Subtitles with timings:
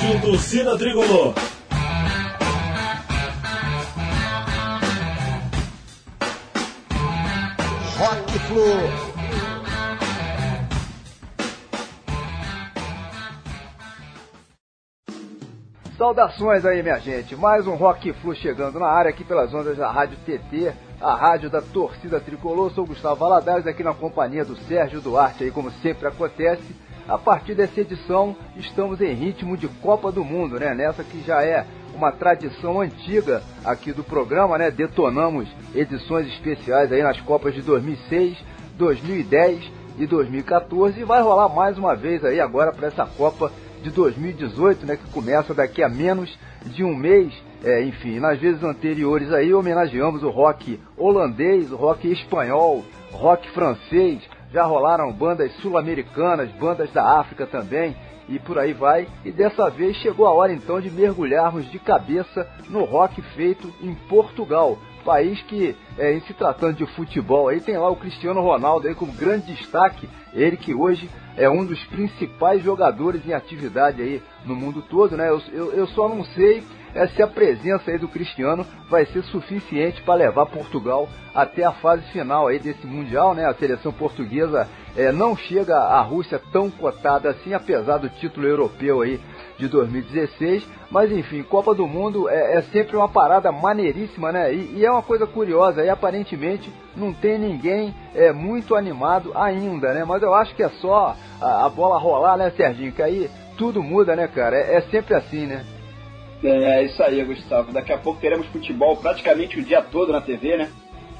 [0.00, 1.34] Rádio Torcida Tricolor.
[7.98, 8.64] Rock Flu.
[15.98, 17.36] Saudações aí, minha gente.
[17.36, 21.50] Mais um Rock Flu chegando na área aqui pelas ondas da Rádio TT, a rádio
[21.50, 22.72] da torcida tricolor.
[22.72, 26.74] Sou Gustavo Valadares aqui na companhia do Sérgio Duarte aí, como sempre acontece.
[27.10, 30.72] A partir dessa edição, estamos em ritmo de Copa do Mundo, né?
[30.72, 34.70] Nessa que já é uma tradição antiga aqui do programa, né?
[34.70, 38.38] Detonamos edições especiais aí nas Copas de 2006,
[38.78, 43.50] 2010 e 2014 e vai rolar mais uma vez aí agora para essa Copa
[43.82, 44.96] de 2018, né?
[44.96, 47.32] Que começa daqui a menos de um mês.
[47.64, 54.22] É, enfim, nas vezes anteriores aí homenageamos o rock holandês, o rock espanhol, rock francês.
[54.52, 57.96] Já rolaram bandas sul-americanas, bandas da África também
[58.28, 59.08] e por aí vai.
[59.24, 63.94] E dessa vez chegou a hora então de mergulharmos de cabeça no rock feito em
[63.94, 68.86] Portugal, país que, é, em se tratando de futebol, aí tem lá o Cristiano Ronaldo
[68.86, 74.22] aí como grande destaque, ele que hoje é um dos principais jogadores em atividade aí
[74.44, 75.28] no mundo todo, né?
[75.28, 76.62] Eu, eu, eu só não sei
[76.94, 81.72] é se a presença aí do Cristiano vai ser suficiente para levar Portugal até a
[81.72, 83.46] fase final aí desse Mundial, né?
[83.46, 89.02] A seleção portuguesa é, não chega à Rússia tão cotada assim, apesar do título europeu
[89.02, 89.20] aí
[89.56, 90.66] de 2016.
[90.90, 94.52] Mas enfim, Copa do Mundo é, é sempre uma parada maneiríssima, né?
[94.52, 99.94] E, e, é uma coisa curiosa, e aparentemente não tem ninguém é, muito animado ainda,
[99.94, 100.04] né?
[100.04, 102.92] Mas eu acho que é só a, a bola rolar, né, Serginho?
[102.92, 104.56] Que aí tudo muda, né, cara?
[104.56, 105.64] É, é sempre assim, né?
[106.42, 107.72] É, é isso aí, Gustavo.
[107.72, 110.70] Daqui a pouco teremos futebol praticamente o dia todo na TV, né?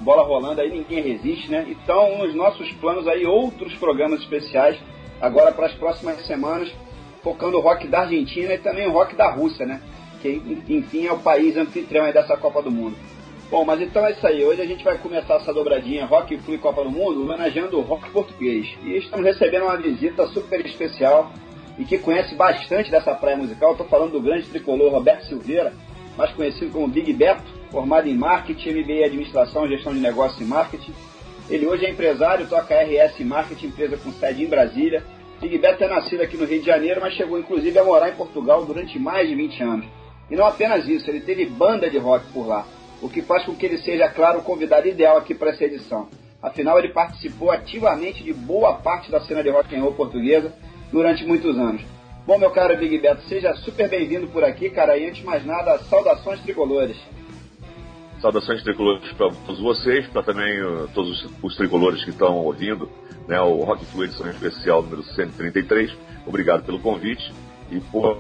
[0.00, 1.66] Bola rolando aí, ninguém resiste, né?
[1.68, 4.78] Então, nos nossos planos aí, outros programas especiais,
[5.20, 6.72] agora para as próximas semanas,
[7.22, 9.82] focando o rock da Argentina e também o rock da Rússia, né?
[10.22, 12.96] Que, enfim, é o país anfitrião aí dessa Copa do Mundo.
[13.50, 14.44] Bom, mas então é isso aí.
[14.44, 18.08] Hoje a gente vai começar essa dobradinha Rock Flu Copa do Mundo, homenageando o rock
[18.10, 18.66] português.
[18.84, 21.32] E estamos recebendo uma visita super especial
[21.80, 23.72] e que conhece bastante dessa praia musical.
[23.72, 25.72] Estou falando do grande tricolor Roberto Silveira,
[26.14, 30.44] mais conhecido como Big Beto, formado em marketing, MBA em administração, gestão de negócio e
[30.44, 30.92] marketing.
[31.48, 35.02] Ele hoje é empresário, toca RS Marketing, empresa com sede em Brasília.
[35.40, 38.14] Big Beto é nascido aqui no Rio de Janeiro, mas chegou inclusive a morar em
[38.14, 39.86] Portugal durante mais de 20 anos.
[40.30, 42.66] E não apenas isso, ele teve banda de rock por lá,
[43.00, 46.08] o que faz com que ele seja, claro, o convidado ideal aqui para essa edição.
[46.42, 50.52] Afinal, ele participou ativamente de boa parte da cena de rock and roll portuguesa
[50.92, 51.82] durante muitos anos.
[52.26, 54.96] Bom, meu caro Big Beto, seja super bem-vindo por aqui, cara.
[54.96, 56.96] E antes de mais nada, saudações tricolores.
[58.20, 62.90] Saudações tricolores para todos vocês, para também uh, todos os, os, tricolores que estão ouvindo,
[63.26, 65.96] né, o Rock Flu edição especial número 133.
[66.26, 67.32] Obrigado pelo convite.
[67.70, 68.18] E por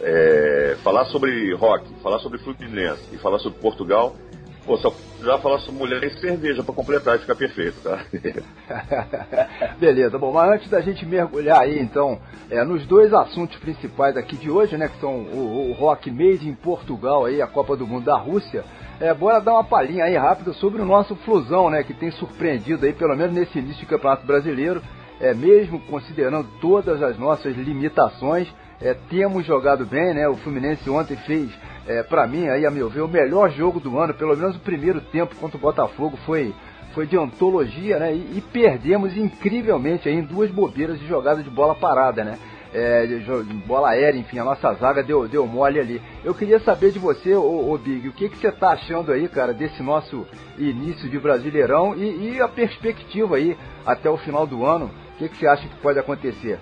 [0.00, 4.16] é, falar sobre rock, falar sobre Fluminense e falar sobre Portugal
[4.64, 8.04] Pô, só já falar sobre mulher e cerveja para completar e ficar perfeito, tá?
[9.78, 12.18] Beleza, bom, mas antes da gente mergulhar aí, então,
[12.48, 16.48] é, nos dois assuntos principais aqui de hoje, né, que são o, o Rock Made
[16.48, 18.64] em Portugal aí, a Copa do Mundo da Rússia,
[19.00, 22.86] é, bora dar uma palhinha aí rápida sobre o nosso Flusão, né, que tem surpreendido
[22.86, 24.80] aí, pelo menos nesse início de Campeonato Brasileiro,
[25.20, 28.48] é, mesmo considerando todas as nossas limitações,
[28.80, 31.50] é, temos jogado bem, né, o Fluminense ontem fez
[31.86, 34.60] é, para mim, aí, a meu ver, o melhor jogo do ano, pelo menos o
[34.60, 36.54] primeiro tempo contra o Botafogo foi,
[36.94, 38.14] foi de antologia, né?
[38.14, 42.38] E, e perdemos incrivelmente aí, em duas bobeiras de jogada de bola parada, né?
[42.72, 46.00] É, de, de bola aérea, enfim, a nossa zaga deu, deu mole ali.
[46.24, 49.28] Eu queria saber de você, ô, ô Big, o que, que você tá achando aí,
[49.28, 50.26] cara, desse nosso
[50.56, 54.90] início de Brasileirão e, e a perspectiva aí até o final do ano?
[55.14, 56.58] O que, que você acha que pode acontecer?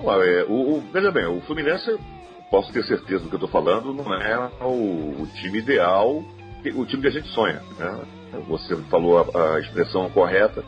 [0.00, 1.98] Ué, o, o, veja bem, o Fluminense
[2.50, 6.24] posso ter certeza do que eu estou falando, não é o, o, time ideal,
[6.74, 7.62] o time que a gente sonha.
[7.78, 8.00] Né?
[8.48, 10.64] Você falou a, a, expressão correta.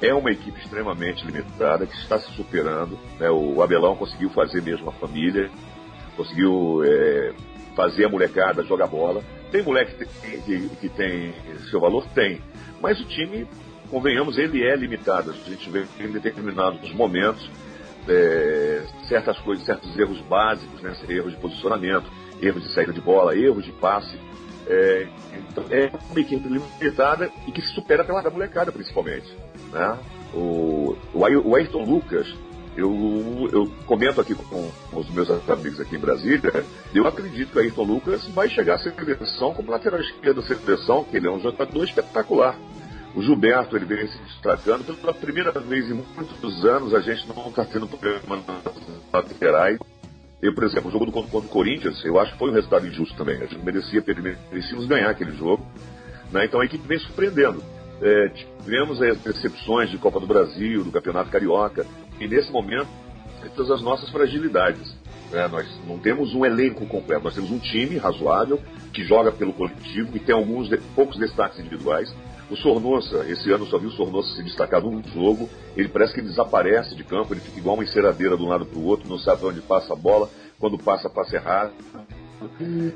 [0.00, 2.98] É uma equipe extremamente limitada que está se superando.
[3.18, 3.30] Né?
[3.30, 5.50] O Abelão conseguiu fazer mesmo a família,
[6.16, 7.32] conseguiu é,
[7.74, 9.22] fazer a molecada jogar bola.
[9.50, 11.34] Tem moleque que, que, que tem
[11.70, 12.06] seu valor?
[12.14, 12.40] Tem.
[12.80, 13.46] Mas o time,
[13.90, 15.30] convenhamos, ele é limitado.
[15.30, 17.48] A gente vê em determinados momentos
[18.08, 20.94] é, certas coisas, certos erros básicos, né?
[21.08, 22.04] erros de posicionamento,
[22.40, 24.18] erros de saída de bola, erros de passe.
[24.66, 25.06] É,
[25.50, 29.30] então é uma equipe limitada e que se supera pela molecada, principalmente.
[29.72, 29.98] Né?
[30.32, 32.34] O, o Ayrton Lucas,
[32.76, 36.64] eu, eu comento aqui com, com, os meus amigos aqui em Brasília,
[36.94, 41.04] eu acredito que o Ayrton Lucas vai chegar ser seleção como lateral esquerdo da seleção,
[41.04, 42.58] que ele é um jogador espetacular.
[43.14, 44.84] O Gilberto ele vem se destacando.
[45.00, 48.74] Pela primeira vez em muitos anos a gente não está tendo problema nas
[49.12, 49.78] laterais.
[50.42, 52.86] Eu, por exemplo, o jogo do contra, o Corinthians, eu acho que foi um resultado
[52.86, 53.36] injusto também.
[53.36, 54.04] A gente merecia,
[54.50, 55.64] merecíamos ganhar aquele jogo.
[56.30, 56.44] Né?
[56.44, 57.62] Então a equipe vem surpreendendo.
[58.02, 61.86] É, tivemos as decepções de Copa do Brasil, do Campeonato Carioca,
[62.20, 62.88] e nesse momento,
[63.54, 64.94] todas as nossas fragilidades.
[65.30, 65.46] Né?
[65.48, 68.60] Nós não temos um elenco completo, nós temos um time razoável
[68.92, 72.12] que joga pelo coletivo e tem alguns de, poucos destaques individuais.
[72.50, 76.20] O Sornossa, esse ano só viu o Sornossa se destacar num jogo, ele parece que
[76.20, 79.18] desaparece de campo, ele fica igual uma enceradeira de um lado para o outro, não
[79.18, 81.72] sabe para onde passa a bola, quando passa, passa errado.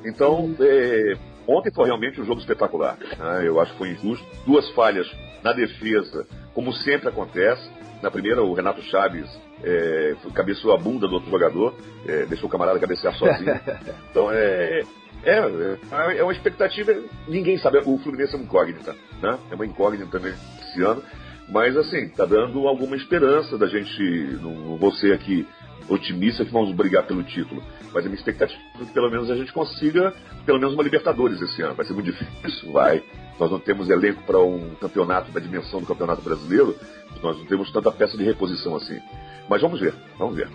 [0.05, 1.15] Então, é,
[1.47, 2.99] ontem foi realmente um jogo espetacular.
[2.99, 3.47] Né?
[3.47, 4.27] Eu acho que foi injusto.
[4.47, 5.11] Duas falhas
[5.43, 7.71] na defesa, como sempre acontece.
[8.03, 9.29] Na primeira, o Renato Chaves
[9.63, 11.75] é, cabeceou a bunda do outro jogador,
[12.07, 13.59] é, deixou o camarada cabecear sozinho.
[14.11, 14.83] Então é,
[15.25, 16.95] é, é, é uma expectativa,
[17.27, 19.39] ninguém sabe, o Fluminense é uma incógnita, né?
[19.51, 21.03] É uma incógnita também esse ano,
[21.49, 24.03] mas assim, tá dando alguma esperança da gente,
[24.43, 25.47] não vou ser aqui
[25.89, 27.63] otimista que vamos brigar pelo título,
[27.93, 30.13] mas a minha expectativa é que pelo menos a gente consiga
[30.45, 31.75] pelo menos uma Libertadores esse ano.
[31.75, 33.03] Vai ser muito difícil, vai.
[33.39, 36.77] Nós não temos elenco para um campeonato da dimensão do Campeonato Brasileiro,
[37.23, 39.01] nós não temos tanta peça de reposição assim.
[39.49, 40.49] Mas vamos ver, vamos ver.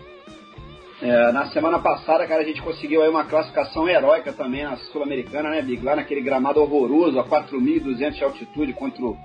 [1.04, 5.50] É, na semana passada, cara, a gente conseguiu aí uma classificação heróica também na Sul-Americana,
[5.50, 5.84] né, Big?
[5.84, 9.18] Lá naquele gramado horroroso, a 4.200 de altitude contra o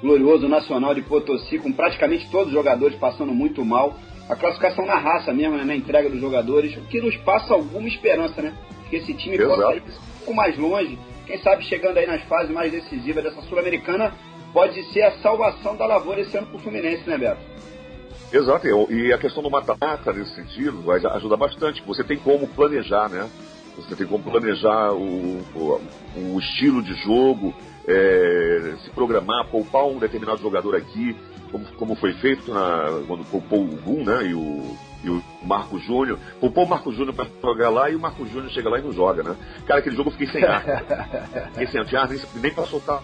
[0.00, 3.98] glorioso Nacional de Potosí, com praticamente todos os jogadores passando muito mal.
[4.30, 7.86] A classificação na raça mesmo, né, na entrega dos jogadores, o que nos passa alguma
[7.86, 8.54] esperança, né?
[8.88, 9.60] Que esse time Exato.
[9.60, 10.98] possa ir um pouco mais longe.
[11.26, 14.14] Quem sabe chegando aí nas fases mais decisivas dessa Sul-Americana,
[14.54, 17.42] pode ser a salvação da lavoura esse ano pro Fluminense, né, Beto?
[18.32, 21.82] Exato, e a questão do mata-mata nesse sentido vai ajudar bastante.
[21.86, 23.28] Você tem como planejar, né?
[23.76, 25.80] Você tem como planejar o, o,
[26.34, 27.54] o estilo de jogo,
[27.86, 31.14] é, se programar, poupar um determinado jogador aqui,
[31.52, 34.26] como, como foi feito na, quando poupou o Gum, né?
[34.26, 36.18] E o, e o Marco Júnior.
[36.40, 38.92] Poupou o Marco Júnior para jogar lá e o Marco Júnior chega lá e não
[38.92, 39.36] joga, né?
[39.66, 40.64] Cara, aquele jogo eu fiquei sem ar.
[41.52, 43.02] fiquei sem ar, nem, nem para soltar.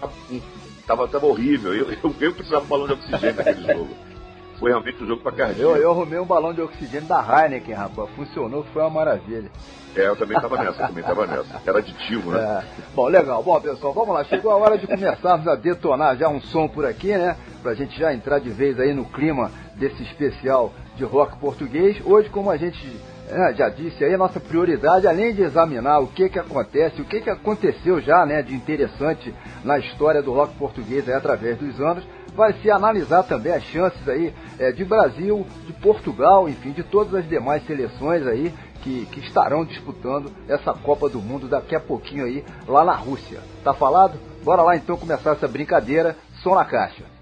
[0.85, 1.73] Tava, tava horrível.
[1.73, 4.12] Eu, eu, eu precisava de um balão de oxigênio naquele jogo
[4.59, 5.61] foi realmente um jogo para cardíaco.
[5.61, 8.09] Eu, eu arrumei um balão de oxigênio da Heineken, rapaz.
[8.15, 9.49] Funcionou, foi uma maravilha.
[9.95, 11.61] É, eu também estava nessa, também estava nessa.
[11.65, 12.39] Era aditivo, né?
[12.39, 12.83] É.
[12.95, 13.43] Bom, legal.
[13.43, 14.23] Bom, pessoal, vamos lá.
[14.23, 17.35] Chegou a hora de começarmos a detonar já um som por aqui, né?
[17.61, 22.01] Pra gente já entrar de vez aí no clima desse especial de rock português.
[22.03, 26.07] Hoje, como a gente é, já disse aí, a nossa prioridade, além de examinar o
[26.07, 29.33] que que acontece, o que que aconteceu já, né, de interessante
[29.63, 32.03] na história do rock português aí, através dos anos,
[32.35, 37.13] vai se analisar também as chances aí é, de Brasil, de Portugal, enfim, de todas
[37.15, 42.25] as demais seleções aí que, que estarão disputando essa Copa do Mundo daqui a pouquinho
[42.25, 43.39] aí lá na Rússia.
[43.63, 44.19] Tá falado?
[44.43, 46.17] Bora lá então começar essa brincadeira.
[46.41, 47.12] Som na caixa.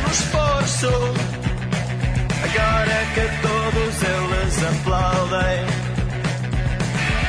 [0.00, 0.90] no esforço.
[2.44, 5.66] Agora que todos eles aplaudem,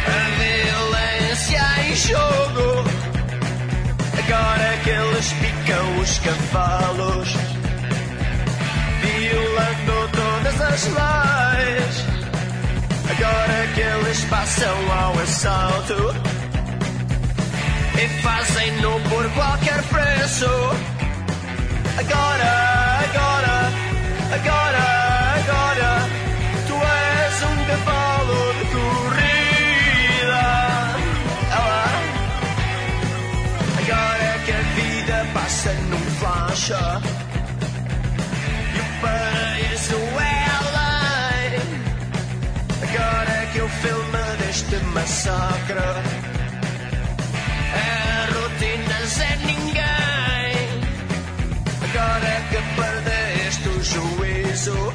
[0.08, 2.68] a violência em jogo.
[4.20, 7.30] Agora que eles picam os cavalos,
[9.02, 12.06] violando todas as leis.
[13.10, 16.16] Agora que eles passam ao assalto
[17.96, 20.48] e fazem-no por qualquer preço
[21.98, 22.52] agora,
[23.06, 23.56] agora,
[24.38, 24.86] agora,
[25.40, 25.90] agora,
[26.68, 30.46] tu és um cavalo de corrida.
[31.58, 31.84] Ela,
[33.80, 36.72] agora é que a vida passa num flash.
[44.58, 45.88] deste massacre
[47.74, 49.54] é rotina zenith.
[49.54, 49.57] É
[52.58, 54.94] que perdes o juízo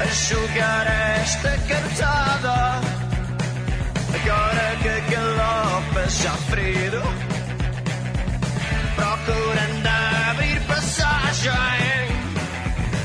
[0.00, 0.86] a jogar
[1.20, 2.80] esta cartada.
[4.14, 7.02] Agora que galopas já ferido,
[8.96, 9.88] procurando
[10.30, 11.52] abrir passagem.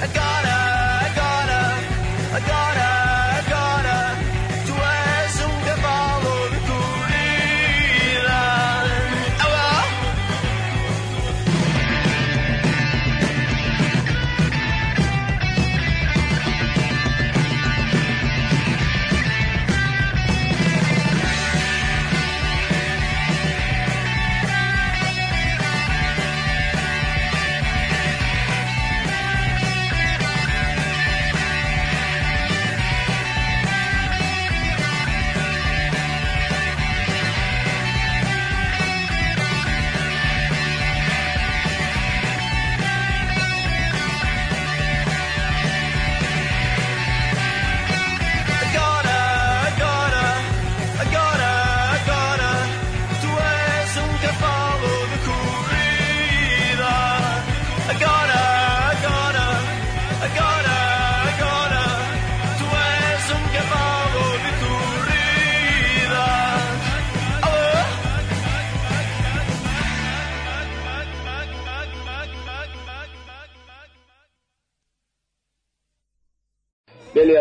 [0.04, 0.57] Agora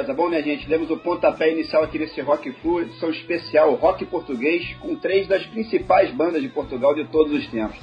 [0.07, 0.14] beleza.
[0.14, 4.75] Bom, minha gente, demos o pontapé inicial aqui nesse Rock Flu, edição especial rock português,
[4.81, 7.77] com três das principais bandas de Portugal de todos os tempos.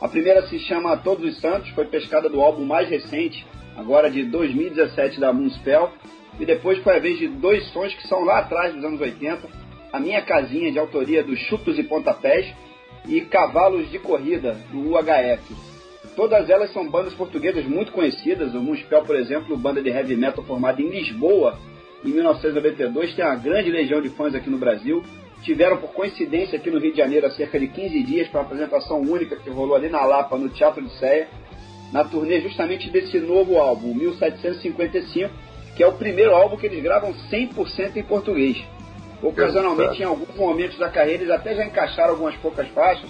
[0.00, 4.24] A primeira se chama Todos os Santos, foi pescada do álbum mais recente, agora de
[4.24, 5.90] 2017 da Moonspell,
[6.38, 9.48] e depois foi a vez de dois sons que são lá atrás dos anos 80,
[9.92, 12.46] A Minha Casinha, de autoria dos Chutos e Pontapés,
[13.06, 15.67] e Cavalos de Corrida, do UHF.
[16.18, 18.52] Todas elas são bandas portuguesas muito conhecidas.
[18.52, 21.56] O Muspel, por exemplo, banda de heavy metal formada em Lisboa
[22.04, 25.00] em 1992, tem uma grande legião de fãs aqui no Brasil.
[25.44, 28.46] Tiveram, por coincidência, aqui no Rio de Janeiro há cerca de 15 dias para uma
[28.46, 31.28] apresentação única que rolou ali na Lapa, no Teatro de Sé,
[31.92, 35.32] na turnê justamente desse novo álbum, 1755,
[35.76, 38.60] que é o primeiro álbum que eles gravam 100% em português.
[39.22, 43.08] Ocasionalmente, em alguns momentos da carreira, eles até já encaixaram algumas poucas faixas,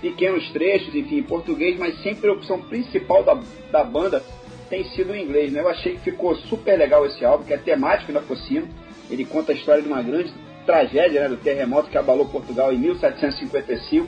[0.00, 3.38] pequenos trechos, enfim, em português, mas sempre a opção principal da,
[3.70, 4.22] da banda
[4.68, 5.60] tem sido o inglês, né?
[5.60, 8.66] Eu achei que ficou super legal esse álbum, que é temático ainda por cima.
[9.10, 10.32] Ele conta a história de uma grande
[10.66, 14.06] tragédia, né, do terremoto que abalou Portugal em 1755,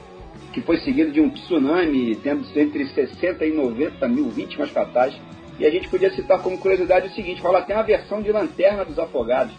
[0.52, 5.14] que foi seguido de um tsunami, tendo entre 60 e 90 mil vítimas fatais.
[5.58, 8.84] E a gente podia citar como curiosidade o seguinte, fala tem uma versão de Lanterna
[8.84, 9.54] dos Afogados,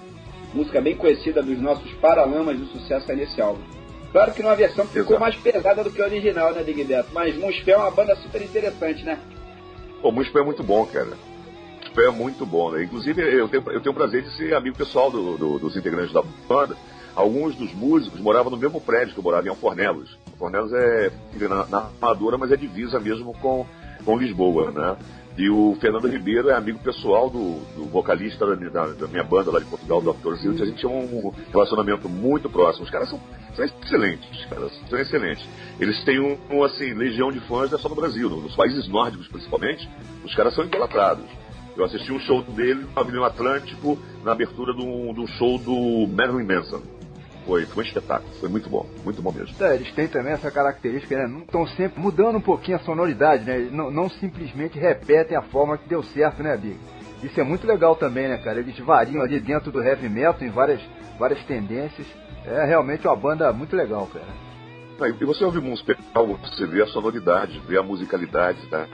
[0.54, 3.81] música bem conhecida dos nossos paralamas do sucesso nesse álbum.
[4.12, 7.10] Claro que numa versão que ficou mais pesada do que a original, né, Big Beto?
[7.14, 9.18] Mas Muspel é uma banda super interessante, né?
[10.04, 11.12] O Muspel é muito bom, cara.
[11.80, 12.84] Muspel é muito bom, né?
[12.84, 16.14] Inclusive, eu tenho, eu tenho o prazer de ser amigo pessoal do, do, dos integrantes
[16.14, 16.76] da banda.
[17.16, 20.18] Alguns dos músicos moravam no mesmo prédio que eu morava, em Alfornelos.
[20.34, 21.12] Alfornelos é
[21.48, 23.66] na, na Amadora, mas é divisa mesmo com,
[24.04, 24.98] com Lisboa, né?
[25.38, 29.50] E o Fernando Ribeiro é amigo pessoal do, do vocalista da, da, da, minha banda
[29.50, 30.34] lá de Portugal, do Dr.
[30.34, 32.84] A gente tinha um relacionamento muito próximo.
[32.84, 33.20] Os caras são,
[33.56, 35.46] são excelentes, caras, são excelentes.
[35.80, 38.88] Eles têm um, um, assim, legião de fãs não é só no Brasil, nos países
[38.90, 39.90] nórdicos principalmente,
[40.24, 41.26] os caras são idolatrados.
[41.78, 46.46] Eu assisti um show dele no Pavilhão Atlântico na abertura de um show do Marilyn
[46.46, 46.82] Manson.
[47.46, 49.56] Foi, foi um espetáculo, foi muito bom, muito bom mesmo.
[49.60, 51.42] É, eles têm também essa característica, né?
[51.42, 53.70] Estão sempre mudando um pouquinho a sonoridade, né?
[53.72, 56.78] Não, não, simplesmente repetem a forma que deu certo, né, Big?
[57.24, 58.60] Isso é muito legal também, né, cara?
[58.60, 60.82] Eles variam ali dentro do heavy metal em várias,
[61.20, 62.08] várias tendências.
[62.46, 64.52] É realmente uma banda muito legal, cara.
[65.20, 68.86] E você ouve um espetáculo, você vê a sonoridade, vê a musicalidade tá?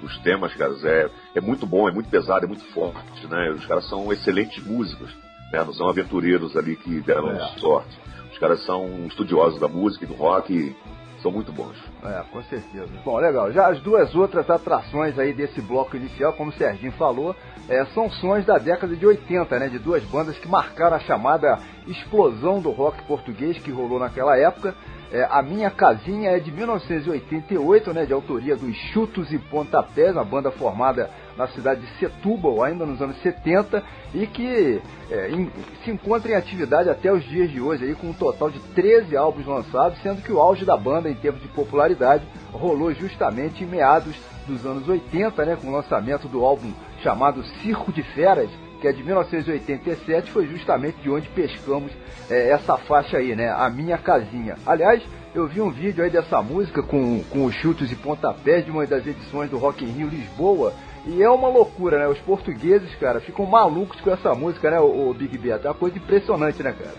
[0.00, 0.84] dos temas, caras.
[0.84, 3.50] É, é muito bom, é muito pesado, é muito forte, né?
[3.50, 5.10] Os caras são excelentes músicos.
[5.52, 5.64] Né?
[5.64, 7.38] Não são aventureiros ali que deram é.
[7.58, 7.98] sorte.
[8.32, 10.76] Os caras são estudiosos da música e do rock e
[11.22, 11.74] são muito bons.
[12.04, 12.88] É, com certeza.
[13.04, 13.50] Bom, legal.
[13.50, 17.34] Já as duas outras atrações aí desse bloco inicial, como o Serginho falou,
[17.68, 19.68] é, são sons da década de 80, né?
[19.68, 24.74] De duas bandas que marcaram a chamada explosão do rock português que rolou naquela época.
[25.10, 30.24] É, a Minha Casinha é de 1988, né, de autoria dos Chutos e Pontapés, uma
[30.24, 33.82] banda formada na cidade de Setúbal, ainda nos anos 70,
[34.14, 35.50] e que é, em,
[35.84, 39.16] se encontra em atividade até os dias de hoje, aí, com um total de 13
[39.16, 43.66] álbuns lançados, sendo que o auge da banda em termos de popularidade rolou justamente em
[43.66, 44.14] meados
[44.46, 46.72] dos anos 80, né, com o lançamento do álbum
[47.02, 51.92] chamado Circo de Feras, que é de 1987, foi justamente de onde pescamos
[52.30, 53.48] é, essa faixa aí, né?
[53.50, 54.56] A Minha Casinha.
[54.66, 55.02] Aliás,
[55.34, 58.86] eu vi um vídeo aí dessa música com, com os chutes e pontapés de uma
[58.86, 60.72] das edições do Rock in Rio Lisboa.
[61.06, 62.08] E é uma loucura, né?
[62.08, 65.66] Os portugueses, cara, ficam malucos com essa música, né, o, o Big Beto?
[65.66, 66.94] É uma coisa impressionante, né, cara?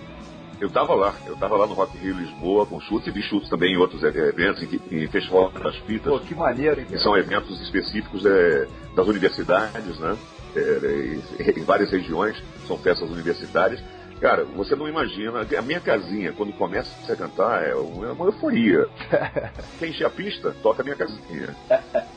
[0.59, 3.49] Eu tava lá, eu tava lá no Rock Rio Lisboa com chutes e vi chutes
[3.49, 6.11] também em outros eventos, em, em Festival das Fitas.
[6.11, 10.17] Pô, que maneiro, hein, Que são eventos específicos é, das universidades, né?
[10.55, 13.79] É, em várias regiões, são festas universitárias.
[14.19, 15.45] Cara, você não imagina.
[15.57, 18.87] A minha casinha, quando começa a cantar, é uma, é uma euforia.
[19.77, 21.55] Quem enche a pista, toca a minha casinha.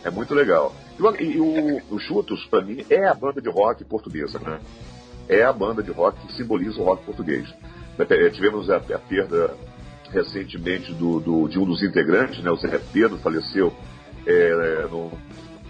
[0.02, 0.74] É muito legal.
[1.18, 4.60] E, e o, o Chutos, para mim, é a banda de rock portuguesa, né?
[5.28, 7.52] É a banda de rock que simboliza o rock português.
[7.98, 9.54] É, tivemos a, a perda
[10.10, 12.50] recentemente do, do, de um dos integrantes, né?
[12.50, 13.72] O Zé Pedro faleceu
[14.26, 15.12] é, no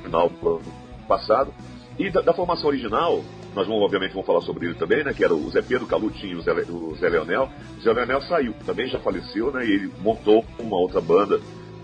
[0.03, 0.63] final do ano
[1.07, 1.53] passado.
[1.99, 3.23] E da, da, formação original,
[3.55, 5.13] nós vamos, obviamente, vamos falar sobre ele também, né?
[5.13, 7.49] Que era o Zé Pedro Calutinho e o Zé, o Zé Leonel.
[7.79, 9.65] O Zé Leonel saiu, também já faleceu, né?
[9.67, 11.41] E ele montou uma outra banda,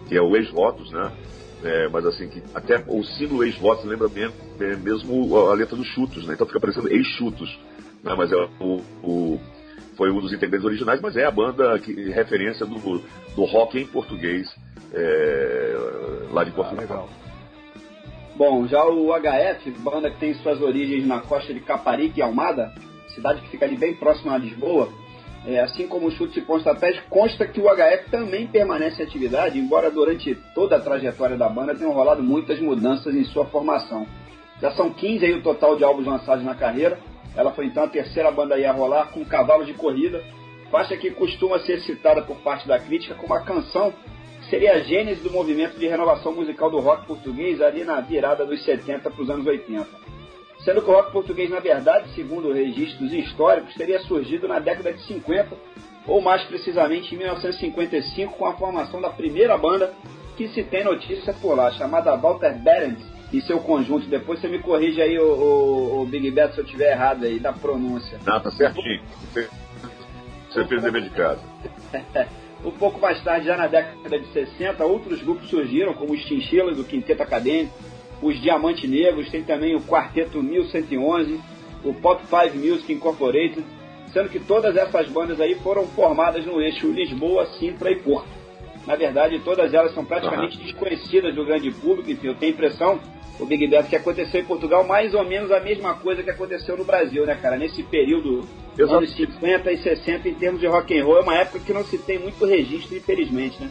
[0.08, 1.12] que é o Ex-Votos, né?
[1.64, 5.86] É, mas assim, que até o símbolo ex-votos lembra mesmo, é, mesmo a letra dos
[5.88, 6.34] chutos, né?
[6.34, 7.58] Então fica parecendo ex-chutos.
[8.02, 8.14] Né?
[8.16, 9.40] Mas é o, o,
[9.96, 13.02] foi um dos integrantes originais, mas é a banda que referência do,
[13.34, 14.48] do rock em português
[14.92, 15.76] é,
[16.30, 17.08] lá de Portugal.
[17.10, 17.25] Ah,
[18.36, 22.70] Bom, já o HF, banda que tem suas origens na costa de Caparique e Almada,
[23.14, 24.90] cidade que fica ali bem próxima a Lisboa,
[25.46, 29.58] é, assim como o Chutes e Pontapés, consta que o HF também permanece em atividade,
[29.58, 34.06] embora durante toda a trajetória da banda tenham rolado muitas mudanças em sua formação.
[34.60, 36.98] Já são 15 aí o total de álbuns lançados na carreira,
[37.34, 40.22] Ela foi então a terceira banda a rolar com Cavalos de Corrida,
[40.70, 43.94] faixa que costuma ser citada por parte da crítica como a canção
[44.48, 48.64] seria a gênese do movimento de renovação musical do rock português ali na virada dos
[48.64, 49.86] 70 para os anos 80.
[50.64, 55.00] Sendo que o rock português, na verdade, segundo registros históricos, teria surgido na década de
[55.02, 55.56] 50,
[56.06, 59.92] ou mais precisamente em 1955, com a formação da primeira banda
[60.36, 62.98] que se tem notícia por lá, chamada Walter Behrens
[63.32, 64.06] e seu conjunto.
[64.06, 67.38] Depois você me corrige aí, o, o, o Big Beto, se eu estiver errado aí,
[67.38, 68.18] da pronúncia.
[68.24, 69.02] Não, tá certinho.
[70.50, 71.40] Você fez dever de casa.
[72.66, 76.76] um pouco mais tarde, já na década de 60, outros grupos surgiram, como os Chinchilas,
[76.76, 77.72] do Quinteto Acadêmico,
[78.20, 81.40] os Diamante Negros, tem também o Quarteto 1111,
[81.84, 83.64] o Pop 5 Music Incorporated,
[84.12, 88.28] sendo que todas essas bandas aí foram formadas no eixo Lisboa, Sintra e Porto.
[88.84, 90.64] Na verdade, todas elas são praticamente uhum.
[90.64, 93.00] desconhecidas do grande público, enfim, eu tenho a impressão,
[93.38, 96.76] o Big Beto, que aconteceu em Portugal mais ou menos a mesma coisa que aconteceu
[96.76, 97.56] no Brasil, né, cara?
[97.56, 98.46] Nesse período,
[98.76, 98.98] Exato.
[98.98, 101.84] anos 50 e 60, em termos de rock and roll, é uma época que não
[101.84, 103.70] se tem muito registro, infelizmente, né?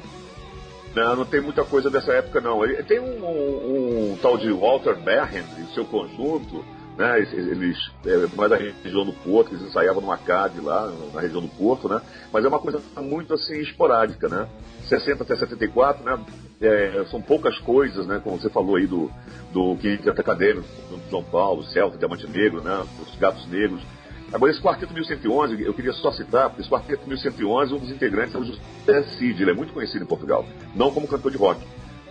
[0.96, 2.62] Não, não tem muita coisa dessa época, não.
[2.88, 6.64] Tem um, um, um, tal de Walter Bergen e seu conjunto,
[6.98, 7.20] né?
[7.20, 11.48] Eles, é, mais da região do Porto, eles ensaiavam no Acade lá, na região do
[11.48, 12.02] Porto, né?
[12.32, 14.48] Mas é uma coisa muito assim esporádica, né?
[14.88, 16.20] 60 até 74, né?
[16.62, 18.22] É, são poucas coisas, né?
[18.24, 19.12] Como você falou aí do,
[19.52, 22.86] do Quinteto Acadêmico, do João Paulo, Celta, Diamante Negro, né?
[23.02, 23.82] Os Gatos Negros.
[24.34, 28.34] Agora, esse Quarteto 1111, eu queria só citar, porque esse Quarteto 1111, um dos integrantes
[28.34, 31.62] é o José Cid, ele é muito conhecido em Portugal, não como cantor de rock.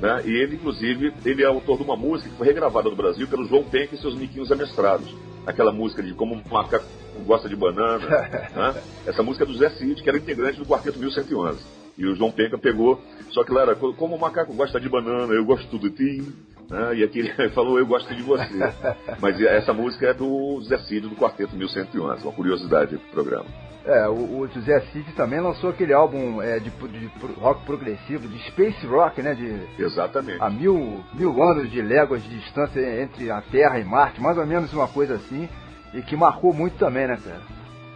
[0.05, 0.23] Né?
[0.27, 3.47] E ele, inclusive, ele é autor de uma música que foi regravada no Brasil pelo
[3.47, 5.17] João Penck e seus Miquinhos Amestrados.
[5.47, 6.85] Aquela música de Como um Macaco
[7.25, 8.05] Gosta de Banana.
[8.55, 8.83] né?
[9.07, 11.59] Essa música é do José Cid, que era integrante do Quarteto 1111.
[11.97, 15.33] E o João Penca pegou, só que lá era como o macaco gosta de banana,
[15.33, 16.33] eu gosto tudo de ti.
[16.69, 16.97] Né?
[16.97, 18.75] E aqui ele falou, eu gosto de você.
[19.23, 23.47] Mas essa música é do Zé Cid, do Quarteto 1111, uma curiosidade do programa.
[23.85, 28.39] É, o, o José Cid também lançou aquele álbum é, de, de, rock progressivo, de
[28.49, 29.35] space rock, né?
[29.35, 30.41] De, Exatamente.
[30.41, 34.47] A mil, mil anos de léguas de distância entre a Terra e Marte, mais ou
[34.47, 35.49] menos uma coisa assim,
[35.93, 37.41] e que marcou muito também, né, cara?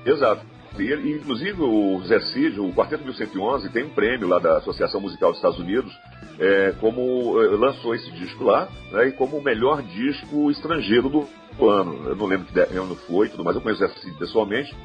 [0.05, 0.43] Exato.
[0.79, 5.31] E, inclusive o Zé Cid, o Quarteto 1111, tem um prêmio lá da Associação Musical
[5.31, 5.91] dos Estados Unidos,
[6.39, 11.69] é, como é, lançou esse disco lá, né, e como o melhor disco estrangeiro do
[11.69, 12.11] ano.
[12.11, 14.77] Eu não lembro que ano foi tudo mais, eu conheço o Zé Cid pessoalmente.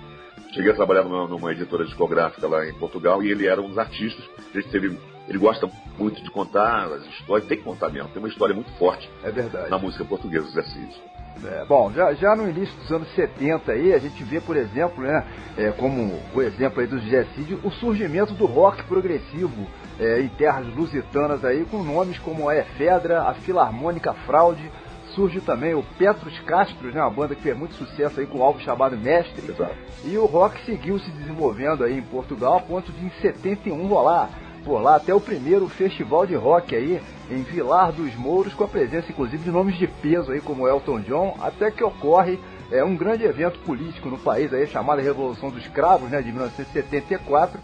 [0.54, 3.78] Cheguei a trabalhar numa, numa, editora discográfica lá em Portugal e ele era um dos
[3.78, 4.24] artistas.
[4.54, 8.54] Ele, ele gosta muito de contar as histórias, tem que contar mesmo, tem uma história
[8.54, 9.70] muito forte é verdade.
[9.70, 11.02] na música portuguesa, Zé Cid.
[11.44, 15.04] É, bom, já, já no início dos anos 70 aí, a gente vê, por exemplo,
[15.04, 15.26] né,
[15.58, 19.68] é, como o exemplo aí do José Cid, o surgimento do rock progressivo
[20.00, 24.72] é, em terras lusitanas aí, com nomes como a Efedra, a Filarmônica Fraude,
[25.16, 28.44] surge também o Petros Castros, né, uma banda que fez muito sucesso aí com o
[28.44, 29.50] álbum chamado Mestre.
[29.50, 29.76] Exato.
[30.04, 34.30] E o rock seguiu se desenvolvendo aí em Portugal, a ponto de em 71 rolar
[34.64, 38.68] por lá até o primeiro festival de rock aí em Vilar dos Mouros, com a
[38.68, 42.40] presença inclusive de nomes de peso aí como Elton John, até que ocorre
[42.72, 47.60] é, um grande evento político no país aí chamado Revolução dos Cravos, né, de 1974,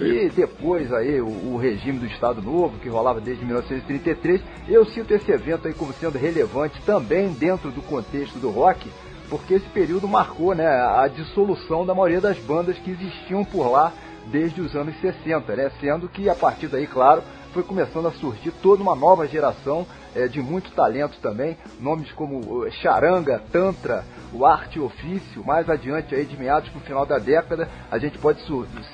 [0.00, 4.40] e depois aí o, o, regime do Estado Novo, que rolava desde 1933.
[4.68, 8.88] Eu cito esse evento aí como sendo relevante também dentro do contexto do rock,
[9.28, 13.92] porque esse período marcou né, a dissolução da maioria das bandas que existiam por lá
[14.26, 15.70] desde os anos 60, né?
[15.80, 20.28] Sendo que a partir daí, claro, foi começando a surgir toda uma nova geração é,
[20.28, 26.36] de muito talento também, nomes como Charanga, Tantra, o Arte Ofício, mais adiante aí de
[26.36, 28.40] meados para o final da década, a gente pode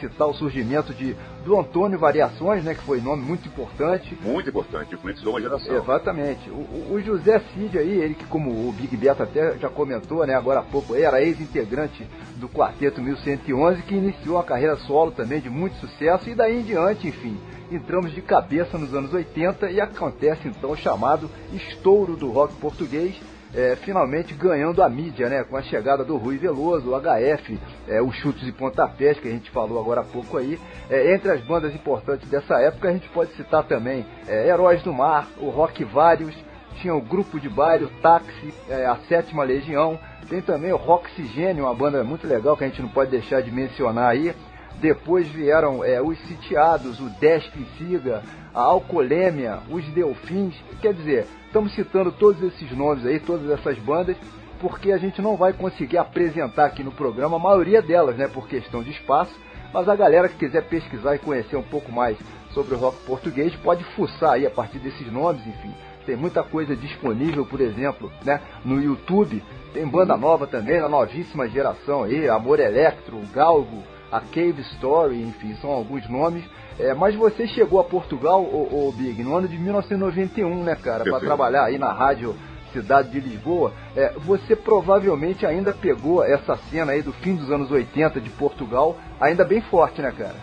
[0.00, 4.18] citar o surgimento de do Antônio Variações, né, que foi um nome muito importante.
[4.20, 5.76] Muito importante, influenciou uma geração.
[5.76, 6.50] Exatamente.
[6.50, 10.34] O, o José Cid aí, ele que como o Big Beto até já comentou, né,
[10.34, 15.48] agora há pouco, era ex-integrante do Quarteto 1111, que iniciou a carreira solo também de
[15.48, 17.38] muito sucesso, e daí em diante, enfim,
[17.70, 23.14] entramos de cabeça nos anos 80 e acontece então o chamado estouro do rock português,
[23.54, 25.44] é, finalmente ganhando a mídia, né?
[25.44, 27.58] Com a chegada do Rui Veloso, o HF,
[27.88, 30.58] é, os chutes e pontapés que a gente falou agora há pouco aí.
[30.90, 34.92] É, entre as bandas importantes dessa época, a gente pode citar também é, Heróis do
[34.92, 36.34] Mar, o Rock Vários,
[36.80, 41.64] tinha o Grupo de Baile, o Táxi, é, a Sétima Legião, tem também o Roxigênio,
[41.64, 44.34] uma banda muito legal que a gente não pode deixar de mencionar aí.
[44.80, 48.22] Depois vieram é, os Sitiados, o Desp Siga,
[48.54, 50.54] a Alcolêmia, os Delfins.
[50.80, 54.16] Quer dizer, estamos citando todos esses nomes aí, todas essas bandas,
[54.60, 58.48] porque a gente não vai conseguir apresentar aqui no programa a maioria delas, né, por
[58.48, 59.34] questão de espaço.
[59.72, 62.16] Mas a galera que quiser pesquisar e conhecer um pouco mais
[62.52, 65.74] sobre o rock português pode fuçar aí a partir desses nomes, enfim.
[66.06, 69.42] Tem muita coisa disponível, por exemplo, né, no YouTube
[69.74, 75.54] Tem banda nova também, da novíssima geração aí, Amor Electro, Galgo, a Cave Story, enfim,
[75.60, 76.44] são alguns nomes.
[76.78, 81.18] É, mas você chegou a Portugal, o, Big, no ano de 1991, né, cara, para
[81.20, 82.34] trabalhar aí na rádio
[82.72, 83.72] cidade de Lisboa.
[83.96, 88.96] É, você provavelmente ainda pegou essa cena aí do fim dos anos 80 de Portugal,
[89.20, 90.36] ainda bem forte, né, cara?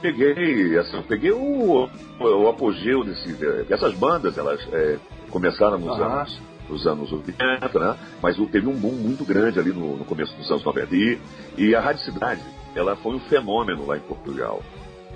[0.00, 1.88] Peguei, assim, peguei o,
[2.20, 3.36] o, apogeu desse,
[3.70, 4.98] essas bandas, elas é,
[5.30, 6.04] começaram nos uhum.
[6.04, 7.96] anos nos anos 80, né?
[8.22, 10.94] Mas teve um boom muito grande ali no, no começo dos anos 90.
[10.94, 11.18] E,
[11.58, 12.40] e a Rádio Cidade,
[12.74, 14.62] ela foi um fenômeno lá em Portugal.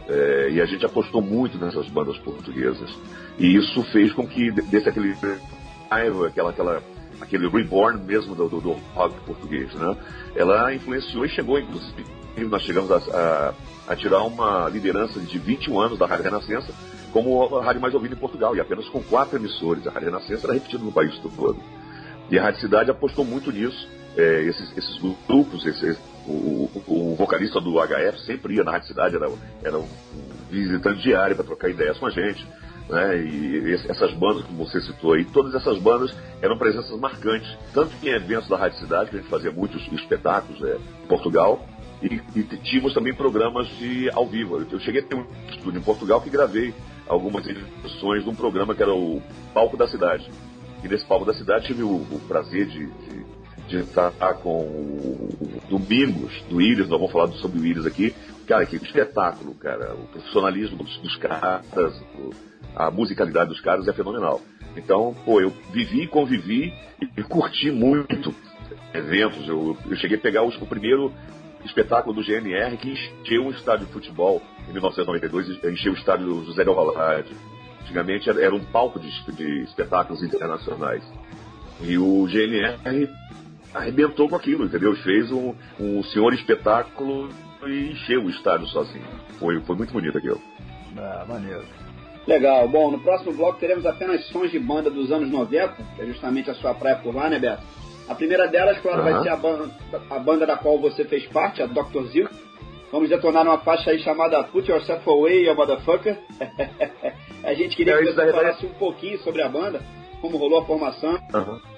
[0.08, 2.90] É, e a gente apostou muito nessas bandas portuguesas.
[3.38, 5.16] E isso fez com que desse aquele
[5.90, 6.82] aquela, aquela,
[7.20, 9.96] aquele reborn mesmo do, do, do, rock português, né?
[10.34, 12.04] Ela influenciou e chegou, inclusive,
[12.48, 16.72] nós chegamos a, a, a, tirar uma liderança de 21 anos da Rádio Renascença
[17.16, 19.86] como a rádio mais ouvida em Portugal, e apenas com quatro emissores.
[19.86, 21.56] A Rádio Renascença era repetida no país todo.
[22.30, 23.88] E a Rádio Cidade apostou muito nisso.
[24.14, 29.16] É, esses, esses, grupos, esse, o, o, vocalista do HF sempre ia na Rádio Cidade,
[29.16, 29.30] era,
[29.62, 29.88] era um
[30.50, 32.46] visitante diário para trocar ideias com a gente.
[32.88, 33.18] Né?
[33.18, 38.08] E essas bandas que você citou aí, todas essas bandas eram presenças marcantes, tanto em
[38.10, 41.66] eventos da Rádio Cidade, que a gente fazia muitos espetáculos é, em Portugal,
[42.02, 44.58] e, e, tínhamos também programas de ao vivo.
[44.70, 46.74] Eu cheguei a ter um estúdio em Portugal que gravei
[47.08, 49.22] algumas edições de um programa que era o
[49.54, 50.30] Palco da Cidade.
[50.84, 53.25] E nesse Palco da Cidade tive o, o prazer de, de,
[53.68, 58.14] de, estar com o, Domingos, do Íris, nós vamos falar sobre o Íris aqui.
[58.46, 59.94] Cara, que espetáculo, cara.
[59.94, 61.64] O profissionalismo dos, dos caras,
[62.74, 64.40] a musicalidade dos caras é fenomenal.
[64.76, 66.72] Então, pô, eu vivi, convivi
[67.16, 68.34] e, curti muito
[68.94, 69.48] eventos.
[69.48, 71.12] Eu, eu cheguei a pegar o primeiro
[71.64, 76.64] espetáculo do GNR que encheu um estádio de futebol em 1992, encheu o estádio José
[76.64, 77.34] Del Valade.
[77.82, 81.02] Antigamente era, era um palco de, de, espetáculos internacionais.
[81.80, 83.08] E o GNR
[83.76, 84.94] arrebentou com aquilo, entendeu?
[84.96, 87.28] Fez um, um senhor espetáculo
[87.66, 89.04] e encheu o estádio sozinho.
[89.38, 90.40] Foi, foi muito bonito aquilo.
[90.96, 91.64] Ah, maneiro.
[92.26, 92.66] Legal.
[92.68, 96.50] Bom, no próximo bloco teremos apenas sons de banda dos anos 90, que é justamente
[96.50, 97.62] a sua praia por lá, né, Beto?
[98.08, 99.12] A primeira delas, claro, uhum.
[99.12, 99.70] vai ser a banda,
[100.10, 102.04] a banda da qual você fez parte, a Dr.
[102.06, 102.28] Zil.
[102.90, 106.16] Vamos detonar uma faixa aí chamada Put Yourself Away, you motherfucker.
[107.42, 109.82] a gente queria é, que você falasse um pouquinho sobre a banda,
[110.20, 111.18] como rolou a formação.
[111.34, 111.75] Uhum.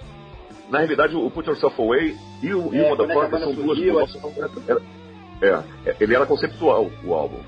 [0.70, 3.78] Na realidade, o Put Yourself Away e o, é, e o é Motherfucker são duas
[3.78, 4.83] músicas.
[5.40, 7.38] É, é, ele era conceptual, o álbum.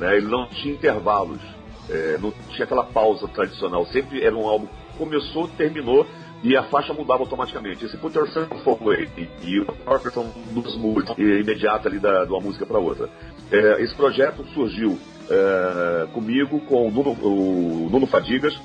[0.00, 0.16] Né?
[0.16, 1.40] Ele não tinha intervalos.
[1.88, 3.84] É, não tinha aquela pausa tradicional.
[3.86, 4.66] Sempre era um álbum
[4.96, 6.06] começou, terminou
[6.42, 7.84] e a faixa mudava automaticamente.
[7.84, 9.08] Esse Put Yourself Away
[9.42, 13.08] e o Parker são duas músicas imediatas ali da, de uma música para outra.
[13.50, 14.98] É, esse projeto surgiu
[15.30, 18.58] é, comigo, com o Nuno, o Nuno Fadigas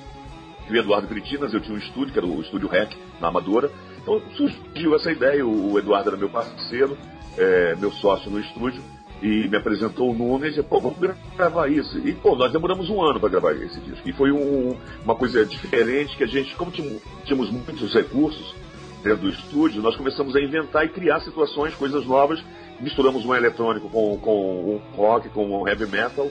[0.72, 1.54] e o Eduardo Critinas.
[1.54, 3.72] Eu tinha um estúdio, que era o Estúdio Rec, na Amadora.
[4.02, 5.46] Então surgiu essa ideia.
[5.46, 6.98] O, Eduardo era meu parceiro,
[7.38, 8.82] é, meu sócio no estúdio
[9.22, 10.98] e me apresentou o Nuno e disse, pô, vamos
[11.38, 12.00] gravar isso.
[12.00, 14.10] E, pô, nós demoramos um ano para gravar esse disco.
[14.10, 18.56] E foi um, uma coisa diferente que a gente, como tínhamos muitos recursos
[19.04, 22.44] dentro do estúdio, nós começamos a inventar e criar situações, coisas novas.
[22.80, 26.28] Misturamos um eletrônico com, com um rock, com um heavy metal.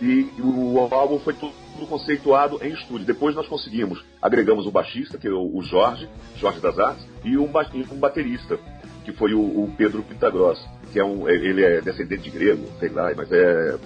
[0.00, 1.52] E o álbum foi tudo
[1.86, 3.06] conceituado em estúdio.
[3.06, 7.44] Depois nós conseguimos, agregamos o baixista, que é o Jorge, Jorge das Artes, e um,
[7.44, 8.58] um baterista,
[9.04, 12.88] que foi o, o Pedro Pitagrossa que é um, ele é descendente de grego, sei
[12.88, 13.78] lá, mas é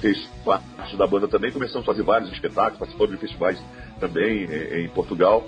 [0.00, 1.50] fez parte da banda também.
[1.50, 3.62] Começamos a fazer vários espetáculos, participando de festivais
[3.98, 5.46] também em, em Portugal.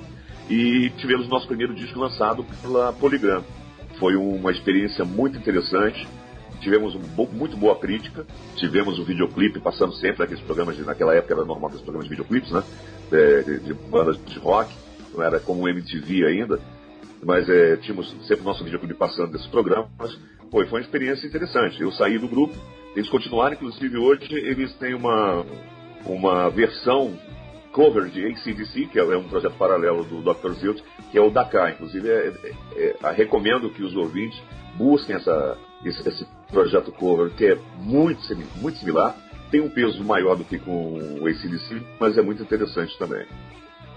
[0.49, 3.45] E tivemos nosso primeiro disco lançado pela Polygram.
[3.99, 6.07] Foi uma experiência muito interessante.
[6.61, 7.01] Tivemos um,
[7.33, 8.27] muito boa crítica.
[8.57, 12.11] Tivemos um videoclipe passando sempre naqueles programas, de, naquela época era normal aqueles programas de
[12.11, 12.63] videoclipes, né?
[13.11, 14.73] De, de, de bandas de rock.
[15.15, 16.61] Não era como o MTV ainda
[17.23, 19.91] mas é, tínhamos sempre o nosso videoclipe passando desses programas.
[20.51, 21.81] Foi, foi uma experiência interessante.
[21.81, 22.55] Eu saí do grupo,
[22.95, 25.45] eles continuaram, inclusive hoje eles têm uma,
[26.05, 27.19] uma versão
[27.73, 30.53] cover de ACDC, que é, é um projeto paralelo do Dr.
[30.53, 31.73] Zilt, que é o Dakar.
[31.73, 32.33] Inclusive, é,
[32.75, 34.41] é, é, recomendo que os ouvintes
[34.77, 38.21] busquem essa, esse, esse, projeto cover, que é muito,
[38.57, 39.17] muito similar.
[39.51, 43.27] Tem um peso maior do que com o ACDC, mas é muito interessante também.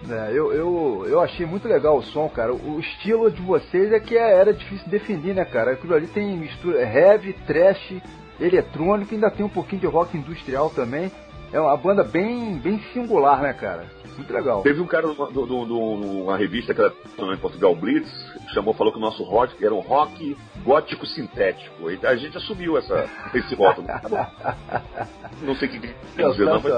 [0.09, 2.53] É, eu, eu, eu achei muito legal o som, cara.
[2.53, 5.71] O estilo de vocês é que é, era difícil definir, né, cara?
[5.71, 7.95] Aquilo ali tem mistura heavy, trash,
[8.39, 11.11] eletrônico, ainda tem um pouquinho de rock industrial também.
[11.51, 13.85] É uma banda bem, bem singular, né, cara?
[14.17, 14.61] Muito legal.
[14.61, 16.93] Teve um cara numa revista que era
[17.33, 18.09] em Portugal Blitz,
[18.53, 21.89] chamou, falou que o nosso rock era um rock gótico sintético.
[21.89, 23.87] E a gente assumiu essa, esse rótulo.
[25.41, 26.73] não sei o que quer dizer, não, mas...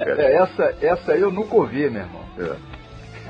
[0.00, 2.22] é, essa, essa aí eu nunca ouvi, meu irmão.
[2.38, 2.76] É.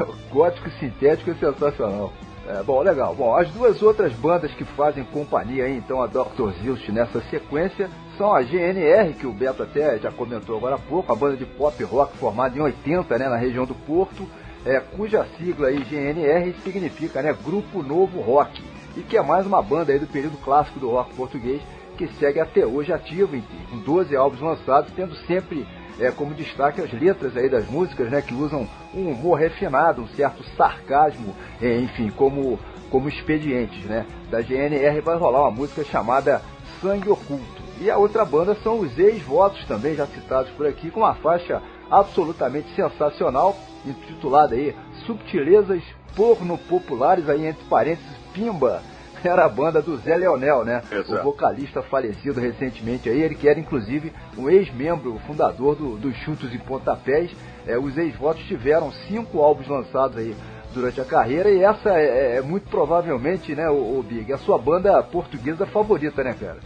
[0.30, 2.12] Gótico sintético é sensacional.
[2.48, 3.14] É, bom, legal.
[3.14, 6.52] Bom, as duas outras bandas que fazem companhia aí, então, a Dr.
[6.62, 11.12] Zilch nessa sequência, são a GNR, que o Beto até já comentou agora há pouco,
[11.12, 14.26] a banda de pop rock formada em 80, né, na região do Porto,
[14.64, 18.62] é, cuja sigla aí, GNR, significa, né, Grupo Novo Rock,
[18.96, 21.62] e que é mais uma banda aí do período clássico do rock português,
[21.96, 23.40] que segue até hoje ativo,
[23.70, 25.66] com 12 álbuns lançados, tendo sempre
[25.98, 30.08] é, como destaque as letras aí das músicas, né, que usam um humor refinado, um
[30.08, 32.58] certo sarcasmo, é, enfim, como,
[32.90, 34.04] como expedientes, né.
[34.30, 36.42] Da GNR vai rolar uma música chamada
[36.80, 37.55] Sangue Oculto.
[37.80, 41.62] E a outra banda são os ex-votos também, já citados por aqui, com uma faixa
[41.90, 44.74] absolutamente sensacional, intitulada aí
[45.04, 45.82] Subtilezas
[46.14, 48.82] Porno Populares, aí entre parênteses, Pimba,
[49.22, 50.82] era a banda do Zé Leonel, né?
[50.90, 51.20] Exato.
[51.20, 56.54] O vocalista falecido recentemente aí, ele que era inclusive um ex-membro, fundador do, dos Chutos
[56.54, 57.30] e Pontapés.
[57.66, 60.34] É, os ex-votos tiveram cinco álbuns lançados aí
[60.72, 64.58] durante a carreira e essa é, é muito provavelmente, né, o, o, Big, a sua
[64.58, 66.58] banda portuguesa favorita, né, cara?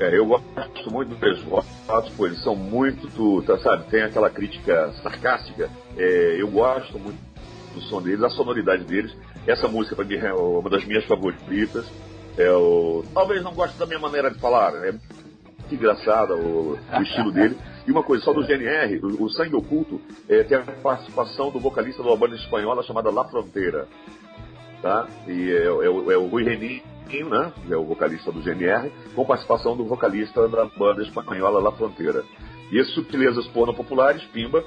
[0.00, 5.70] Eu gosto muito dos ex-votos, pô, eles são muito, tá, sabe, tem aquela crítica sarcástica.
[5.96, 7.18] É, eu gosto muito
[7.74, 9.14] do som deles, a sonoridade deles.
[9.46, 11.86] Essa música para mim é uma das minhas favoritas.
[12.38, 13.04] É o...
[13.12, 17.58] Talvez não goste da minha maneira de falar, é muito engraçada o, o estilo dele.
[17.86, 21.60] E uma coisa, só do GNR, o, o Sangue Oculto é, tem a participação do
[21.60, 23.86] vocalista de uma banda espanhola chamada La Fronteira.
[24.80, 25.06] Tá?
[25.28, 26.44] E é, é, é o Rui
[27.18, 27.52] Né?
[27.70, 32.24] É o vocalista do GNR, com participação do vocalista da banda espanhola La Fronteira.
[32.70, 34.64] E esses subtilezas porno populares, Pimba,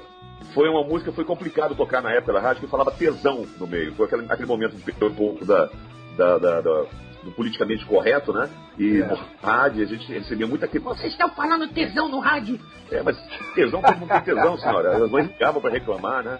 [0.52, 3.94] foi uma música foi complicado tocar na época da rádio que falava tesão no meio.
[3.94, 5.70] Foi aquele, aquele momento um pouco da,
[6.16, 6.86] da, da, da,
[7.24, 8.50] do politicamente correto, né?
[8.78, 9.06] E é.
[9.06, 10.94] no rádio a gente recebia muita crítica.
[10.94, 12.60] Vocês estão falando tesão no rádio?
[12.90, 13.16] É, mas
[13.54, 15.04] tesão, todo mundo tem tesão, senhora.
[15.04, 16.38] As mães ligavam para reclamar, né?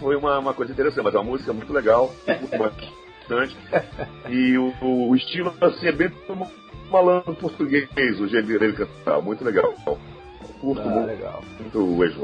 [0.00, 3.56] Foi uma, uma coisa interessante, mas é uma música muito legal, muito bastante.
[4.28, 6.10] E o, o, estilo assim, é bem
[6.90, 9.20] malandro português, o jeito dele cantar.
[9.20, 9.72] Muito legal.
[10.60, 11.44] Curto ah, muito, legal.
[11.58, 12.14] muito o ex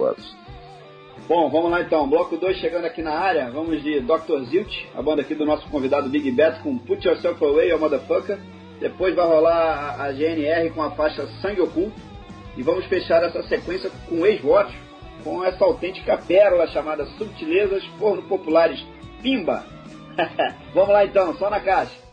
[1.28, 2.09] Bom, vamos lá então.
[2.09, 3.51] Bloco 2 chegando aqui na área.
[3.51, 4.44] Vamos de Dr.
[4.48, 8.38] Zilt, a banda aqui do nosso convidado Big Bet com Put Yourself Away, a Motherfucker.
[8.80, 12.11] Depois vai rolar a GNR com a faixa Sangue Oculto.
[12.57, 14.74] E vamos fechar essa sequência com ex-votos,
[15.22, 18.84] com essa autêntica pérola chamada Subtilezas Porno Populares
[19.22, 19.80] Pimba.
[20.74, 22.09] vamos lá então, só na caixa.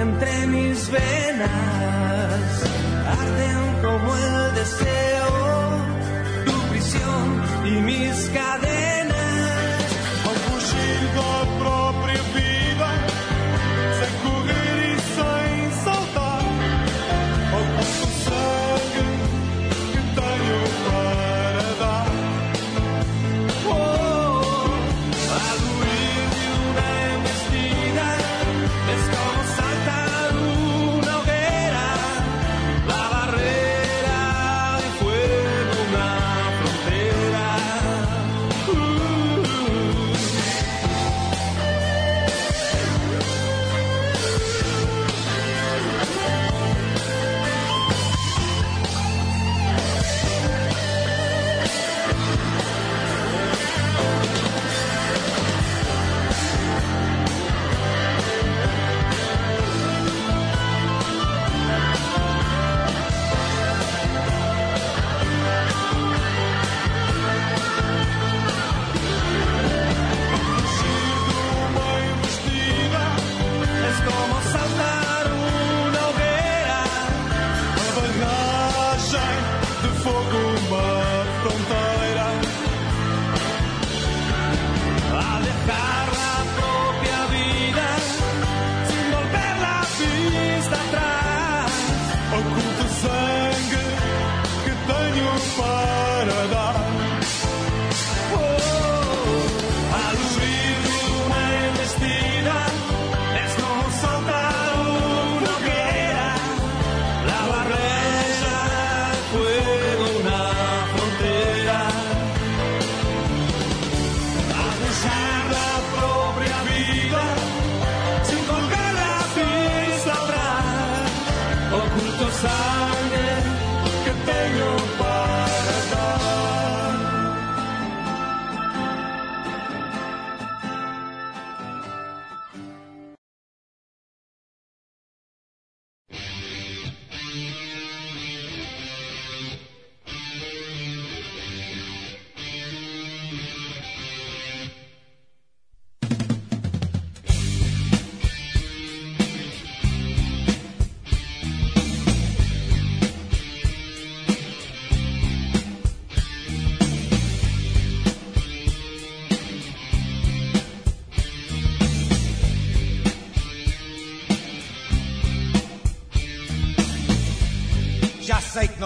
[0.00, 1.50] entre mis venas,
[3.06, 4.97] arden como el deseo.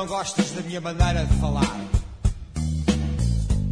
[0.02, 1.80] Não gostas da minha maneira de falar.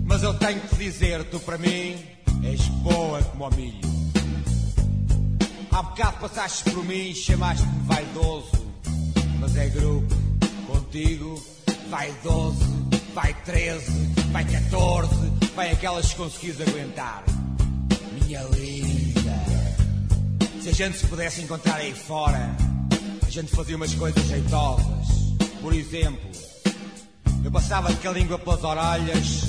[0.05, 1.97] Mas eu tenho que te dizer, tu para mim
[2.45, 3.81] és boa como o milho.
[5.73, 8.53] Há bocado passaste por mim e chamaste-me vaidoso.
[9.41, 10.15] Mas é grupo,
[10.69, 11.43] contigo,
[11.89, 12.65] vai 12,
[13.13, 13.91] vai 13,
[14.31, 15.15] vai 14,
[15.57, 17.25] vai aquelas que conseguis aguentar.
[18.23, 19.35] Minha linda.
[20.63, 22.55] Se a gente se pudesse encontrar aí fora,
[23.27, 25.00] a gente fazia umas coisas jeitosas.
[25.61, 26.31] Por exemplo,
[27.45, 29.43] eu passava-te a língua pelas orelhas,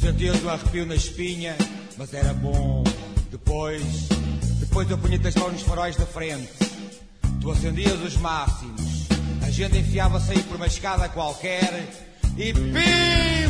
[0.00, 1.56] sentias um arrepio na espinha,
[1.96, 2.82] mas era bom.
[3.30, 3.82] Depois,
[4.58, 6.50] depois eu punha-te as mãos nos faróis da frente,
[7.40, 9.06] tu acendias os máximos,
[9.42, 11.88] a gente enfiava-se aí por uma escada qualquer
[12.36, 13.43] e pimba!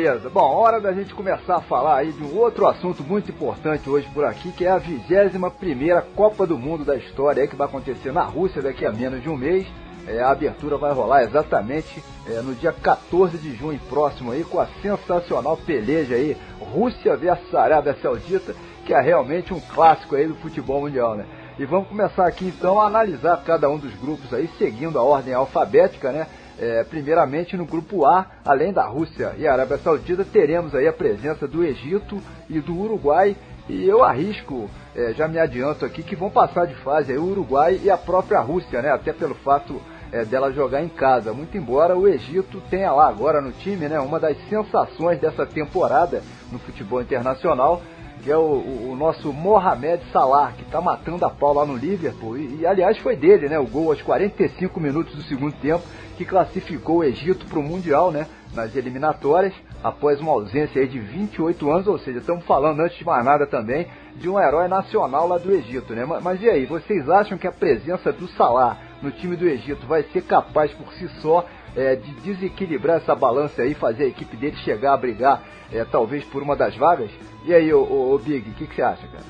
[0.00, 3.90] Beleza, bom, hora da gente começar a falar aí de um outro assunto muito importante
[3.90, 7.68] hoje por aqui, que é a 21 primeira Copa do Mundo da história, que vai
[7.68, 9.66] acontecer na Rússia daqui a menos de um mês.
[10.08, 14.58] É, a abertura vai rolar exatamente é, no dia 14 de junho próximo aí, com
[14.58, 18.54] a sensacional peleja aí, Rússia versus Arábia Saudita,
[18.86, 21.26] que é realmente um clássico aí do futebol mundial, né?
[21.58, 25.34] E vamos começar aqui então a analisar cada um dos grupos aí, seguindo a ordem
[25.34, 26.26] alfabética, né?
[26.60, 31.48] É, primeiramente no grupo A, além da Rússia e Arábia Saudita, teremos aí a presença
[31.48, 33.34] do Egito e do Uruguai.
[33.66, 37.24] E eu arrisco, é, já me adianto aqui, que vão passar de fase aí o
[37.24, 38.90] Uruguai e a própria Rússia, né?
[38.90, 39.80] Até pelo fato
[40.12, 41.32] é, dela jogar em casa.
[41.32, 43.98] Muito embora o Egito tenha lá agora no time, né?
[43.98, 47.80] Uma das sensações dessa temporada no futebol internacional,
[48.22, 52.36] que é o, o, nosso Mohamed Salah, que está matando a pau lá no Liverpool.
[52.36, 53.58] E, e, aliás foi dele, né?
[53.58, 55.82] O gol aos 45 minutos do segundo tempo,
[56.16, 58.26] que classificou o Egito para o Mundial, né?
[58.54, 63.24] Nas eliminatórias, após uma ausência de 28 anos, ou seja, estamos falando antes de mais
[63.24, 66.04] nada também de um herói nacional lá do Egito, né?
[66.04, 69.86] Mas, mas e aí, vocês acham que a presença do Salah no time do Egito
[69.86, 71.46] vai ser capaz por si só
[71.76, 75.42] é, de desequilibrar essa balança aí, fazer a equipe dele chegar a brigar,
[75.72, 77.10] é, talvez por uma das vagas?
[77.44, 79.24] E aí, ô, ô, ô Big, o que, você acha, cara?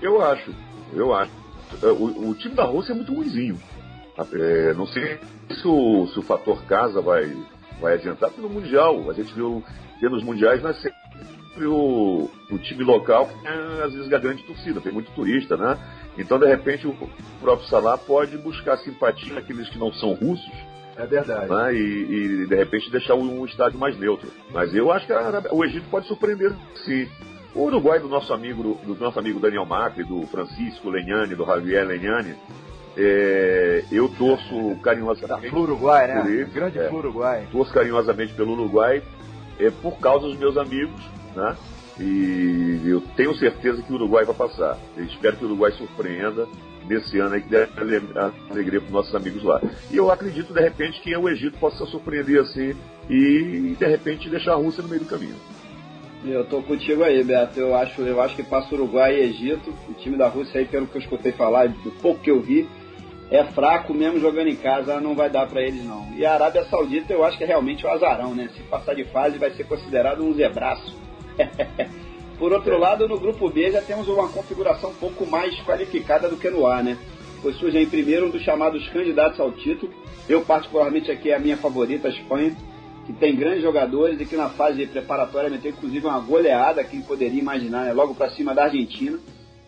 [0.00, 0.54] Eu acho,
[0.92, 1.32] eu acho.
[1.82, 3.58] O, o time da Rússia é muito ruimzinho.
[4.32, 5.18] É, não sei
[5.50, 7.34] se o, se o fator casa vai,
[7.80, 9.64] vai adiantar, porque no Mundial, a gente viu
[9.98, 14.92] que nos Mundiais sempre o, o time local, é, às vezes, a grande torcida, tem
[14.92, 15.78] muito turista, né?
[16.18, 16.94] Então, de repente, o
[17.40, 20.71] próprio Salah pode buscar simpatia naqueles que não são russos.
[20.96, 21.48] É verdade.
[21.48, 21.74] Né?
[21.74, 24.28] E, e, de repente deixar um estádio mais neutro.
[24.50, 26.52] Mas eu acho que a, o Egito pode surpreender
[26.84, 27.08] sim.
[27.54, 31.86] O Uruguai do nosso amigo, do nosso amigo Daniel Macri, do Francisco Lenhani, do Javier
[31.86, 32.34] Lenhani,
[32.96, 35.50] é, eu torço carinhosamente.
[35.50, 36.24] Da Uruguai, né?
[36.26, 37.46] Ele, Grande é, Uruguai.
[37.50, 39.02] Torço carinhosamente pelo Uruguai
[39.58, 41.00] é, por causa dos meus amigos,
[41.34, 41.56] né?
[42.00, 44.78] E eu tenho certeza que o Uruguai vai passar.
[44.96, 46.46] Eu espero que o Uruguai surpreenda
[46.88, 47.70] nesse ano aí que deve
[48.50, 49.60] alegria para os nossos amigos lá.
[49.90, 52.74] E eu acredito, de repente, que o Egito possa surpreender assim
[53.08, 55.36] e, de repente, deixar a Rússia no meio do caminho.
[56.24, 57.58] Eu tô contigo aí, Beto.
[57.58, 59.74] Eu acho, eu acho que passa Uruguai e Egito.
[59.88, 62.68] O time da Rússia aí, pelo que eu escutei falar, do pouco que eu vi,
[63.30, 66.12] é fraco mesmo jogando em casa, não vai dar para eles não.
[66.14, 68.48] E a Arábia Saudita eu acho que é realmente o um azarão, né?
[68.54, 70.94] Se passar de fase vai ser considerado um zebraço.
[72.38, 76.36] Por outro lado, no grupo B já temos uma configuração um pouco mais qualificada do
[76.36, 76.98] que no A, né?
[77.40, 79.92] Pois surge em primeiro um dos chamados candidatos ao título.
[80.28, 82.56] Eu, particularmente, aqui é a minha favorita, a Espanha,
[83.06, 87.40] que tem grandes jogadores e que na fase preparatória meteu inclusive uma goleada, quem poderia
[87.40, 87.92] imaginar, né?
[87.92, 89.18] Logo para cima da Argentina.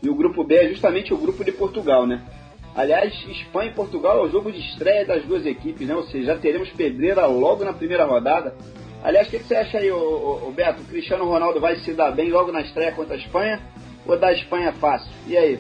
[0.03, 2.23] E o grupo B é justamente o grupo de Portugal, né?
[2.75, 5.95] Aliás, Espanha e Portugal é o jogo de estreia das duas equipes, né?
[5.95, 8.55] Ou seja, já teremos pedreira logo na primeira rodada.
[9.05, 10.81] Aliás, o que, que, você acha aí, ô, ô, ô, Beto?
[10.81, 13.61] O Cristiano Ronaldo vai se dar bem logo na estreia contra a Espanha?
[14.07, 15.13] Ou da Espanha fácil?
[15.27, 15.59] E aí?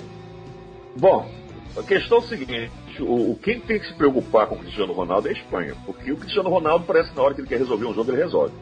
[0.96, 1.30] Bom,
[1.76, 2.70] a questão é o seguinte:
[3.00, 5.74] o, o, quem tem que se preocupar com o Cristiano Ronaldo é a Espanha.
[5.84, 8.22] Porque o Cristiano Ronaldo parece que na hora que ele quer resolver um jogo, ele
[8.22, 8.54] resolve.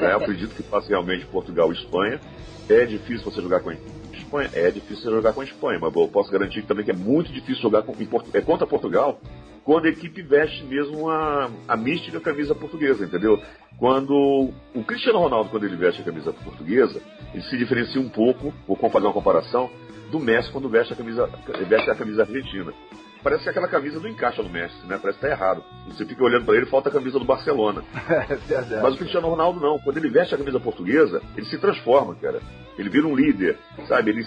[0.00, 2.20] É, eu acredito que faça realmente Portugal e Espanha.
[2.68, 3.74] É difícil você jogar com a
[4.28, 4.50] Espanha?
[4.52, 7.62] É difícil jogar com a Espanha, mas eu posso garantir também que é muito difícil
[7.62, 7.94] jogar com,
[8.32, 9.20] é, contra Portugal
[9.64, 13.38] quando a equipe veste mesmo a, a mística camisa portuguesa, entendeu?
[13.76, 17.02] Quando o Cristiano Ronaldo, quando ele veste a camisa portuguesa,
[17.34, 19.68] ele se diferencia um pouco, ou vamos fazer uma comparação,
[20.10, 21.28] do Messi quando veste a camisa,
[21.68, 22.72] veste a camisa argentina.
[23.28, 24.98] Parece que aquela camisa não encaixa no Messi, né?
[24.98, 25.62] Parece que tá errado.
[25.88, 27.84] Você fica olhando para ele falta a camisa do Barcelona.
[28.08, 29.78] É Mas o Cristiano Ronaldo não.
[29.80, 32.40] Quando ele veste a camisa portuguesa, ele se transforma, cara.
[32.78, 34.12] Ele vira um líder, sabe?
[34.12, 34.26] Ele,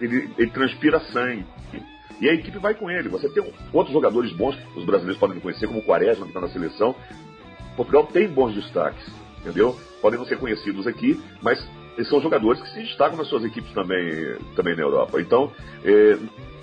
[0.00, 1.44] ele, ele transpira sangue.
[2.20, 3.08] E a equipe vai com ele.
[3.08, 6.48] Você tem outros jogadores bons, os brasileiros podem conhecer, como o Quaresma, que está na
[6.48, 6.94] seleção.
[7.76, 9.04] Portugal tem bons destaques,
[9.40, 9.76] entendeu?
[10.00, 13.72] Podem não ser conhecidos aqui, mas eles são jogadores que se destacam nas suas equipes
[13.72, 15.20] também, também na Europa.
[15.20, 15.50] Então,
[15.84, 16.16] é,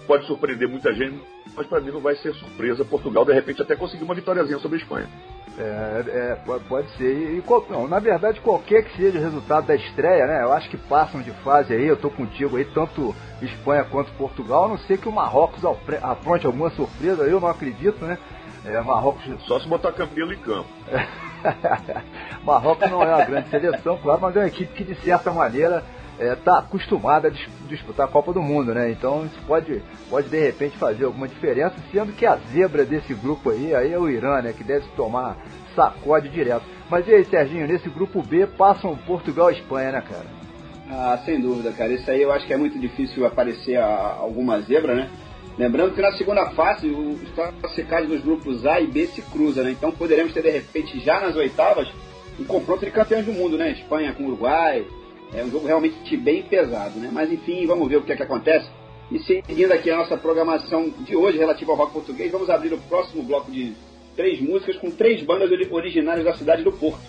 [0.08, 1.22] pode surpreender muita gente,
[1.56, 4.78] mas para mim não vai ser surpresa Portugal, de repente, até conseguir uma vitóriazinha sobre
[4.78, 5.10] a Espanha.
[5.58, 7.14] É, é, pode ser.
[7.14, 10.42] E, não, na verdade, qualquer que seja o resultado da estreia, né?
[10.42, 14.66] Eu acho que passam de fase aí, eu tô contigo aí, tanto Espanha quanto Portugal.
[14.66, 15.64] A não sei que o Marrocos
[16.02, 18.18] apronte alguma surpresa, eu não acredito, né?
[18.66, 19.24] É, Marrocos.
[19.46, 20.70] Só se botar Camilo em campo.
[22.44, 25.84] Marrocos não é uma grande seleção, claro, mas é uma equipe que de certa maneira
[26.32, 28.92] está é, tá acostumada a dis disputar a Copa do Mundo, né?
[28.92, 33.50] Então isso pode, pode de repente fazer alguma diferença, sendo que a zebra desse grupo
[33.50, 34.54] aí, aí é o Irã, né?
[34.54, 35.38] Que deve tomar
[35.76, 36.66] sacode direto.
[36.90, 40.26] Mas e aí, Serginho, nesse grupo B passam Portugal e Espanha, né, cara?
[40.90, 41.92] Ah, sem dúvida, cara.
[41.92, 45.10] Isso aí eu acho que é muito difícil aparecer alguma zebra, né?
[45.58, 49.72] Lembrando que na segunda fase, os classificados dos grupos A e B se cruzam, né?
[49.72, 51.88] Então poderemos ter, de repente, já nas oitavas,
[52.40, 53.72] um confronto de campeões do mundo, né?
[53.72, 54.86] Espanha com Uruguai.
[55.36, 57.10] É um jogo realmente bem pesado, né?
[57.12, 58.70] Mas enfim, vamos ver o que é que acontece.
[59.12, 62.78] E seguindo aqui a nossa programação de hoje relativa ao rock português, vamos abrir o
[62.78, 63.74] próximo bloco de
[64.16, 67.02] três músicas com três bandas ori- originárias da cidade do Porto.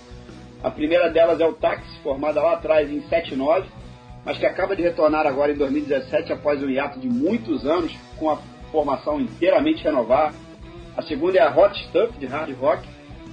[0.62, 3.68] A primeira delas é o Táxi, formada lá atrás em 79,
[4.24, 8.30] mas que acaba de retornar agora em 2017 após um hiato de muitos anos com
[8.30, 8.38] a
[8.72, 10.34] formação inteiramente renovada.
[10.96, 12.88] A segunda é a Hot Stuff, de hard rock,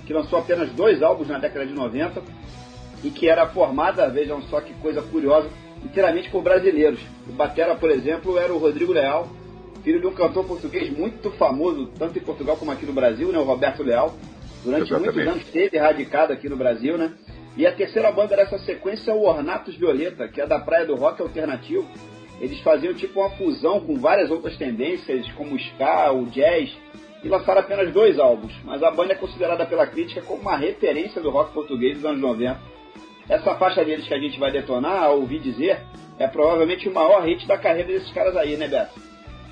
[0.05, 2.21] que lançou apenas dois álbuns na década de 90
[3.03, 5.49] e que era formada, vejam só que coisa curiosa,
[5.83, 6.99] inteiramente por brasileiros.
[7.27, 9.27] O batera, por exemplo, era o Rodrigo Leal,
[9.83, 13.39] filho de um cantor português muito famoso, tanto em Portugal como aqui no Brasil, né,
[13.39, 14.15] o Roberto Leal.
[14.63, 15.15] Durante Exatamente.
[15.15, 17.11] muitos anos esteve radicado aqui no Brasil, né?
[17.57, 20.95] E a terceira banda dessa sequência é o Ornatos Violeta, que é da praia do
[20.95, 21.85] rock alternativo.
[22.39, 26.71] Eles faziam tipo uma fusão com várias outras tendências, como o ska, o jazz,
[27.23, 28.53] e lançaram apenas dois álbuns.
[28.63, 32.21] Mas a banda é considerada pela crítica como uma referência do rock português dos anos
[32.21, 32.59] 90.
[33.31, 35.79] Essa faixa deles que a gente vai detonar, a ouvir dizer,
[36.19, 38.99] é provavelmente o maior hit da carreira desses caras aí, né, Beto?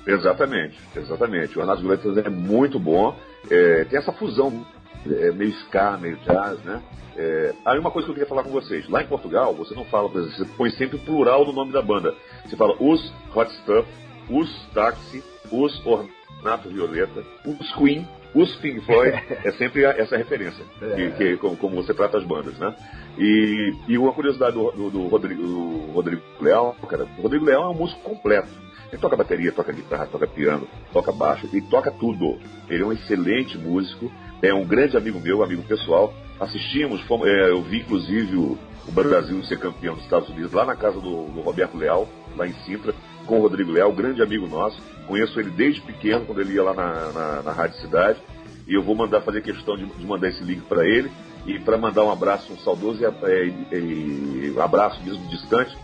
[0.06, 1.56] Exatamente, exatamente.
[1.56, 3.16] O Renato Violetas é muito bom.
[3.50, 4.66] É, tem essa fusão,
[5.10, 6.82] é, meio ska, meio jazz, né?
[7.16, 8.86] É, aí uma coisa que eu queria falar com vocês.
[8.86, 12.14] Lá em Portugal, você não fala, você põe sempre o plural no nome da banda.
[12.44, 13.88] Você fala os Hot Stuff,
[14.28, 19.12] os Taxi, os Ornato Violeta, os Queen, os Pink Floyd.
[19.44, 22.74] é sempre essa referência, que, que- como, como você trata as bandas, né?
[23.18, 27.64] E, e uma curiosidade do, do- do Rodrigo, do Rodrigo Leal, cara, o Rodrigo Leal
[27.64, 28.48] é um músico completo.
[28.92, 32.38] Ele toca bateria, toca guitarra, toca piano, toca baixo, ele toca tudo.
[32.68, 34.10] Ele é um excelente músico,
[34.42, 36.12] é um grande amigo meu, amigo pessoal.
[36.40, 38.58] Assistimos, fomos- é, eu vi inclusive o,
[38.88, 42.46] o Brasil ser campeão dos Estados Unidos lá na casa do, do Roberto Leal, lá
[42.48, 42.92] em Sintra,
[43.26, 44.80] com o Rodrigo Leal, grande amigo nosso.
[45.06, 48.20] Conheço ele desde pequeno, quando ele ia lá na, na, na Rádio Cidade.
[48.66, 51.10] E eu vou mandar fazer questão de, de mandar esse link para ele
[51.46, 55.76] e para mandar um abraço, um saudoso e, é, e- e um abraço mesmo distante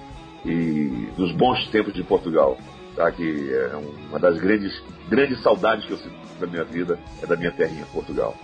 [0.44, 2.56] e dos bons tempos de Portugal,
[2.94, 3.10] tá?
[3.10, 3.76] Que é
[4.08, 7.84] uma das grandes grandes saudades que eu sinto da minha vida é da minha terrinha
[7.92, 8.36] Portugal.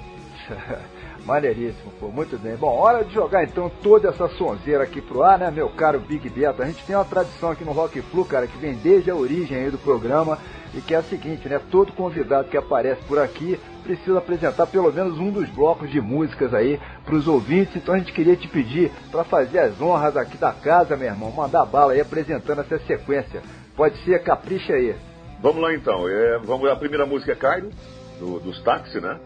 [1.24, 2.56] Maneiríssimo, pô, muito bem.
[2.56, 6.28] Bom, hora de jogar então toda essa sonzeira aqui pro ar, né, meu caro Big
[6.28, 6.62] Beto?
[6.62, 9.56] A gente tem uma tradição aqui no Rock Flu, cara, que vem desde a origem
[9.56, 10.38] aí do programa
[10.74, 11.60] e que é a seguinte, né?
[11.70, 16.52] Todo convidado que aparece por aqui precisa apresentar pelo menos um dos blocos de músicas
[16.54, 17.76] aí pros ouvintes.
[17.76, 21.30] Então a gente queria te pedir para fazer as honras aqui da casa, meu irmão,
[21.30, 23.42] mandar bala aí apresentando essa sequência.
[23.76, 24.96] Pode ser, capricha aí.
[25.40, 26.08] Vamos lá então.
[26.08, 27.70] É, vamos a primeira música é Cairo,
[28.18, 29.20] do, dos Táxi, né?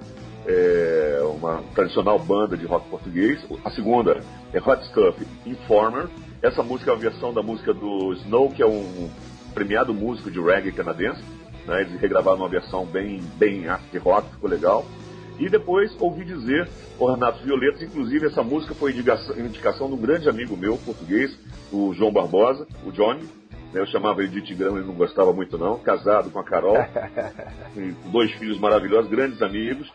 [0.46, 3.44] É uma tradicional banda de rock português.
[3.64, 4.20] A segunda
[4.52, 6.08] é Hot Stuff Informer.
[6.40, 9.10] Essa música é uma versão da música do Snow, que é um
[9.52, 11.22] premiado músico de reggae canadense.
[11.66, 11.80] Né?
[11.80, 14.86] Eles regravaram uma versão bem, bem art rock, ficou legal.
[15.38, 16.68] E depois ouvi dizer
[16.98, 21.36] Ornatos Violetas, inclusive essa música foi indicação, indicação de um grande amigo meu, português,
[21.70, 23.28] o João Barbosa, o Johnny.
[23.76, 26.76] Eu chamava ele de Tigrão, ele não gostava muito não, casado com a Carol,
[28.10, 29.92] dois filhos maravilhosos, grandes amigos.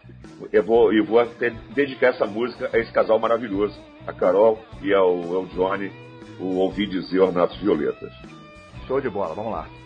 [0.54, 4.94] Eu vou, eu vou até dedicar essa música a esse casal maravilhoso, a Carol e
[4.94, 5.92] ao, ao Johnny,
[6.40, 8.14] o Ouvi Dizer Ornatos Violetas.
[8.88, 9.81] Show de bola, vamos lá.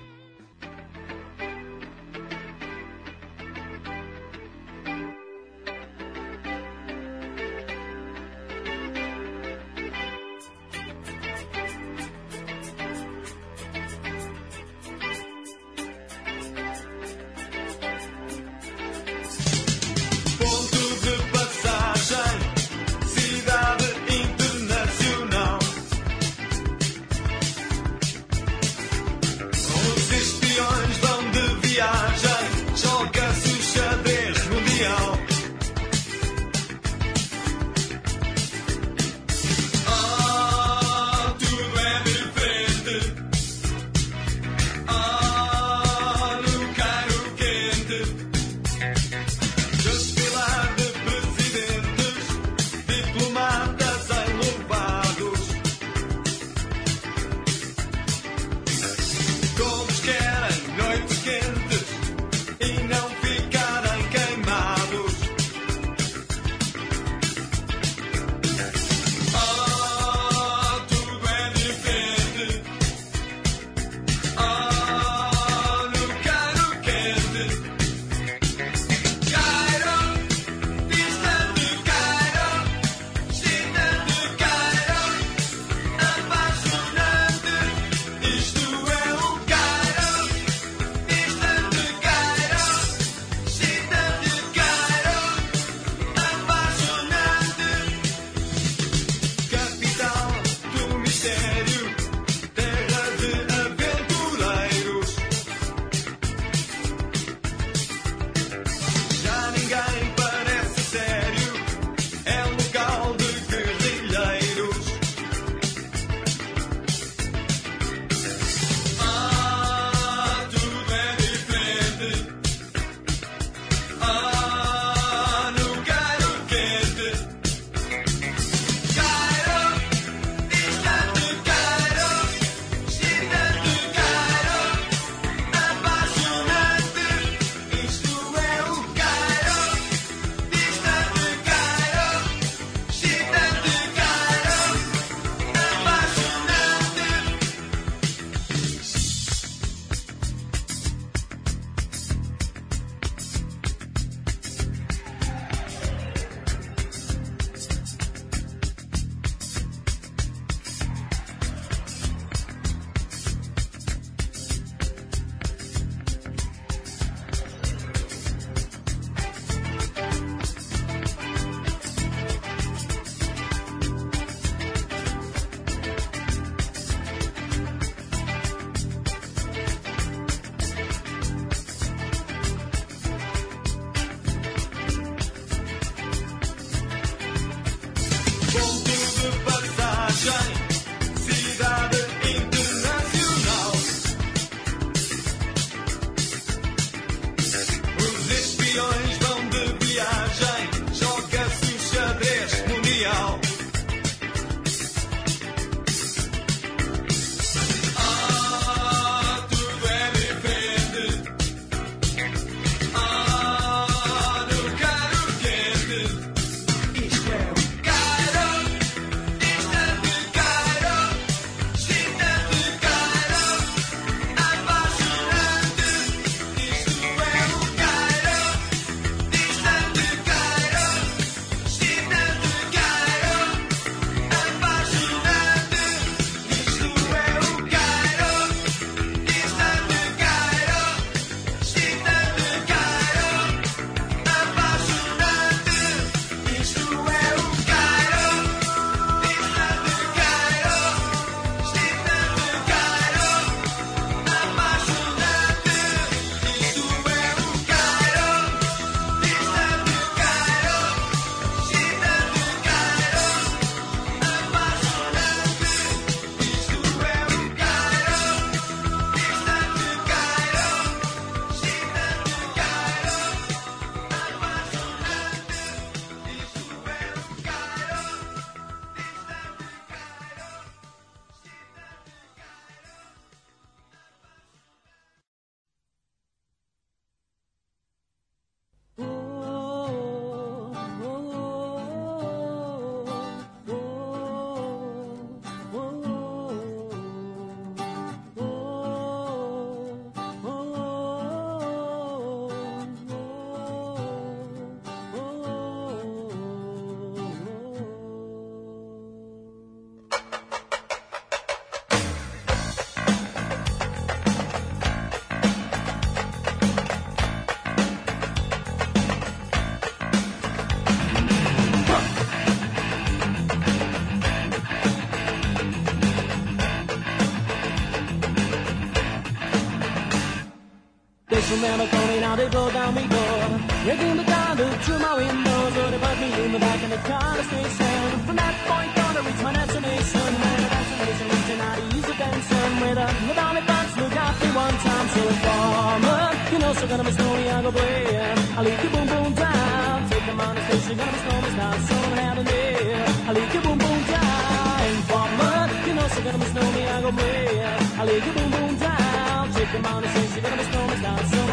[331.55, 333.47] This remember coming out, they blow down me door.
[333.85, 334.25] Breaking the
[334.59, 338.19] look through my window, so they put me in the back in the car station.
[338.27, 340.29] From that point on, I reach my destination.
[340.35, 343.07] The destination reaching out, use the Benson with a
[343.55, 345.07] the buns, look out me one time.
[345.15, 348.19] So informer, you know, so gonna be snowy, I go play.
[348.57, 350.09] I leave you boom boom down.
[350.11, 353.05] Take them on the station, gonna be snowy, start someone having there.
[353.27, 354.83] I leave you boom boom down.
[354.91, 357.55] Informer, you know, so gonna be snowy, I go play.
[357.95, 359.53] I leave you boom boom down.
[359.55, 361.44] Take them on the station, gonna be snowy, start someone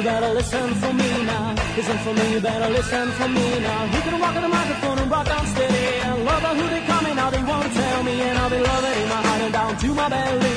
[0.00, 1.54] you better listen for me now.
[1.76, 3.84] Listen for me, you better listen for me now.
[3.94, 5.86] You can walk on the microphone and rock on steady.
[6.08, 8.14] And love who they coming, now they won't tell me.
[8.28, 10.56] And I'll be loving in my heart and down to my belly.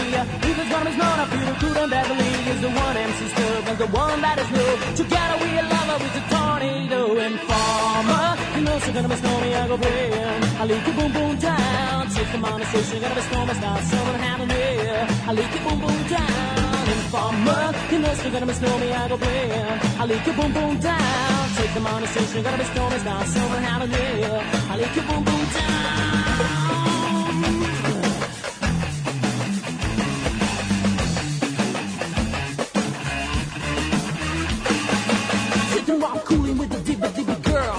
[0.50, 3.64] If it's one is not, I feel good and Beverly is the one MC Stub
[3.68, 4.72] and the one that is new.
[5.02, 8.28] Together we love her with the tornado and farmer.
[8.56, 10.44] You know she's gonna be stormy, I go playing.
[10.62, 12.08] I leak it boom boom down.
[12.16, 15.04] Take the station, gonna be stormy, start someone having here.
[15.28, 16.73] I leak it boom boom down.
[16.88, 19.80] Informer, you know she's gonna be stormy, I go playing.
[20.00, 21.50] I leak it boom boom down.
[21.56, 24.42] Take them on the station, gonna be stormy, start someone having here.
[24.70, 26.04] I leak it boom boom down.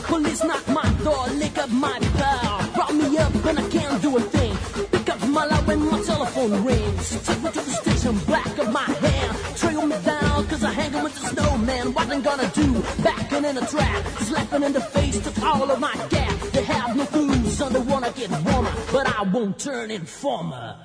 [0.07, 2.70] Police knock my door, lick up my bell.
[2.74, 4.57] Brought me up and I can't do a thing.
[4.92, 7.26] Pick up my light when my telephone rings.
[7.26, 8.43] Take me to the station, back
[11.97, 12.82] I'm gonna do?
[13.03, 14.07] Backing in a trap.
[14.18, 16.51] Slapping in the face, took all of my gas.
[16.51, 18.72] They have no food, so they wanna get warmer.
[18.92, 20.76] But I won't turn informer.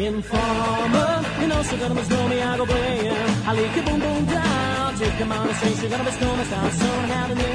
[0.00, 3.12] Informer, you know sugar must know me, I go playing.
[3.48, 6.72] I lick your boom boom down, take the mind, say sugar must know me, start
[6.72, 7.54] so having me.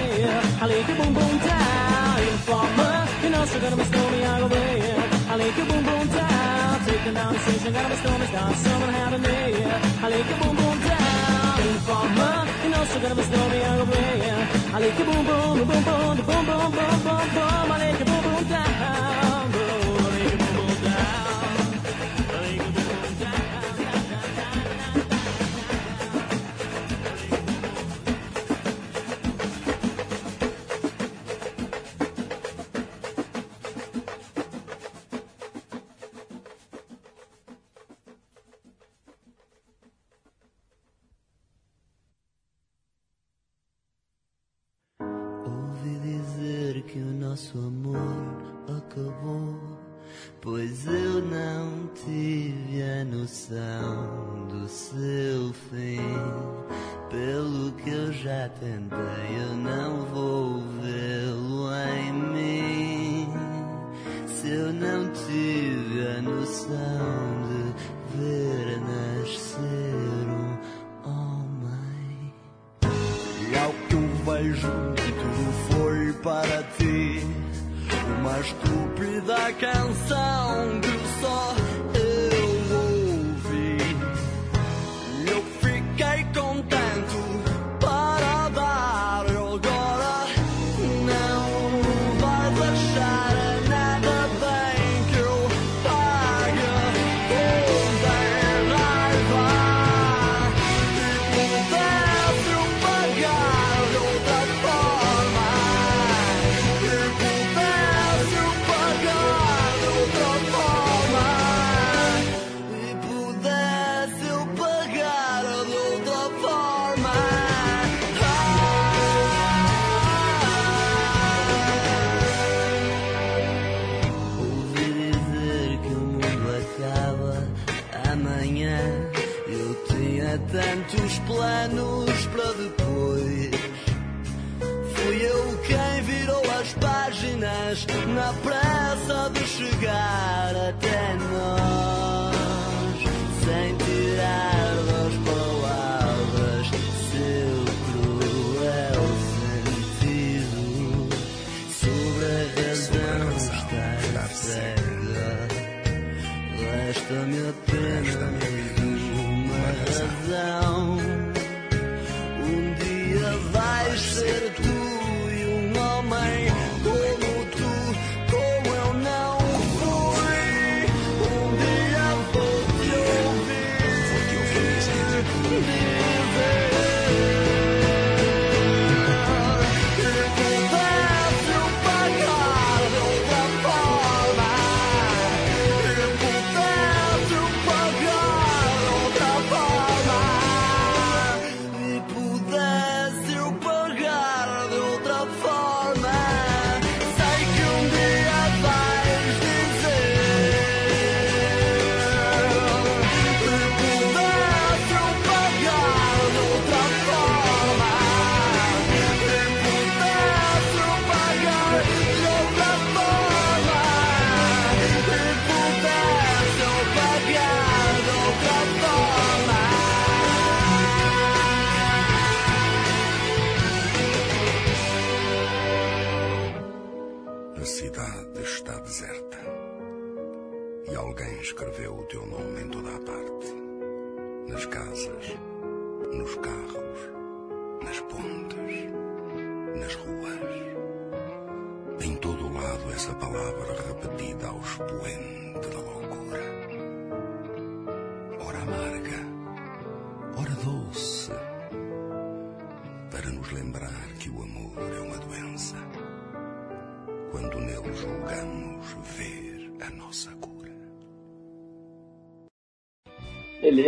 [0.61, 4.47] I lick your boom boom down, informer, you know sugar must know me, I go
[4.49, 5.01] playing.
[5.25, 8.55] I lick your boom boom down, take your mind, say sugar must know me, start
[8.55, 9.39] so having me.
[10.05, 13.85] I lick your boom boom down, informer, you know sugar must know me, I go
[13.89, 14.41] playing.
[14.69, 17.97] I lick your boom boom, boom boom, boom boom, boom boom, boom boom, I lick
[17.97, 19.34] your boom boom down.
[50.45, 55.99] pois eu não tive a noção do seu fim.
[57.09, 63.27] Pelo que eu já tentei, eu não vou vê-lo em mim.
[64.27, 66.77] Se eu não tive a noção
[67.47, 72.33] de ver nascer um homem,
[72.83, 75.04] e ao que eu vejo
[78.35, 80.84] a estúpida canção.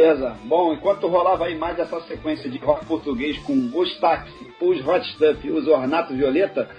[0.08, 0.38] Beleza.
[0.46, 5.06] Bom, enquanto rolava aí mais essa sequência de rock português com os táxi, os hot
[5.12, 6.70] stuff, os ornato violeta,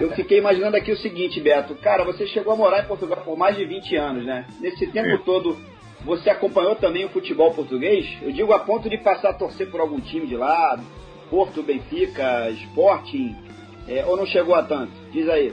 [0.00, 1.74] eu fiquei imaginando aqui o seguinte, Beto.
[1.74, 4.46] Cara, você chegou a morar em Portugal por mais de 20 anos, né?
[4.58, 5.22] Nesse tempo Sim.
[5.22, 5.58] todo,
[6.02, 8.06] você acompanhou também o futebol português?
[8.22, 10.80] Eu digo a ponto de passar a torcer por algum time de lá,
[11.28, 13.36] Porto, Benfica, Sporting,
[13.86, 14.92] é, ou não chegou a tanto?
[15.12, 15.52] Diz aí.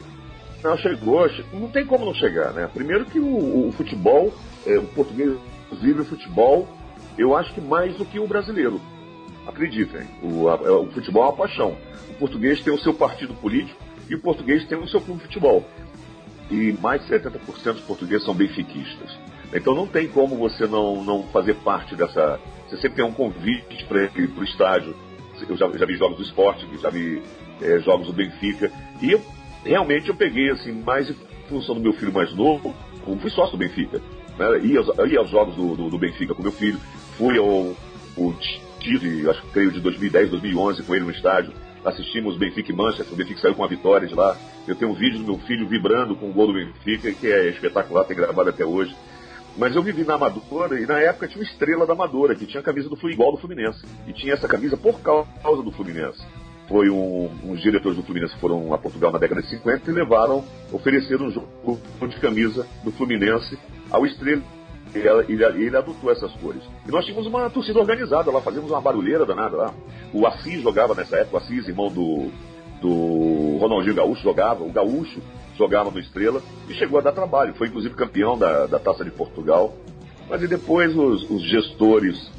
[0.63, 1.29] Não, chegou.
[1.51, 2.69] Não tem como não chegar, né?
[2.73, 4.33] Primeiro que o, o futebol,
[4.65, 5.37] é, o português
[5.81, 6.78] vive o futebol
[7.19, 8.79] eu acho que mais do que o brasileiro.
[9.45, 11.75] Acreditem, o, a, é, o futebol é uma paixão.
[12.09, 13.77] O português tem o seu partido político
[14.09, 15.65] e o português tem o seu clube de futebol.
[16.49, 19.17] E mais de 70% dos portugueses são benfiquistas.
[19.53, 22.39] Então não tem como você não, não fazer parte dessa.
[22.67, 24.95] Você sempre tem um convite para ir para o estádio.
[25.47, 27.21] Eu já, já vi jogos do esporte, já vi
[27.61, 28.71] é, jogos do Benfica.
[29.01, 29.21] E eu,
[29.65, 31.15] realmente eu peguei, assim, mais em
[31.49, 32.73] função do meu filho mais novo,
[33.03, 34.01] como fui sócio do Benfica.
[34.37, 34.59] Né?
[34.63, 36.79] Ia, ia aos jogos do, do, do Benfica com meu filho
[37.19, 37.75] fui ao,
[38.17, 38.33] ao
[38.79, 41.51] TID, acho que creio de 2010, 2011, com ele no estádio.
[41.83, 44.37] Assistimos Benfica e Manchester, o Benfica saiu com a vitória de lá.
[44.65, 47.49] Eu tenho um vídeo do meu filho vibrando com o gol do Benfica, que é
[47.49, 48.95] espetacular, tem gravado até hoje.
[49.57, 52.61] Mas eu vivi na Amadora e na época tinha uma estrela da Amadora, que tinha
[52.61, 53.85] a camisa do igual do Fluminense.
[54.07, 56.21] E tinha essa camisa por causa do Fluminense.
[56.69, 59.93] Foi um, uns diretores do Fluminense que foram a Portugal na década de 50 e
[59.93, 63.57] levaram, ofereceram um jogo de camisa do Fluminense
[63.89, 64.58] ao estrela.
[64.95, 66.61] E ela- ele, ele adotou essas cores.
[66.87, 69.73] E nós tínhamos uma torcida organizada lá, fazíamos uma barulheira danada lá.
[70.13, 72.29] O Assis jogava nessa época, o Assis, irmão do,
[72.81, 74.63] do Ronaldinho Gaúcho, jogava.
[74.63, 75.21] O Gaúcho
[75.57, 77.53] jogava no Estrela e chegou a dar trabalho.
[77.53, 79.73] Foi inclusive campeão da, da Taça de Portugal.
[80.29, 82.31] Mas e depois os, os gestores,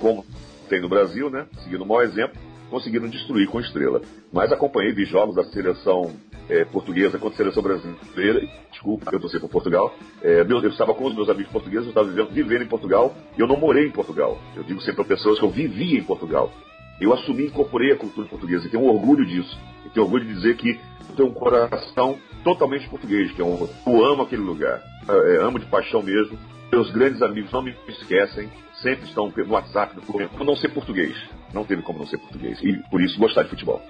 [0.00, 0.24] como
[0.68, 2.36] tem no Brasil, né, seguindo o mau exemplo,
[2.70, 4.00] conseguiram destruir com Estrela.
[4.32, 6.10] Mas acompanhei, vi jogos da seleção
[6.48, 8.46] eh, portuguesa contra a seleção brasileira.
[8.70, 9.94] Desculpa, eu torci por Portugal.
[10.22, 13.14] Eh, meu- eu estava com os meus amigos portugueses, eu estava vivendo, vivendo em Portugal
[13.36, 14.38] e eu não morei em Portugal.
[14.56, 16.52] Eu digo sempre para pessoas que eu vivi em Portugal.
[17.00, 19.58] Eu assumi e incorporei a cultura portuguesa e tenho orgulho disso.
[19.84, 20.78] E tenho orgulho de dizer que
[21.16, 24.80] tenho um coração totalmente português, que eu, eu amo aquele lugar.
[25.08, 26.38] É, amo de paixão mesmo.
[26.70, 28.48] Meus grandes amigos não me esquecem,
[28.82, 31.16] sempre estão no WhatsApp, no não ser português.
[31.52, 32.60] Não teve como não ser português.
[32.62, 33.80] E por isso gostar de futebol.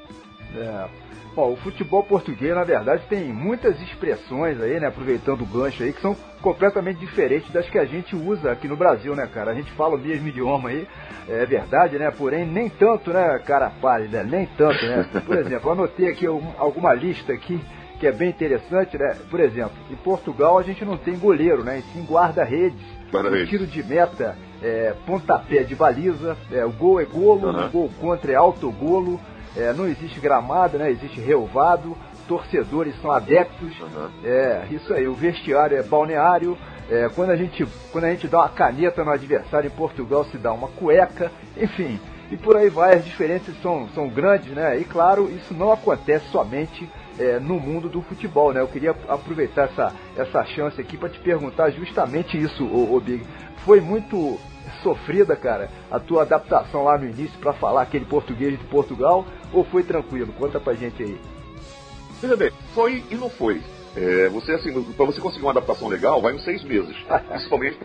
[0.57, 0.89] É.
[1.35, 5.93] Bom, o futebol português, na verdade, tem muitas expressões aí, né, aproveitando o gancho aí,
[5.93, 9.51] que são completamente diferentes das que a gente usa aqui no Brasil, né, cara?
[9.51, 10.87] A gente fala o mesmo idioma aí,
[11.29, 12.09] é verdade, né?
[12.17, 15.05] Porém, nem tanto, né, cara pálida, nem tanto, né?
[15.27, 17.61] Por exemplo, anotei aqui um- alguma lista aqui
[17.99, 19.17] que é bem interessante, né?
[19.29, 21.79] Por exemplo, em Portugal a gente não tem goleiro, né?
[21.81, 22.79] E sim guarda-redes,
[23.11, 23.49] Guarda-redes.
[23.49, 27.67] tiro de meta, é, pontapé de baliza, é, o gol é golo, Aham.
[27.67, 29.21] o gol contra é autogolo,
[29.57, 30.91] é, não existe gramado, né?
[30.91, 33.73] Existe relvado, torcedores são adeptos,
[34.25, 36.57] é, isso aí, o vestiário é balneário,
[36.91, 40.37] é, quando, a gente, quando a gente dá uma caneta no adversário em Portugal se
[40.37, 41.99] dá uma cueca, enfim,
[42.31, 44.79] e por aí vai, as diferenças são, são grandes, né?
[44.79, 48.61] E claro, isso não acontece somente é, no mundo do futebol, né?
[48.61, 53.25] Eu queria aproveitar essa, essa chance aqui para te perguntar justamente isso, ô Big.
[53.65, 54.39] Foi muito
[54.83, 59.65] sofrida, cara, a tua adaptação lá no início para falar aquele português de Portugal, ou
[59.65, 60.33] foi tranquilo?
[60.39, 61.21] Conta pra gente aí.
[62.21, 63.61] Veja bem, foi e não foi.
[63.97, 66.97] É, você, assim, para você conseguir uma adaptação legal, vai uns seis meses.
[67.29, 67.79] Principalmente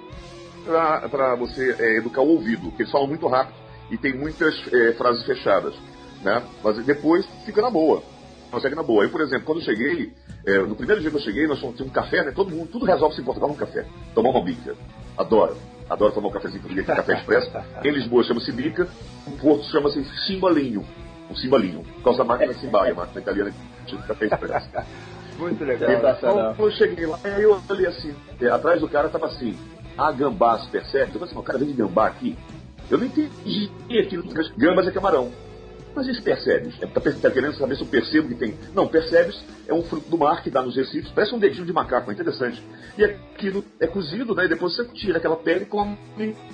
[1.09, 3.55] para você é, educar o ouvido, porque eles falam muito rápido
[3.89, 5.73] e tem muitas é, frases fechadas.
[6.21, 6.43] Né?
[6.63, 8.03] Mas depois fica na boa.
[8.51, 9.03] Consegue na boa.
[9.03, 10.13] Eu, por exemplo, quando eu cheguei,
[10.45, 12.31] é, no primeiro dia que eu cheguei, nós tínhamos um café, né?
[12.31, 13.85] Todo mundo, tudo resolve-se em Portugal num café.
[14.15, 14.75] Tomar uma bica.
[15.17, 15.55] Adoro.
[15.89, 17.51] Adoro tomar um cafezinho português, café expresso.
[17.83, 18.87] Em Lisboa chama-se bica,
[19.27, 20.85] em Porto chama-se cimbalinho.
[21.29, 21.83] Um cimbalinho.
[21.83, 23.53] Por causa da máquina Cimbalha, a máquina italiana
[23.85, 24.69] de café expresso.
[25.37, 25.91] Muito legal.
[25.91, 29.57] Então, eu cheguei lá, eu olhei assim, é, atrás do cara tava assim,
[29.97, 31.05] ah, gambás, percebe?
[31.05, 32.37] Eu falei assim, o cara vem de gambá aqui.
[32.89, 34.23] Eu não entendi aquilo,
[34.57, 35.31] gambas é camarão.
[35.95, 36.75] Mas esse percebes?
[36.81, 38.57] É, tá, querendo saber se eu percebo que tem.
[38.73, 41.73] Não, percebes é um fruto do mar que dá nos recifes, parece um dedinho de
[41.73, 42.63] macaco, é interessante.
[42.97, 44.45] E aquilo é cozido, né?
[44.45, 45.97] E depois você tira aquela pele e come.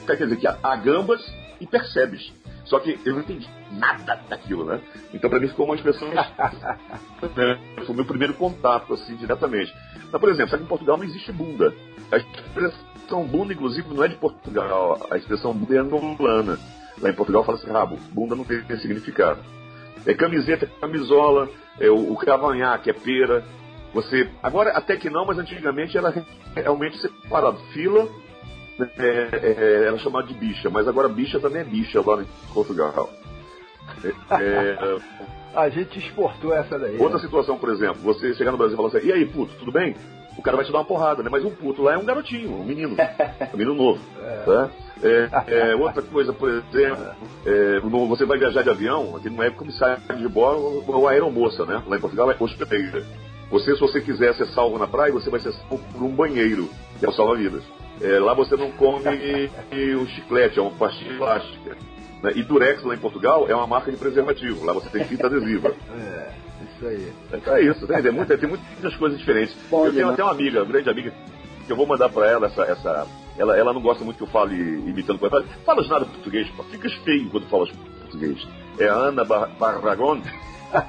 [0.05, 1.21] Quer dizer que há, gambas
[1.59, 2.33] e percebes.
[2.65, 4.81] Só que eu não entendi nada daquilo, né?
[5.13, 6.09] Então pra mim ficou uma expressão.
[7.21, 9.73] Foi o meu primeiro contato, assim, diretamente.
[10.11, 11.73] Mas, por exemplo, sabe que em Portugal não existe bunda.
[12.11, 15.07] A expressão bunda, inclusive, não é de Portugal.
[15.11, 16.59] A expressão bunda é angolana.
[17.01, 17.97] Lá em Portugal fala-se rabo.
[18.11, 19.39] Bunda não tem significado.
[20.05, 21.49] É camiseta, camisola,
[21.79, 23.43] é o, o cavanhaque, é pera.
[23.93, 24.29] Você.
[24.43, 26.13] Agora, até que não, mas antigamente era
[26.55, 27.57] realmente separado.
[27.73, 28.07] Fila
[28.97, 33.09] é, é, era chamada de bicha, mas agora bicha também é bicha lá em Portugal.
[34.03, 34.09] É,
[34.41, 34.97] é,
[35.55, 36.97] A gente exportou essa daí.
[36.97, 37.23] outra né?
[37.23, 39.95] situação, por exemplo, você chegar no Brasil e falar assim, e aí, puto, tudo bem?
[40.37, 41.29] O cara vai te dar uma porrada, né?
[41.31, 42.95] Mas um puto lá é um garotinho, um menino.
[43.53, 44.01] Um menino novo.
[44.45, 44.69] Tá?
[45.03, 49.49] É, é, outra coisa, por exemplo, é, você vai viajar de avião, aqui não é
[49.49, 51.81] comissário de bordo ou, aeromoça, né?
[51.87, 53.03] Lá em Portugal é hospedeira.
[53.49, 56.69] Você, se você quiser ser salvo na praia, você vai ser salvo por um banheiro,
[56.99, 57.63] que é o salva-vidas.
[58.01, 59.03] É, lá você não come
[59.95, 61.77] o chiclete, é uma pastilha plástica.
[62.21, 62.31] né?
[62.35, 64.65] E Durex, lá em Portugal, é uma marca de preservativo.
[64.65, 65.73] Lá você tem fita adesiva.
[66.87, 67.67] É, isso aí.
[67.67, 69.55] É isso, tem, tem, muita- tem muitas coisas diferentes.
[69.71, 70.13] Eu tenho Lima.
[70.13, 71.13] até uma amiga, uma grande amiga,
[71.65, 72.61] que eu vou mandar pra ela essa.
[72.63, 73.07] essa
[73.37, 75.19] ela, ela não gosta muito que eu fale imitando.
[75.19, 76.63] Fala, Falas nada português, pô.
[76.63, 77.69] ficas feio quando falas
[78.01, 78.47] português.
[78.79, 80.21] É a Ana Bar Barragon.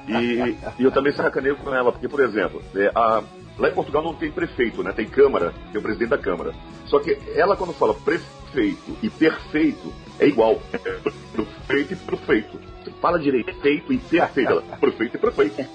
[0.09, 3.23] E, e eu também sacaneio com ela, porque, por exemplo, é, a,
[3.57, 4.91] Lá em Portugal não tem prefeito, né?
[4.91, 6.53] Tem Câmara, tem o presidente da Câmara.
[6.85, 10.61] Só que ela, quando fala prefeito e perfeito, é igual.
[10.73, 12.59] É prefeito e prefeito.
[13.01, 14.51] Fala direito, feito e perfeito.
[14.51, 15.65] Ela, prefeito e prefeito.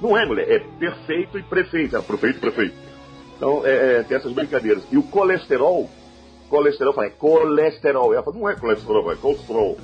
[0.00, 1.96] Não é, mulher, é perfeito e prefeito.
[1.96, 2.74] É prefeito e prefeito.
[3.36, 4.82] Então, é, é, tem essas brincadeiras.
[4.90, 5.88] E o colesterol,
[6.48, 8.12] colesterol, fala, é colesterol.
[8.14, 9.76] Ela fala, não é colesterol, é colesterol.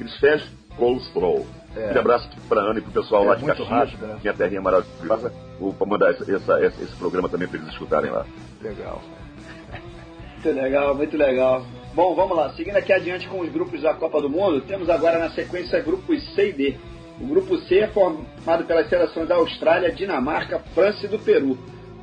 [0.00, 1.46] Eles fecham colesterol.
[1.76, 1.92] É.
[1.94, 4.18] Um abraço para Ana e pro pessoal É lá de Caxias, rápido, né?
[4.22, 5.30] minha terrinha maravilhosa.
[5.60, 8.24] Vou mandar essa- essa- esse programa também para eles escutarem lá.
[8.62, 9.02] Legal.
[10.46, 11.66] Muito legal, muito legal.
[11.94, 12.50] Bom, vamos lá.
[12.52, 16.22] Seguindo aqui adiante com os grupos da Copa do Mundo, temos agora na sequência grupos
[16.34, 16.76] C e D.
[17.20, 21.58] O grupo C é formado pelas seleções da Austrália, Dinamarca, França e do Peru.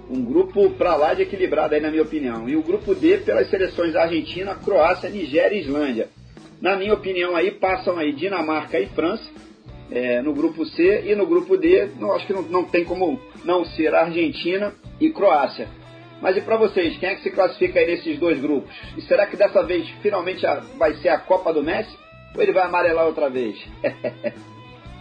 [0.10, 2.50] Um grupo pra lá de equilibrado aí, na minha opinião.
[2.50, 6.10] E o grupo D pelas seleções da Argentina, Croácia, Nigéria e Islândia.
[6.62, 9.30] Na minha opinião aí, passam aí Dinamarca e França
[9.94, 13.20] é, no grupo C e no grupo D, não, acho que não, não tem como
[13.46, 15.68] não ser Argentina e Croácia.
[16.20, 18.74] Mas e para vocês, quem é que se classifica aí nesses dois grupos?
[18.98, 20.44] E será que dessa vez finalmente
[20.78, 21.96] vai ser a Copa do Messi?
[22.36, 23.56] Ou ele vai amarelar outra vez?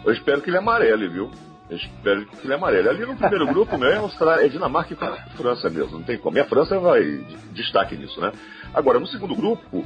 [0.05, 1.31] Eu espero que ele amarele, viu?
[1.71, 2.89] Eu espero que ele amarele.
[2.89, 4.01] Ali no primeiro grupo, né,
[4.41, 5.99] é, Dinamarca e França mesmo.
[5.99, 6.37] Não tem como.
[6.37, 8.33] E a França vai de destaque nisso, né?
[8.75, 9.85] Agora, no segundo grupo,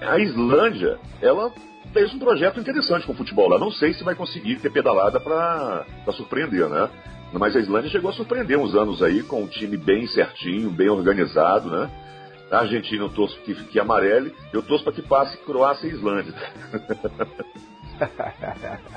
[0.00, 1.52] a Islândia, ela
[1.92, 3.58] fez um projeto interessante com o futebol lá.
[3.58, 6.88] Não sei se vai conseguir ter pedalada para surpreender, né?
[7.32, 10.88] Mas a Islândia chegou a surpreender uns anos aí com um time bem certinho, bem
[10.88, 11.90] organizado, né?
[12.50, 16.34] A Argentina eu torço que, que amarele, eu torço para que passe Croácia e Islândia.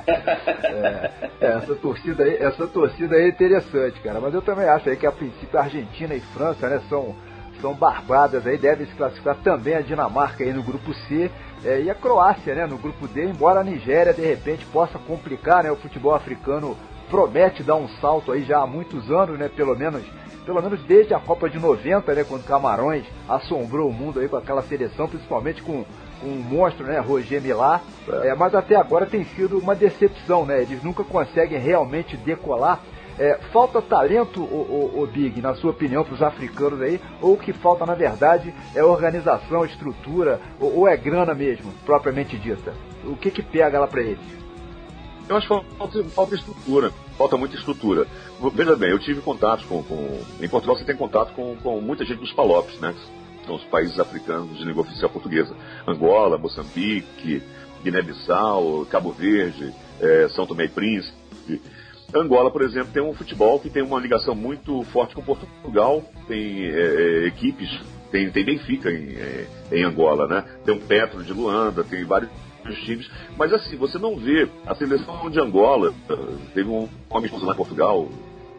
[0.07, 1.11] É,
[1.41, 4.19] é, essa torcida aí, essa torcida aí é interessante, cara.
[4.19, 7.15] Mas eu também acho aí que a princípio a Argentina e França, né, são,
[7.61, 11.31] são barbadas aí, devem se classificar também a Dinamarca aí no grupo C
[11.63, 15.63] é, e a Croácia, né, no grupo D, embora a Nigéria de repente possa complicar,
[15.63, 16.77] né, o futebol africano
[17.09, 20.03] promete dar um salto aí já há muitos anos, né, pelo menos
[20.45, 24.37] pelo menos desde a Copa de 90, né, quando Camarões assombrou o mundo aí com
[24.37, 25.83] aquela seleção, principalmente com,
[26.19, 27.81] com um monstro, né, Roger Milá.
[28.23, 30.61] É, mas até agora tem sido uma decepção, né?
[30.61, 32.81] Eles nunca conseguem realmente decolar.
[33.19, 37.01] É, falta talento, o, o, o Big, na sua opinião, para os africanos aí?
[37.19, 42.37] Ou o que falta, na verdade, é organização, estrutura, ou, ou é grana mesmo, propriamente
[42.37, 42.73] dita?
[43.03, 44.19] O que que pega lá para eles?
[45.27, 48.05] Eu acho que falta, falta estrutura, falta muita estrutura.
[48.53, 52.05] Veja bem, eu tive contatos com, com- Em Portugal você tem contato com, com muita
[52.05, 52.93] gente dos Palopes, né?
[53.55, 55.55] Os países africanos de língua oficial portuguesa.
[55.87, 57.41] Angola, Moçambique,
[57.83, 61.61] Guiné-Bissau, Cabo Verde, eh, São Tomé e Príncipe.
[62.13, 66.65] Angola, por exemplo, tem um futebol que tem uma ligação muito forte com Portugal, tem
[66.65, 67.69] eh, eh, equipes,
[68.11, 70.43] tem, tem Benfica em, eh, em Angola, né?
[70.63, 72.31] Tem o Petro de Luanda, tem vários
[72.85, 76.15] times, mas assim, você não vê a seleção de Angola, eh,
[76.53, 78.07] teve um, um amistoso lá em Portugal,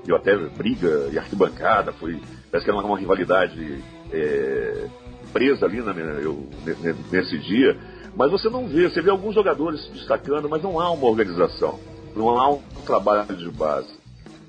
[0.04, 2.20] deu até briga e arquibancada, foi,
[2.50, 3.82] parece que era uma, uma rivalidade
[4.12, 4.86] eh,
[5.32, 7.76] presa ali na, eu, ne- ne- nesse dia,
[8.16, 11.78] mas você não vê, você vê alguns jogadores se destacando, mas não há uma organização,
[12.16, 13.98] não há um trabalho de base.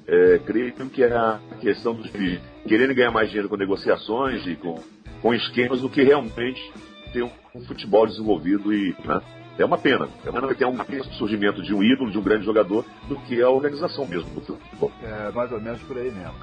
[0.08, 4.56] É, creio que é a questão dos de querendo ganhar mais dinheiro com negociações e
[4.56, 4.82] com,
[5.22, 6.72] com esquemas do que realmente
[7.14, 9.22] ter um, um futebol desenvolvido e né?
[9.60, 10.10] é uma pena.
[10.26, 13.18] É uma pena que tenha um surgimento de um ídolo, de um grande jogador, do
[13.20, 14.92] que a organização mesmo do futebol.
[15.04, 16.34] É mais ou menos por aí mesmo,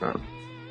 [0.00, 0.14] cara.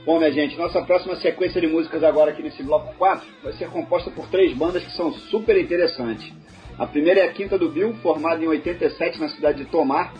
[0.05, 3.69] Bom, minha gente, nossa próxima sequência de músicas agora aqui nesse bloco 4 vai ser
[3.69, 6.31] composta por três bandas que são super interessantes.
[6.77, 10.13] A primeira é a Quinta do Bill, formada em 87 na cidade de Tomar,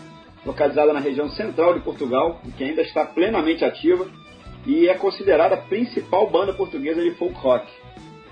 [0.44, 4.06] localizada na região central de Portugal, e que ainda está plenamente ativa,
[4.66, 7.66] e é considerada a principal banda portuguesa de folk rock.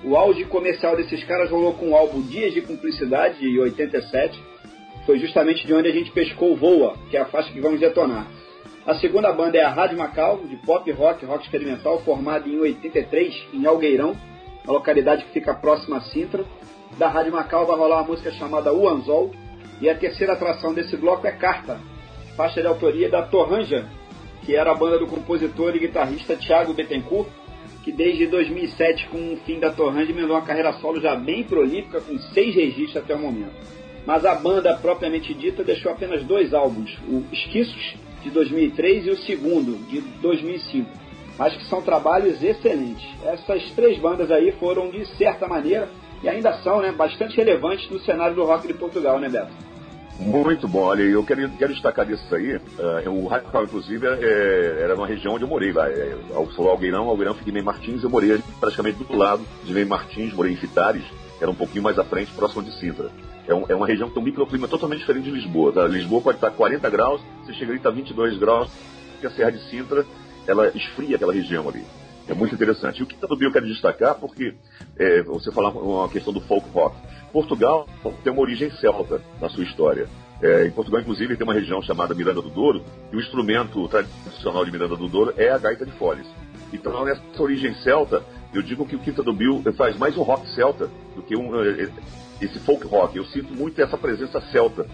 [0.04, 4.38] O auge comercial desses caras rolou com o álbum Dias de Cumplicidade, de 87,
[5.06, 8.26] foi justamente de onde a gente pescou Voa, que é a faixa que vamos detonar.
[8.88, 13.48] A segunda banda é a Rádio Macau, de pop rock, rock experimental, formada em 83,
[13.52, 14.16] em Algueirão,
[14.66, 16.42] a localidade que fica próxima a Sintra.
[16.96, 19.30] Da Rádio Macau vai rolar uma música chamada O Anzol,
[19.78, 21.78] e a terceira atração desse bloco é Carta,
[22.34, 23.86] faixa de autoria da Torranja,
[24.46, 27.28] que era a banda do compositor e guitarrista Thiago Bettencourt,
[27.84, 32.00] que desde 2007, com o fim da Torranja, emendou uma carreira solo já bem prolífica,
[32.00, 33.52] com seis registros até o momento.
[34.06, 39.16] Mas a banda propriamente dita deixou apenas dois álbuns, o Esquiços, de 2003, e o
[39.18, 40.90] segundo, de 2005.
[41.38, 43.06] Mas que são trabalhos excelentes.
[43.24, 45.88] Essas três bandas aí foram, de certa maneira,
[46.22, 49.52] e ainda são né, bastante relevantes no cenário do rock de Portugal, né, Beto?
[50.18, 54.96] Muito bom, olha, eu quero, quero destacar desses aí, eh, o Radical, inclusive, é, era
[54.96, 56.16] uma região onde eu morei lá, é,
[56.56, 60.52] falou Algueirão, Algueirão fica em Martins, eu morei praticamente do lado de Ney Martins, morei
[60.52, 61.04] em Fitares,
[61.40, 63.12] era um pouquinho mais à frente, próximo de Sintra.
[63.48, 65.86] É, um- é uma região que tem um microclima totalmente diferente de Lisboa, tá?
[65.86, 68.68] Lisboa pode estar 40 graus, você chega ali está 22 graus,
[69.20, 70.04] que a Serra de Sintra
[70.46, 71.84] ela esfria aquela região ali.
[72.28, 73.00] É muito interessante.
[73.00, 74.54] E o do Bill eu quero destacar porque
[74.98, 76.96] é, você falar uma questão do folk rock.
[77.32, 77.88] Portugal
[78.22, 80.08] tem uma origem celta na sua história.
[80.42, 84.64] É, em Portugal, inclusive, tem uma região chamada Miranda do Douro, e o instrumento tradicional
[84.64, 86.26] de Miranda do Douro é a gaita de foles.
[86.72, 88.22] Então, nessa origem celta,
[88.52, 91.60] eu digo que o Quinta do Bill faz mais um rock celta do que um,
[91.62, 91.88] eh,
[92.40, 93.16] esse folk rock.
[93.16, 94.86] Eu sinto muito essa presença celta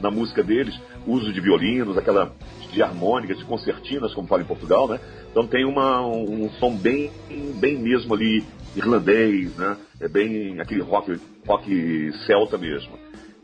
[0.00, 2.32] na música deles, uso de violinos, aquela
[2.70, 5.00] de harmônicas, de concertinas, como fala em Portugal, né?
[5.30, 7.10] Então tem uma, um som bem,
[7.58, 8.44] bem mesmo ali
[8.74, 9.76] irlandês, né?
[10.00, 12.92] É bem aquele rock, rock celta mesmo.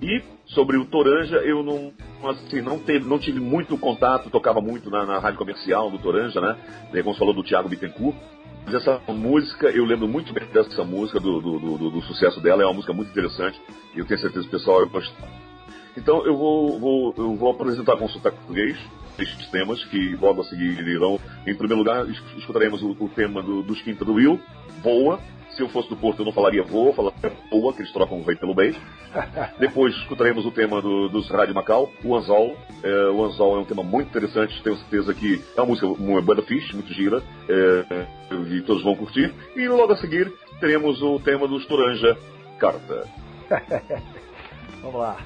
[0.01, 1.93] E sobre o Toranja, eu não,
[2.29, 6.41] assim, não, teve, não tive muito contato, tocava muito na, na rádio comercial do Toranja,
[6.41, 6.57] né?
[6.91, 8.17] Como você falou do Thiago Bittencourt.
[8.67, 12.67] Essa música, eu lembro muito bem dessa música, do, do, do, do sucesso dela, é
[12.67, 13.61] uma música muito interessante,
[13.95, 15.29] e eu tenho certeza que o pessoal vai gostar.
[15.97, 18.79] Então eu vou, vou, eu vou apresentar com sotaque português
[19.19, 21.21] estes temas que logo a seguir irão.
[21.47, 24.41] Em primeiro lugar, es- escutaremos o, o tema do, dos Quinta do Will,
[24.83, 25.21] Voa.
[25.57, 28.21] Se eu fosse do Porto, eu não falaria voa, eu falaria voa, que eles trocam
[28.21, 28.81] o rei pelo beijo.
[29.59, 32.57] Depois escutaremos o tema do, dos Rádio Macau, o Anzol.
[32.83, 36.23] É, o Anzol é um tema muito interessante, tenho certeza que é uma música uma
[36.23, 38.07] banda fixe, muito gira, é,
[38.51, 39.33] e todos vão curtir.
[39.55, 42.17] E logo a seguir teremos o tema dos Toranja,
[42.59, 43.07] Carta.
[44.83, 45.17] Vamos lá.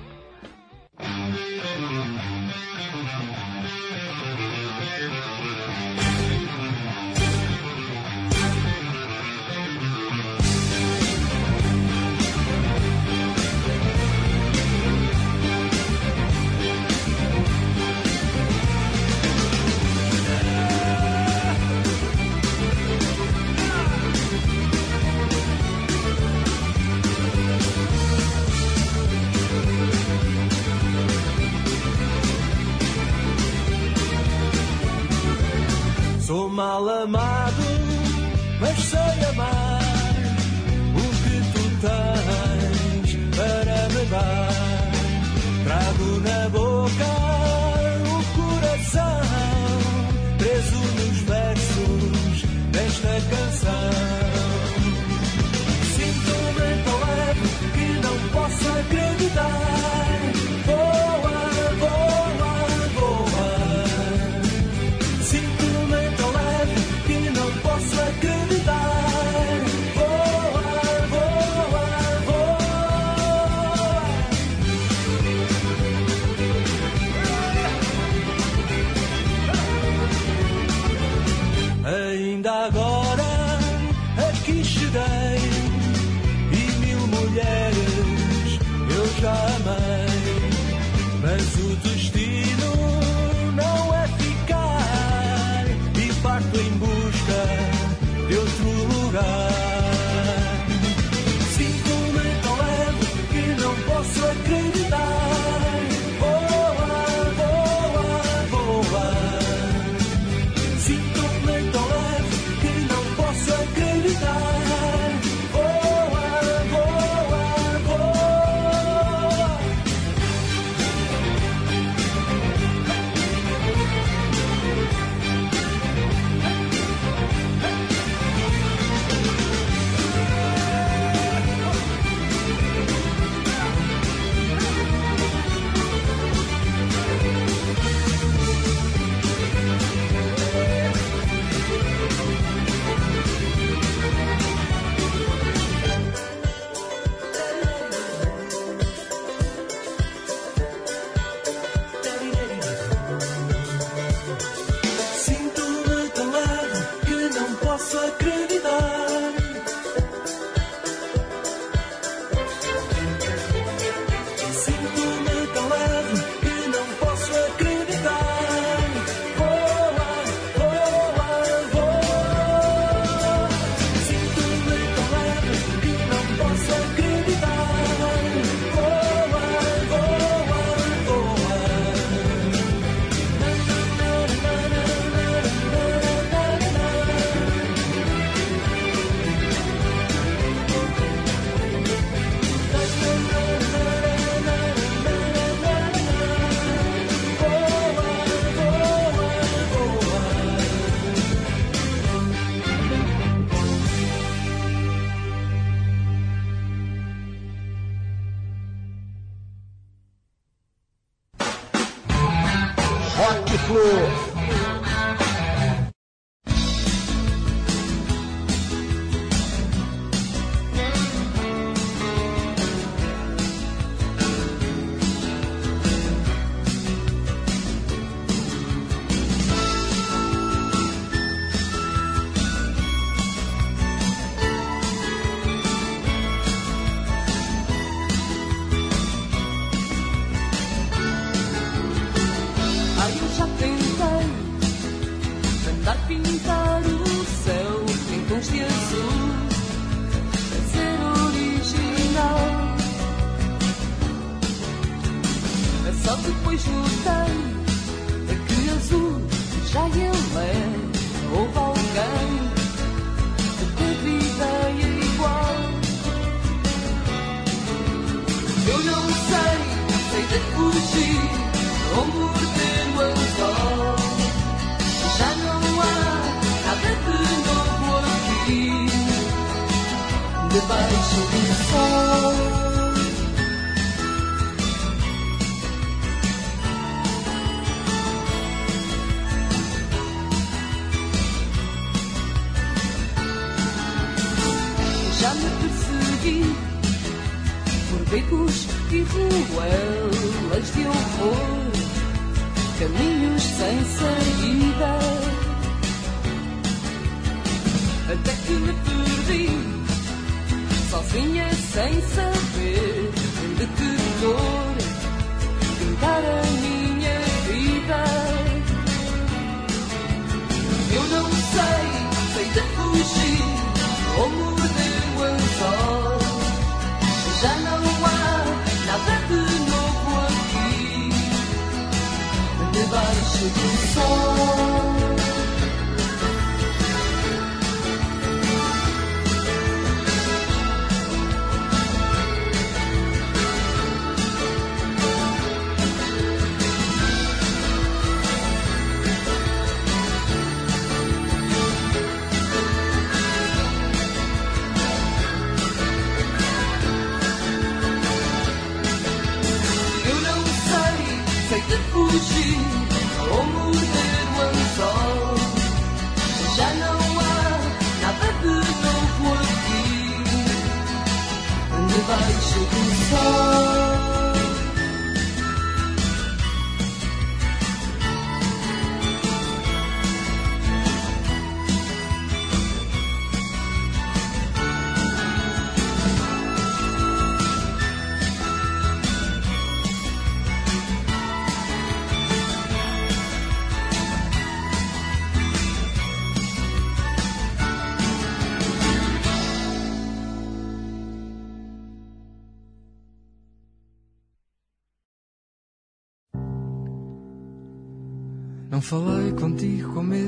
[36.49, 37.63] Mal amado,
[38.61, 39.81] mas sei amar
[40.95, 44.49] o que tu tens para me dar.
[45.65, 47.11] Trago na boca
[48.09, 49.21] o coração,
[50.39, 52.43] preso nos versos
[52.73, 54.26] desta canção.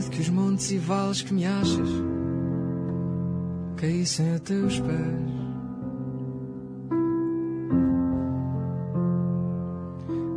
[0.09, 1.89] Que os montes e vales que me achas
[3.77, 5.39] caíssem a teus pés.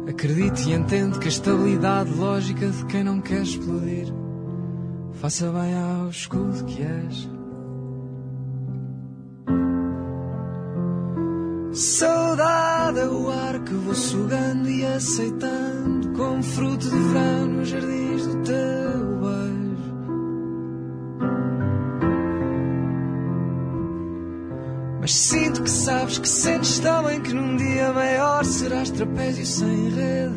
[0.08, 4.14] Acredito e entendo que a estabilidade lógica de quem não quer explodir
[5.14, 7.30] faça bem ao escudo que és.
[11.74, 18.28] Saudade é o ar que vou sugando e aceitando como fruto de verão nos jardins
[18.28, 19.01] do teu
[26.12, 30.36] sabes que sentes também que num dia maior serás trapézio sem rede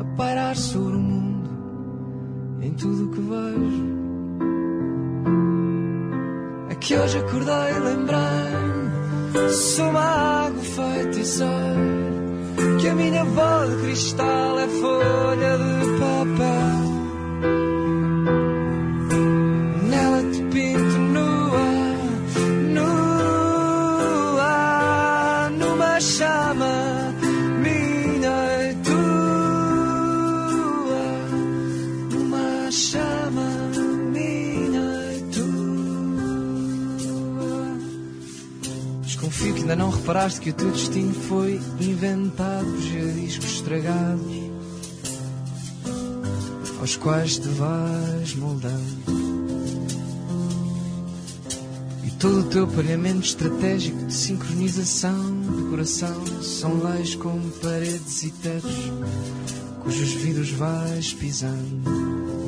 [0.00, 1.50] a pairar sobre o mundo
[2.62, 3.92] em tudo o que vejo.
[6.70, 11.52] É que hoje acordei e lembrei Sou uma água feiticeira
[12.80, 16.81] Que a minha bola de cristal é folha de papel
[40.12, 44.50] reparaste que o teu destino foi inventado por giradiscos estragados
[46.78, 49.02] aos quais te vais moldando.
[52.04, 58.30] E todo o teu pareamento estratégico de sincronização de coração são leis como paredes e
[58.32, 58.92] tetos
[59.82, 62.41] cujos vidros vais pisando.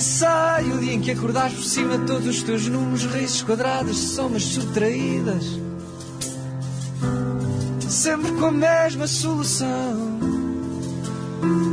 [0.00, 3.96] Sei o dia em que acordares por cima de todos os teus números, raízes quadradas,
[3.96, 5.44] somas subtraídas.
[7.88, 10.18] Sempre com a mesma solução.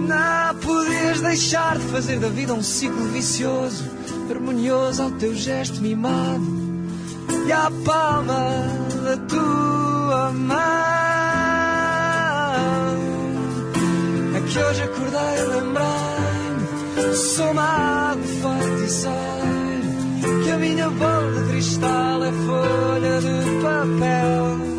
[0.07, 3.83] Não podias deixar de fazer da vida um ciclo vicioso,
[4.29, 6.45] harmonioso ao teu gesto mimado
[7.47, 8.49] e à palma
[9.03, 10.55] da tua mão.
[14.35, 16.14] É que hoje acordei e lembrei-me,
[17.15, 18.55] sou uma água
[20.43, 24.74] que a minha bola de cristal é folha de papel.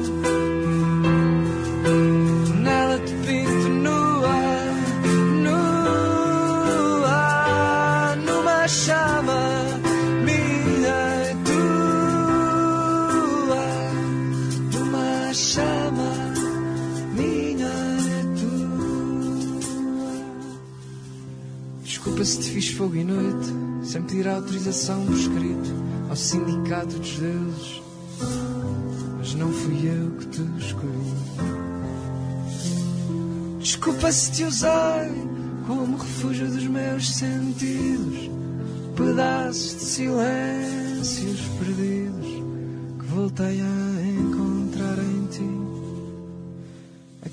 [22.77, 25.75] Fogo e noite, sem pedir autorização por escrito
[26.11, 27.83] ao sindicato dos deuses.
[29.17, 31.15] Mas não fui eu que te escolhi.
[33.59, 34.69] Desculpa se te usei
[35.67, 38.31] como refúgio dos meus sentidos,
[38.95, 42.27] pedaços de silêncios perdidos
[42.99, 45.76] que voltei a encontrar em ti.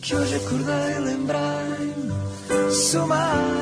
[0.04, 3.54] Que hoje acordei lembrei-me, sou uma água.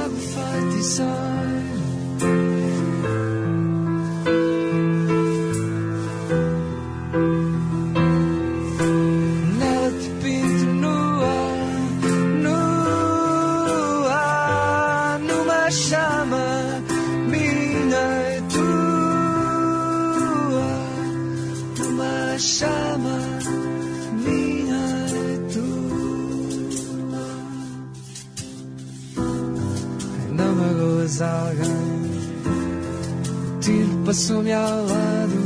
[34.11, 35.37] Passou-me ao lado,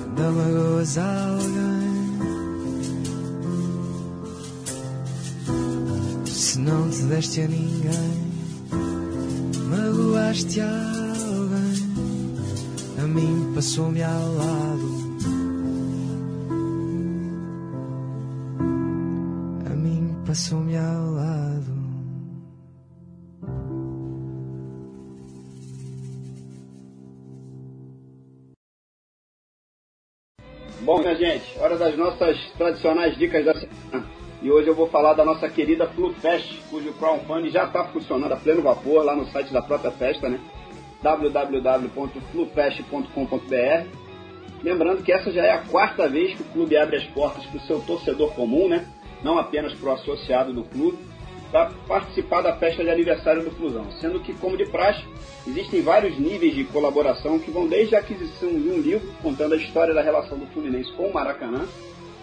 [0.00, 1.88] ainda magoas alguém.
[6.26, 8.32] Se não te deste a ninguém,
[9.70, 11.86] magoaste alguém.
[12.98, 14.87] A mim passou-me ao lado.
[30.98, 34.04] Bom, minha gente, hora das nossas tradicionais dicas da semana.
[34.42, 38.36] E hoje eu vou falar da nossa querida FluFest, cujo crowdfunding já está funcionando a
[38.36, 40.40] pleno vapor lá no site da própria festa, né?
[41.00, 43.86] www.flufest.com.br
[44.60, 47.58] Lembrando que essa já é a quarta vez que o clube abre as portas para
[47.58, 48.84] o seu torcedor comum, né?
[49.22, 50.98] Não apenas para o associado do clube,
[51.50, 53.90] para participar da festa de aniversário do Flusão.
[54.00, 55.02] Sendo que, como de praxe,
[55.46, 59.56] existem vários níveis de colaboração que vão desde a aquisição de um livro contando a
[59.56, 61.66] história da relação do Fluminense com o Maracanã,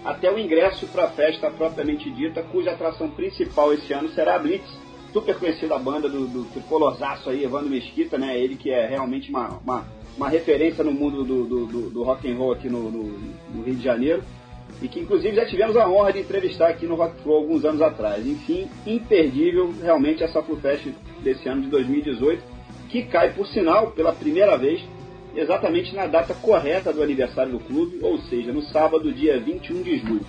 [0.04, 4.40] até o ingresso para a festa propriamente dita, cuja atração principal esse ano será a
[4.40, 4.70] Blitz,
[5.12, 8.38] super conhecida banda do, do tricolorzaço aí, Evandro Mesquita, né?
[8.38, 9.86] Ele que é realmente uma, uma,
[10.16, 13.64] uma referência no mundo do, do, do, do rock and roll aqui no, no, no
[13.64, 14.24] Rio de Janeiro
[14.82, 17.82] e que inclusive já tivemos a honra de entrevistar aqui no Rock Flow alguns anos
[17.82, 18.26] atrás.
[18.26, 20.90] Enfim, imperdível realmente essa FluFest
[21.24, 22.44] desse ano de 2018,
[22.90, 24.84] que cai, por sinal, pela primeira vez,
[25.36, 29.98] exatamente na data correta do aniversário do clube, ou seja, no sábado, dia 21 de
[29.98, 30.26] julho.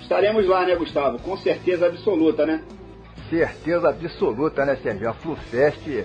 [0.00, 1.18] Estaremos lá, né, Gustavo?
[1.18, 2.62] Com certeza absoluta, né?
[3.30, 5.08] Certeza absoluta, né, Sérgio?
[5.08, 6.04] A FluFest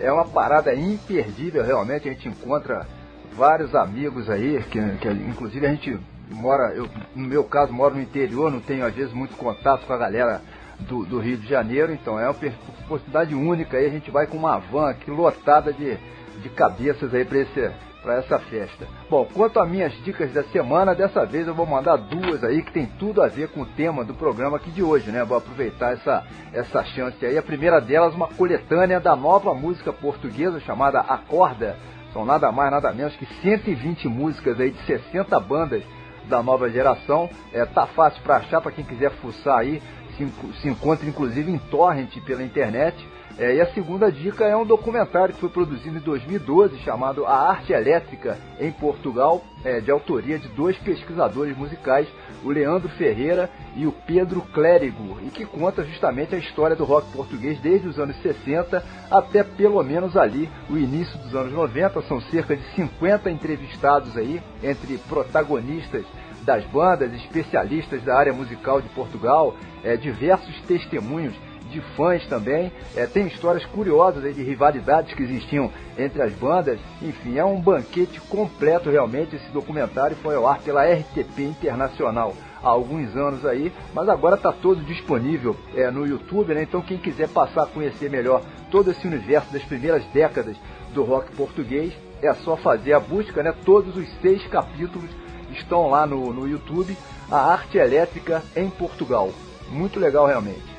[0.00, 2.08] é uma parada imperdível, realmente.
[2.08, 2.86] A gente encontra
[3.34, 5.98] vários amigos aí, que, que inclusive a gente
[6.30, 9.92] mora, eu, no meu caso, moro no interior, não tenho às vezes muito contato com
[9.92, 10.40] a galera
[10.80, 12.36] do, do Rio de Janeiro, então é uma
[12.84, 15.96] oportunidade única aí, a gente vai com uma van aqui lotada de,
[16.42, 18.86] de cabeças aí para essa festa.
[19.08, 22.72] Bom, quanto às minhas dicas da semana, dessa vez eu vou mandar duas aí que
[22.72, 25.24] tem tudo a ver com o tema do programa aqui de hoje, né?
[25.24, 26.22] Vou aproveitar essa,
[26.52, 27.38] essa chance aí.
[27.38, 31.78] A primeira delas, uma coletânea da nova música portuguesa chamada Acorda.
[32.12, 35.82] São nada mais, nada menos que 120 músicas aí de 60 bandas
[36.28, 37.28] da nova geração.
[37.52, 39.82] É, tá fácil para achar para quem quiser fuçar aí.
[40.16, 40.26] Se,
[40.60, 42.96] se encontra inclusive em torrent pela internet.
[43.36, 47.50] É, e a segunda dica é um documentário que foi produzido em 2012 chamado A
[47.50, 52.06] Arte Elétrica em Portugal, é, de autoria de dois pesquisadores musicais,
[52.44, 57.10] o Leandro Ferreira e o Pedro Clérigo, e que conta justamente a história do rock
[57.10, 62.02] português desde os anos 60 até pelo menos ali o início dos anos 90.
[62.02, 66.04] São cerca de 50 entrevistados aí, entre protagonistas
[66.44, 71.34] das bandas, especialistas da área musical de Portugal, é, diversos testemunhos
[71.74, 72.72] de fãs também.
[72.96, 76.78] É, tem histórias curiosas aí de rivalidades que existiam entre as bandas.
[77.02, 79.36] Enfim, é um banquete completo realmente.
[79.36, 84.50] Esse documentário foi ao ar pela RTP Internacional há alguns anos aí, mas agora está
[84.50, 86.62] todo disponível é, no YouTube, né?
[86.62, 88.40] Então quem quiser passar a conhecer melhor
[88.70, 90.56] todo esse universo das primeiras décadas
[90.94, 91.92] do rock português,
[92.22, 93.52] é só fazer a busca, né?
[93.64, 95.10] Todos os seis capítulos
[95.52, 96.96] estão lá no, no YouTube,
[97.30, 99.30] a arte elétrica em Portugal.
[99.68, 100.73] Muito legal realmente.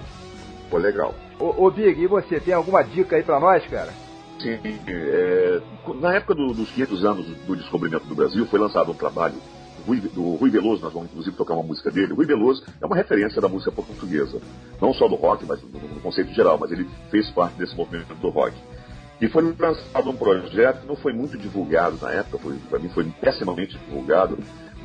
[0.69, 1.13] Pô, legal.
[1.39, 3.93] Ô, ô Big, e você tem alguma dica aí pra nós, cara?
[4.39, 5.61] Sim, é,
[6.01, 9.35] na época do- dos 500 anos do descobrimento do Brasil, foi lançado um trabalho
[9.85, 12.11] Rui, do Rui Veloso, nós vamos inclusive tocar uma música dele.
[12.13, 14.41] O Rui Veloso é uma referência da música portuguesa,
[14.81, 18.13] não só do rock, mas no, no conceito geral, mas ele fez parte desse movimento
[18.15, 18.55] do rock.
[19.21, 22.39] E foi lançado um projeto que não foi muito divulgado na época,
[22.69, 24.37] para mim foi pessimamente divulgado.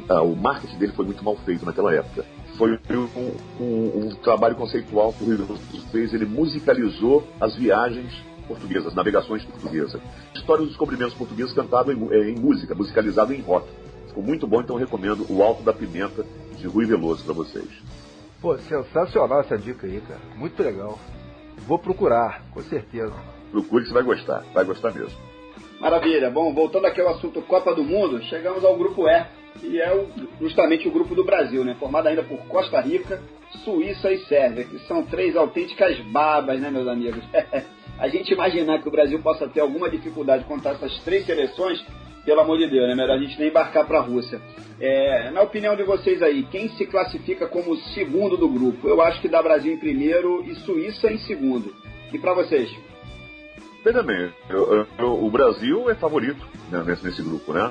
[0.09, 2.25] Ah, o marketing dele foi muito mal feito naquela época.
[2.61, 8.13] Foi um, um- um trabalho conceitual que o Rui Veloso fez, ele musicalizou as viagens
[8.47, 9.99] portuguesas, navegações portuguesas.
[10.35, 13.67] História dos descobrimentos portugueses cantado em, eh, em música, musicalizado em rock.
[14.09, 16.23] Ficou muito bom, então recomendo O Alto da Pimenta,
[16.59, 17.65] de Rui Veloso para vocês.
[18.43, 20.21] Pô, sensacional essa dica aí, cara.
[20.37, 20.99] Muito legal.
[21.67, 23.15] Vou procurar, com certeza.
[23.51, 25.17] Procure que você vai gostar, vai gostar mesmo.
[25.81, 26.31] Maravilha.
[26.31, 29.27] Bom, voltando aqui ao assunto Copa do Mundo, chegamos ao grupo E,
[29.61, 30.07] que é
[30.41, 31.77] justamente o grupo do Brasil, né?
[31.79, 33.21] Formado ainda por Costa Rica,
[33.65, 37.23] Suíça e Sérvia, que são três autênticas babas, né, meus amigos?
[37.99, 41.85] A gente imaginar que o Brasil possa ter alguma dificuldade contra essas três seleções,
[42.25, 42.95] pelo amor de Deus, né?
[42.95, 44.41] Melhor a gente nem embarcar para a Rússia.
[44.81, 48.89] É, na opinião de vocês aí, quem se classifica como segundo do grupo?
[48.89, 51.75] Eu acho que dá Brasil em primeiro e Suíça em segundo.
[52.11, 52.75] E para vocês?
[53.85, 57.71] Veja bem, eu- eu- o Brasil é favorito né, nesse, nesse grupo, né?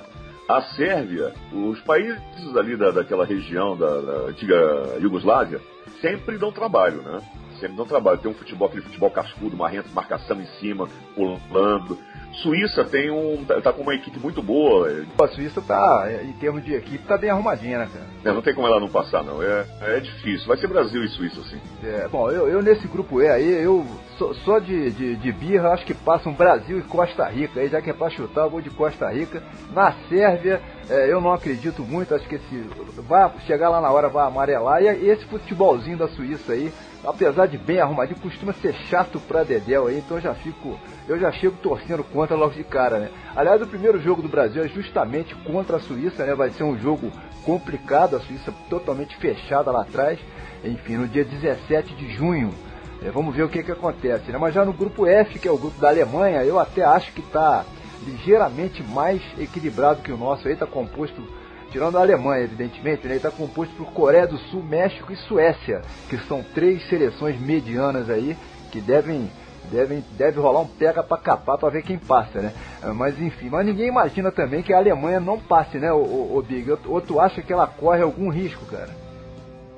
[0.49, 2.19] A Sérvia, os países
[2.57, 5.61] ali da, daquela região da, da antiga Iugoslávia,
[6.01, 7.21] sempre dão trabalho, né?
[7.59, 8.17] Sempre dão trabalho.
[8.17, 11.99] Tem um futebol, aquele futebol cascudo, marrento, marcação em cima, pulando.
[12.33, 13.43] Suíça tem um.
[13.43, 14.89] tá, tá com uma equipe muito boa.
[15.21, 18.05] A Suíça tá, em termos de equipe, tá bem arrumadinha, né, cara?
[18.23, 19.41] É, não tem como ela não passar, não.
[19.41, 20.47] É, é difícil.
[20.47, 21.59] Vai ser Brasil e Suíça, sim.
[21.83, 23.85] É, bom, eu, eu nesse grupo E aí, eu
[24.17, 27.59] só, só de, de, de birra, acho que passam Brasil e Costa Rica.
[27.59, 29.41] Aí já que é pra chutar, eu vou de Costa Rica.
[29.73, 32.69] Na Sérvia, é, eu não acredito muito, acho que esse,
[33.07, 34.81] vai chegar lá na hora, vai amarelar.
[34.81, 36.71] E esse futebolzinho da Suíça aí,
[37.03, 40.77] apesar de bem arrumadinho, costuma ser chato pra Dedéu aí, então eu já fico,
[41.07, 43.09] eu já chego torcendo contra logo de cara, né?
[43.35, 46.35] Aliás, o primeiro jogo do Brasil é justamente contra a Suíça, né?
[46.35, 47.11] Vai ser um jogo
[47.43, 50.19] complicado, a Suíça totalmente fechada lá atrás.
[50.63, 52.53] Enfim, no dia 17 de junho.
[53.01, 54.31] É, vamos ver o que, que acontece.
[54.31, 54.37] Né?
[54.37, 57.21] Mas já no grupo F, que é o grupo da Alemanha, eu até acho que
[57.21, 57.63] está
[58.05, 60.47] ligeiramente mais equilibrado que o nosso.
[60.47, 61.23] Aí está composto,
[61.71, 63.15] tirando a Alemanha, evidentemente, né?
[63.15, 68.37] está composto por Coreia do Sul, México e Suécia, que são três seleções medianas aí
[68.71, 69.29] que devem
[69.71, 72.53] devem deve rolar um pega para capar para ver quem passa, né?
[72.95, 76.41] Mas enfim, mas ninguém imagina também que a Alemanha não passe, né, o, o, o
[76.41, 76.71] Big?
[76.85, 78.89] Ou tu acha que ela corre algum risco, cara?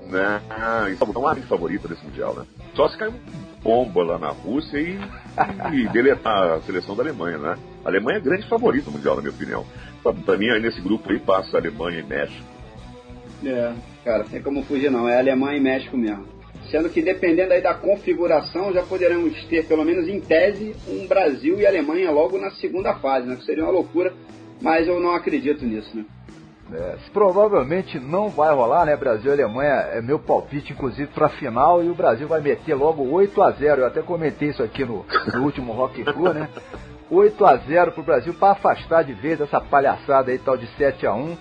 [0.08, 0.42] Né?
[0.92, 2.46] Isso não é a favorita desse Mundial, né?
[2.74, 3.14] Só se cair
[3.64, 5.00] bomba lá na Rússia e,
[5.74, 7.56] e deletar a seleção da Alemanha, né?
[7.84, 9.66] A Alemanha é grande favorita no Mundial, na minha opinião.
[10.04, 12.46] Pra, pra mim, aí nesse grupo aí passa Alemanha e México.
[13.44, 16.26] É, cara, tem como fugir não, é Alemanha e México mesmo.
[16.70, 21.60] Sendo que dependendo aí da configuração, já poderemos ter, pelo menos em tese, um Brasil
[21.60, 23.36] e Alemanha logo na segunda fase, né?
[23.36, 24.14] Que seria uma loucura,
[24.62, 26.06] mas eu não acredito nisso, né?
[26.74, 28.96] É, provavelmente não vai rolar, né?
[28.96, 31.84] Brasil e Alemanha é meu palpite, inclusive, para final.
[31.84, 35.06] E o Brasil vai meter logo 8 a 0 Eu até comentei isso aqui no,
[35.34, 36.48] no último Rock Flu, né?
[37.12, 41.06] 8 a 0 pro Brasil para afastar de vez essa palhaçada aí tal de 7
[41.06, 41.38] a 1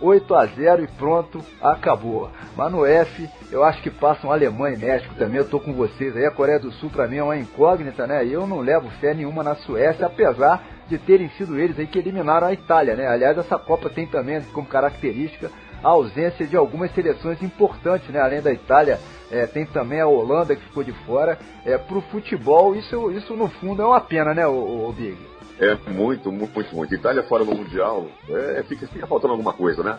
[0.00, 2.30] 8 a 0 e pronto, acabou.
[2.54, 6.14] Mas no F, eu acho que passam Alemanha e México também, eu tô com vocês
[6.14, 6.26] aí.
[6.26, 8.26] A Coreia do Sul para mim é uma incógnita, né?
[8.26, 12.48] Eu não levo fé nenhuma na Suécia, apesar de terem sido eles aí que eliminaram
[12.48, 13.06] a Itália, né?
[13.06, 15.50] Aliás, essa Copa tem também como característica
[15.82, 18.20] a ausência de algumas seleções importantes, né?
[18.20, 18.98] Além da Itália,
[19.30, 21.38] é, tem também a Holanda que ficou de fora.
[21.64, 25.16] É, pro futebol, isso, isso no fundo é uma pena, né, o, o Big?
[25.58, 26.94] É muito, muito, muito.
[26.94, 29.98] Itália fora do Mundial, é, fica, fica faltando alguma coisa, né?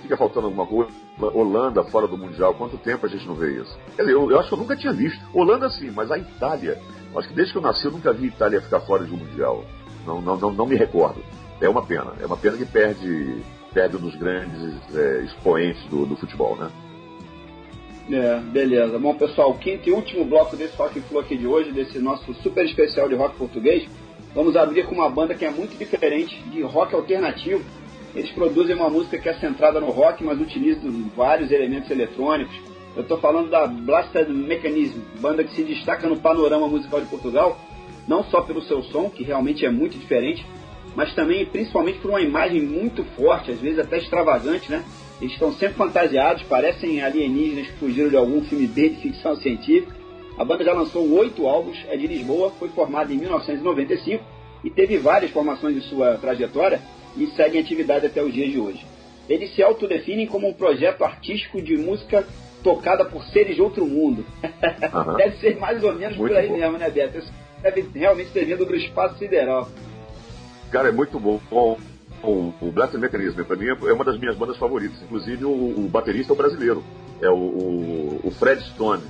[0.00, 0.92] Fica faltando alguma coisa.
[1.20, 3.76] Holanda fora do Mundial, quanto tempo a gente não vê isso?
[3.96, 5.20] Quer dizer, eu, eu acho que eu nunca tinha visto.
[5.34, 6.80] Holanda sim, mas a Itália,
[7.16, 9.64] acho que desde que eu nasci eu nunca vi Itália ficar fora de um Mundial.
[10.06, 11.22] Não, não, não, não me recordo.
[11.60, 12.12] É uma pena.
[12.20, 13.42] É uma pena que perde,
[13.72, 16.70] perde um dos grandes é, expoentes do, do futebol, né?
[18.12, 18.98] É, beleza.
[18.98, 22.62] Bom, pessoal, quinto e último bloco desse Rock Flow aqui de hoje, desse nosso super
[22.66, 23.88] especial de rock português,
[24.34, 27.64] vamos abrir com uma banda que é muito diferente de rock alternativo.
[28.14, 32.54] Eles produzem uma música que é centrada no rock, mas utilizam vários elementos eletrônicos.
[32.94, 37.58] Eu estou falando da Blasted Mechanism, banda que se destaca no panorama musical de Portugal,
[38.06, 40.44] não só pelo seu som, que realmente é muito diferente,
[40.94, 44.84] mas também e principalmente por uma imagem muito forte, às vezes até extravagante, né?
[45.22, 49.94] Eles estão sempre fantasiados, parecem alienígenas que fugiram de algum filme B de ficção científica.
[50.36, 54.24] A banda já lançou oito álbuns, é de Lisboa, foi formada em 1995
[54.64, 56.82] e teve várias formações em sua trajetória
[57.16, 58.84] e segue em atividade até os dias de hoje.
[59.28, 62.26] Eles se autodefinem como um projeto artístico de música
[62.64, 64.26] tocada por seres de outro mundo.
[64.92, 65.14] Aham.
[65.22, 66.56] Deve ser mais ou menos Muito por aí bom.
[66.56, 67.22] mesmo, né, Beto?
[67.62, 69.70] Deve realmente ter vindo do espaço sideral.
[70.72, 71.40] Cara, é muito bom.
[71.48, 71.78] Bom,
[72.22, 75.02] O, o Black Mechanism, pra mim, é uma das minhas bandas favoritas.
[75.02, 76.84] Inclusive, o, o baterista é o brasileiro.
[77.20, 79.02] É o, o, o Fred Stone.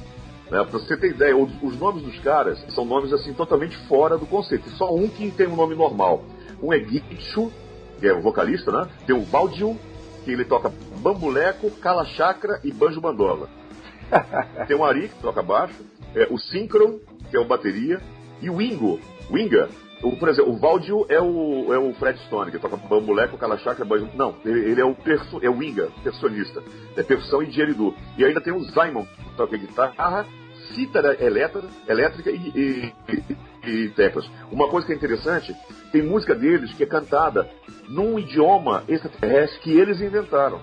[0.51, 0.63] Né?
[0.65, 4.27] Pra você ter ideia, os, os nomes dos caras são nomes assim totalmente fora do
[4.27, 4.69] conceito.
[4.71, 6.25] Só um que tem um nome normal.
[6.63, 7.51] Um é Gitchu,
[7.99, 8.89] que é o vocalista, né?
[9.07, 9.79] Tem o Baldio,
[10.25, 13.49] que ele toca bambuleco, cala chakra e banjo bandola.
[14.69, 15.75] Tem o Ari, que toca baixo,
[16.15, 16.99] é, o Synchron,
[17.31, 18.01] que é o bateria,
[18.41, 19.69] e o Ingo, Inga,
[20.03, 23.85] o, por exemplo, o Valdio é o, é o Fred Stone, que toca bambuleco, calachaca,
[23.85, 24.11] banho.
[24.15, 26.63] Não, ele, ele é o perso, é o Inga, percussionista.
[26.97, 27.95] É percussão e didgeridoo.
[28.19, 30.27] E ainda tem o Simon, que toca guitarra,
[30.75, 32.93] cítara elétrica, elétrica e, e,
[33.65, 34.29] e, teclas.
[34.51, 35.55] Uma coisa que é interessante,
[35.93, 37.49] tem música deles que é cantada
[37.89, 40.61] num idioma extraterrestre que eles inventaram.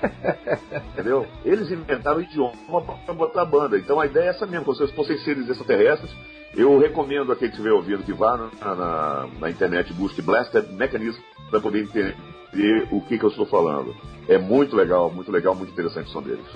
[0.92, 1.26] Entendeu?
[1.44, 3.78] Eles inventaram o idioma para botar a banda.
[3.78, 6.14] Então a ideia é essa mesmo, como se fossem seres extraterrestres.
[6.56, 10.72] Eu recomendo a quem estiver ouvindo que vá na, na, na internet e busque Blasted
[10.72, 11.20] Mechanism
[11.50, 12.16] para poder entender
[12.90, 13.94] o que, que eu estou falando.
[14.26, 16.46] É muito legal, muito legal, muito interessante o som deles.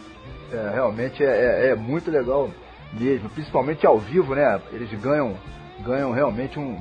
[0.51, 2.51] É, realmente é, é- é muito legal
[2.93, 4.61] mesmo, principalmente ao vivo, né?
[4.73, 5.35] Eles ganham,
[5.85, 6.77] ganham realmente um,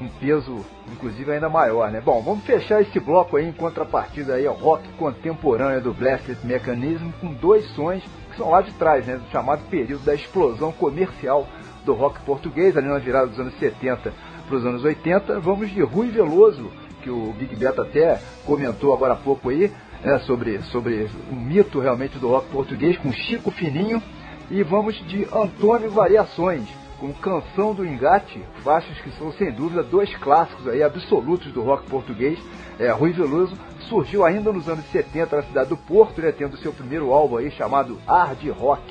[0.00, 2.00] um peso, inclusive, ainda maior, né?
[2.00, 7.10] Bom, vamos fechar esse bloco aí em contrapartida aí ao rock contemporâneo do Blasted Mechanism
[7.20, 9.16] com dois sons que são lá de trás, né?
[9.16, 11.46] Do chamado período da explosão comercial
[11.84, 14.12] do rock português, ali na virada dos anos 70
[14.46, 15.40] para os anos 80.
[15.40, 16.70] Vamos de Rui Veloso,
[17.02, 19.72] que o Big Beto até comentou agora há pouco aí,
[20.02, 24.02] né, sobre, sobre o mito realmente do rock português, com Chico Fininho.
[24.50, 26.68] E vamos de Antônio Variações,
[27.00, 31.88] com Canção do Engate, faixas que são sem dúvida dois clássicos aí absolutos do rock
[31.88, 32.38] português.
[32.78, 33.56] É, Rui Veloso
[33.88, 37.50] surgiu ainda nos anos 70 na cidade do Porto, né, tendo seu primeiro álbum aí
[37.50, 38.82] chamado Hard Rock,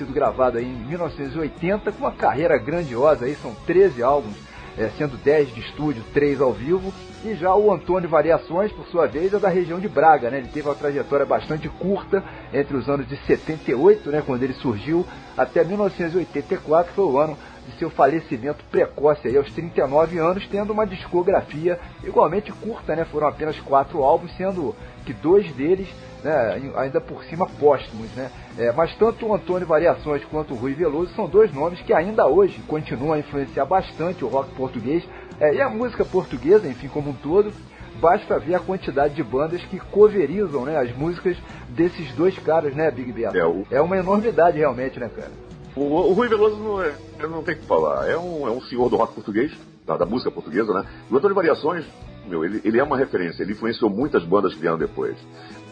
[0.00, 4.34] sido gravado aí em 1980, com uma carreira grandiosa aí, são 13 álbuns,
[4.78, 6.92] é, sendo 10 de estúdio, 3 ao vivo.
[7.22, 10.38] E já o Antônio Variações, por sua vez, é da região de Braga, né?
[10.38, 15.06] Ele teve uma trajetória bastante curta entre os anos de 78, né, quando ele surgiu,
[15.36, 17.36] até 1984, que foi o ano
[17.66, 23.04] de seu falecimento precoce aí aos 39 anos, tendo uma discografia igualmente curta, né?
[23.04, 24.74] Foram apenas quatro álbuns, sendo
[25.04, 25.88] que dois deles,
[26.24, 28.30] né, ainda por cima póstumos, né?
[28.58, 32.26] É, mas tanto o Antônio Variações quanto o Rui Veloso são dois nomes que ainda
[32.26, 35.02] hoje continuam a influenciar bastante o rock português
[35.40, 37.52] é, e a música portuguesa, enfim, como um todo.
[38.00, 41.36] Basta ver a quantidade de bandas que coverizam né, as músicas
[41.68, 43.36] desses dois caras, né, Big Beto?
[43.36, 45.30] É, o- É uma enormidade realmente, né, cara?
[45.76, 46.92] O, o Rui Veloso não, é,
[47.28, 48.08] não tem o que falar.
[48.10, 49.52] É um, é um senhor do rock português,
[49.86, 50.84] da, da música portuguesa, né?
[51.10, 51.84] O Antônio Variações,
[52.26, 53.42] meu, ele, ele é uma referência.
[53.42, 55.16] Ele influenciou muitas bandas que vieram depois.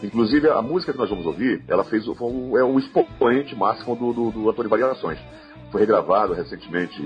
[0.01, 3.95] Inclusive, a música que nós vamos ouvir, ela fez o- um, é um expoente máximo
[3.95, 5.19] do, do, do Antônio Variações.
[5.71, 6.99] Foi regravado recentemente,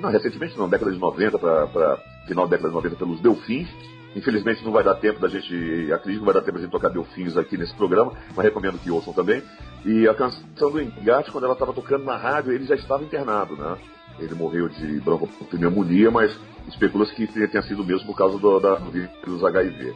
[0.00, 3.68] não, recentemente não, década de 90 para final da década de 90 pelos Delfins.
[4.16, 6.88] Infelizmente não vai dar tempo da gente, acredito não vai dar tempo da gente tocar
[6.88, 9.42] Delfins aqui nesse programa, mas recomendo que ouçam também.
[9.84, 13.54] E a canção do Engate, quando ela estava tocando na rádio, ele já estava internado,
[13.54, 13.76] né?
[14.18, 19.46] Ele morreu de broncopneumonia, mas especula-se que tenha sido mesmo por causa do, da, do
[19.46, 19.94] HIV.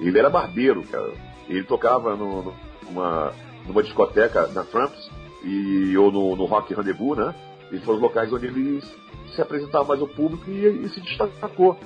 [0.00, 1.10] Ele era barbeiro, cara.
[1.48, 2.52] Ele tocava no-
[2.88, 3.32] numa,
[3.66, 5.10] numa discoteca na Tramps
[5.44, 7.34] e, ou no, no Rock Rendezvous, né?
[7.70, 8.82] E foram os locais onde ele
[9.34, 11.78] se apresentava mais ao público e, e se destacou.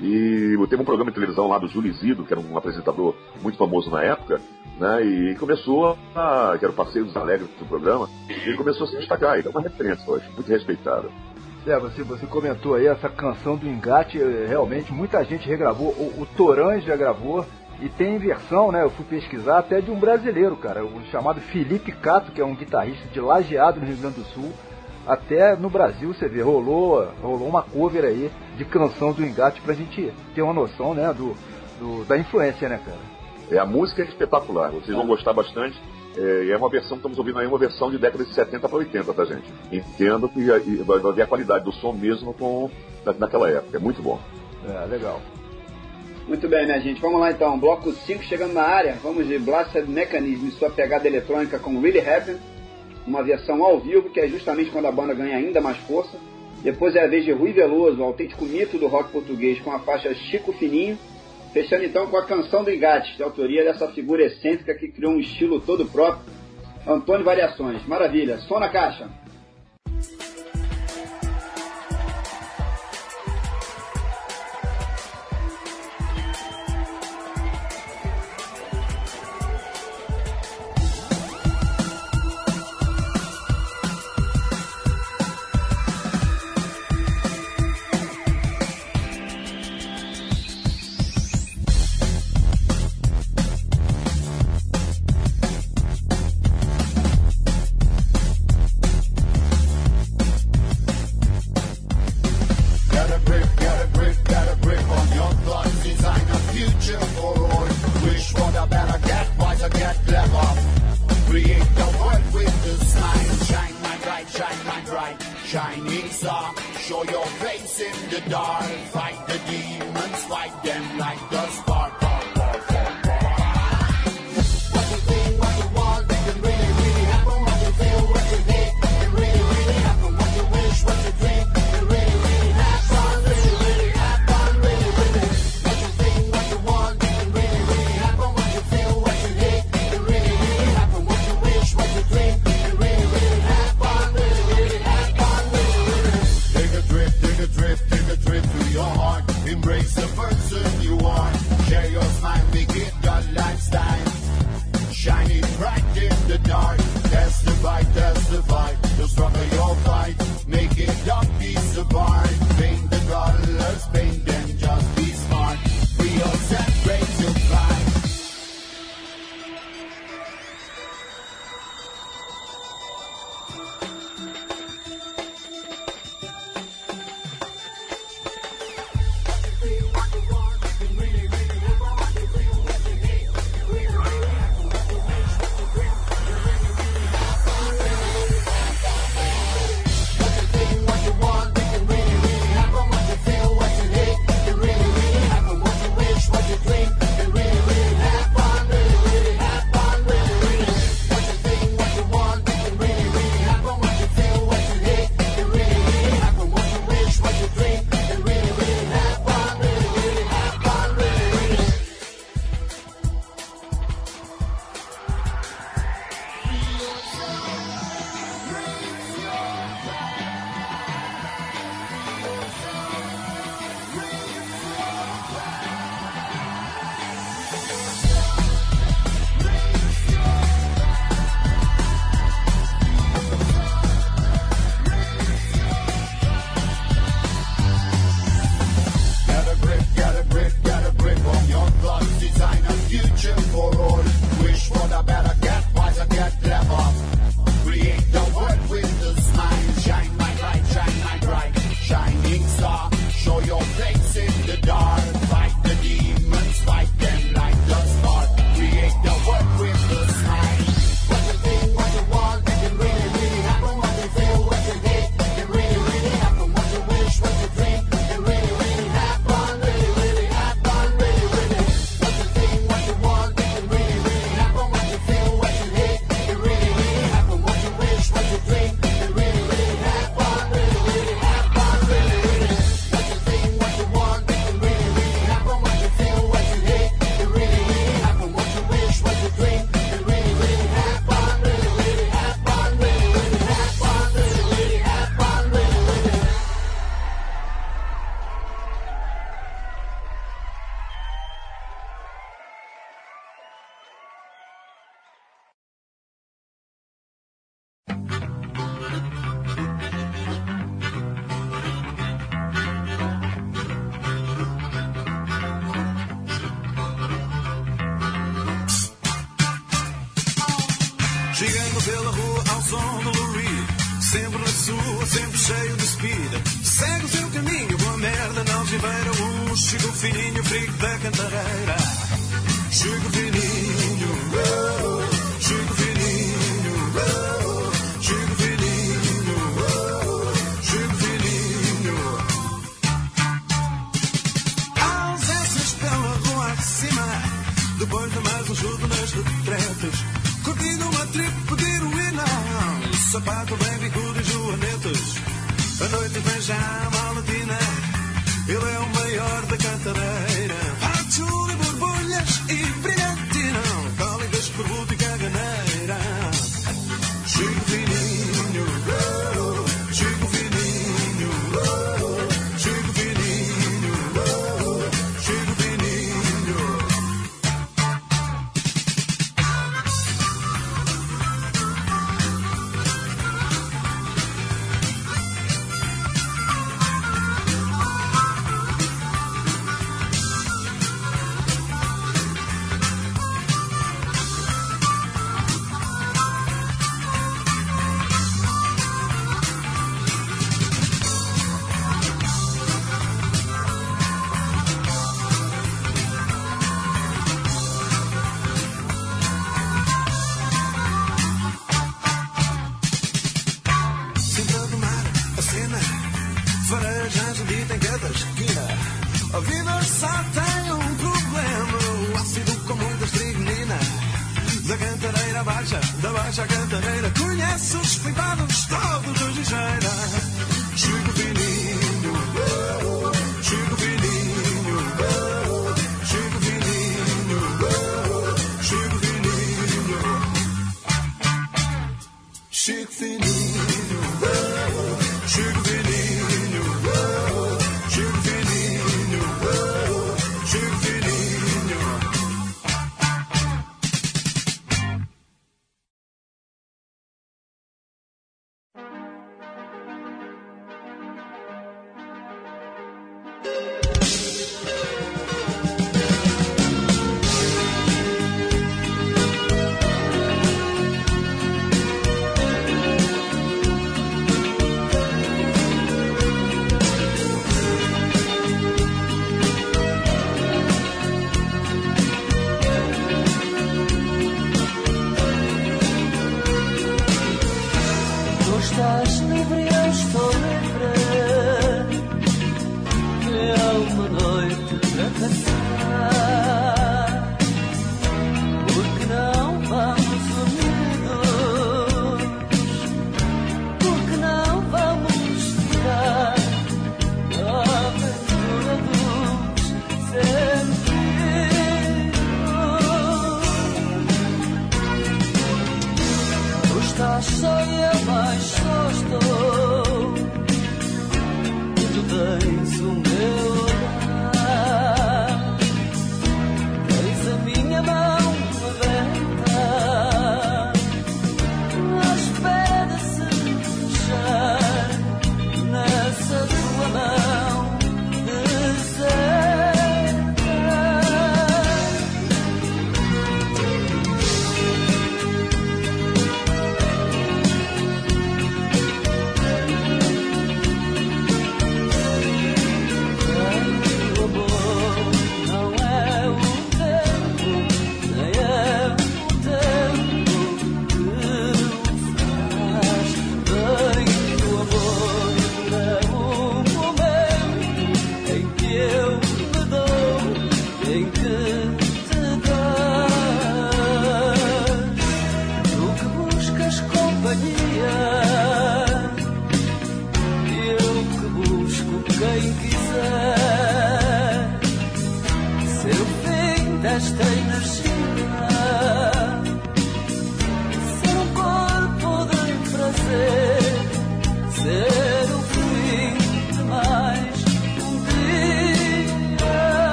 [0.00, 1.94] E teve um programa de televisão lá do Júlio
[2.24, 4.40] que era um apresentador muito famoso na época,
[4.78, 5.02] né?
[5.04, 6.54] E começou a.
[6.58, 9.38] que era o parceiro dos alegres do programa, e ele começou a se destacar.
[9.38, 11.10] Ele é uma referência hoje, muito respeitado.
[11.66, 16.22] É, você, você comentou aí essa canção do Engate, eh, realmente muita gente regravou, o,
[16.22, 17.44] o Toran já gravou,
[17.80, 18.82] e tem versão, né?
[18.82, 22.54] Eu fui pesquisar até de um brasileiro, cara, o chamado Felipe Cato, que é um
[22.54, 24.52] guitarrista de Lajeado no Rio Grande do Sul.
[25.06, 29.72] Até no Brasil, você vê, rolou, rolou uma cover aí de canção do Engate pra
[29.74, 31.36] gente ter uma noção, né, do,
[31.78, 32.98] do- da influência, né, cara?
[33.48, 35.80] É, a música é espetacular, vocês vão gostar bastante.
[36.18, 38.78] É, e é uma versão, estamos ouvindo aí uma versão de década de 70 para
[38.78, 39.44] 80, tá, gente?
[39.70, 40.42] Entendo que
[40.82, 42.68] vai vai ver a qualidade do som mesmo com,
[43.04, 43.76] da, naquela época.
[43.76, 44.18] É muito bom.
[44.66, 45.20] É, legal.
[46.26, 47.00] Muito bem, minha gente.
[47.00, 47.56] Vamos lá então.
[47.56, 48.98] Bloco 5 chegando na área.
[49.00, 52.36] Vamos de Blasted Mechanism e sua pegada eletrônica com Really Happen.
[53.06, 56.18] Uma versão ao vivo, que é justamente quando a banda ganha ainda mais força.
[56.64, 59.78] Depois é a vez de Rui Veloso, o autêntico mito do rock português, com a
[59.78, 60.98] faixa Chico Fininho.
[61.52, 65.20] Fechando então com a canção do Engate, de autoria dessa figura excêntrica que criou um
[65.20, 66.26] estilo todo próprio.
[66.84, 67.86] Antônio Variações.
[67.86, 68.38] Maravilha.
[68.38, 69.08] Som na caixa.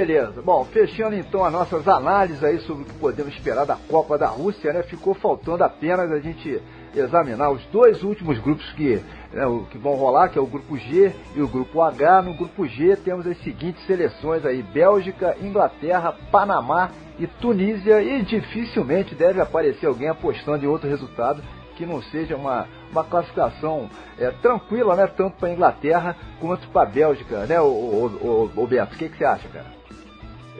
[0.00, 0.40] Beleza.
[0.40, 4.28] Bom, fechando então as nossas análises aí sobre o que podemos esperar da Copa da
[4.28, 4.82] Rússia, né?
[4.82, 6.58] Ficou faltando apenas a gente
[6.96, 8.98] examinar os dois últimos grupos que,
[9.30, 12.22] né, que vão rolar, que é o grupo G e o grupo H.
[12.22, 18.00] No grupo G temos as seguintes seleções aí: Bélgica, Inglaterra, Panamá e Tunísia.
[18.00, 21.42] E dificilmente deve aparecer alguém apostando em outro resultado
[21.76, 25.06] que não seja uma, uma classificação é, tranquila, né?
[25.08, 28.94] Tanto para a Inglaterra quanto para a Bélgica, né, o, o Beto?
[28.94, 29.79] O que, que você acha, cara?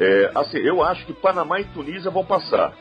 [0.00, 2.74] É, assim, eu acho que Panamá e Tunísia vão passar.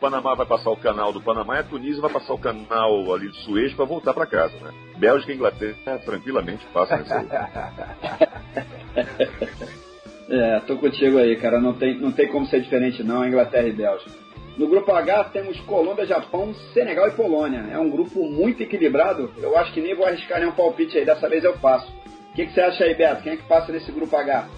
[0.00, 3.30] Panamá vai passar o canal do Panamá e a Tunísia vai passar o canal ali
[3.30, 4.72] de Suez para voltar para casa, né?
[4.98, 7.26] Bélgica e Inglaterra tranquilamente passam nesse aí.
[10.26, 11.60] É, tô contigo aí, cara.
[11.60, 14.10] Não tem, não tem como ser diferente, não, Inglaterra e Bélgica.
[14.56, 17.66] No grupo H temos Colômbia, Japão, Senegal e Polônia.
[17.70, 19.32] É um grupo muito equilibrado.
[19.36, 21.04] Eu acho que nem vou arriscar nenhum palpite aí.
[21.04, 21.92] Dessa vez eu passo.
[22.30, 23.22] O que, que você acha aí, Beto?
[23.22, 24.48] Quem é que passa nesse grupo H?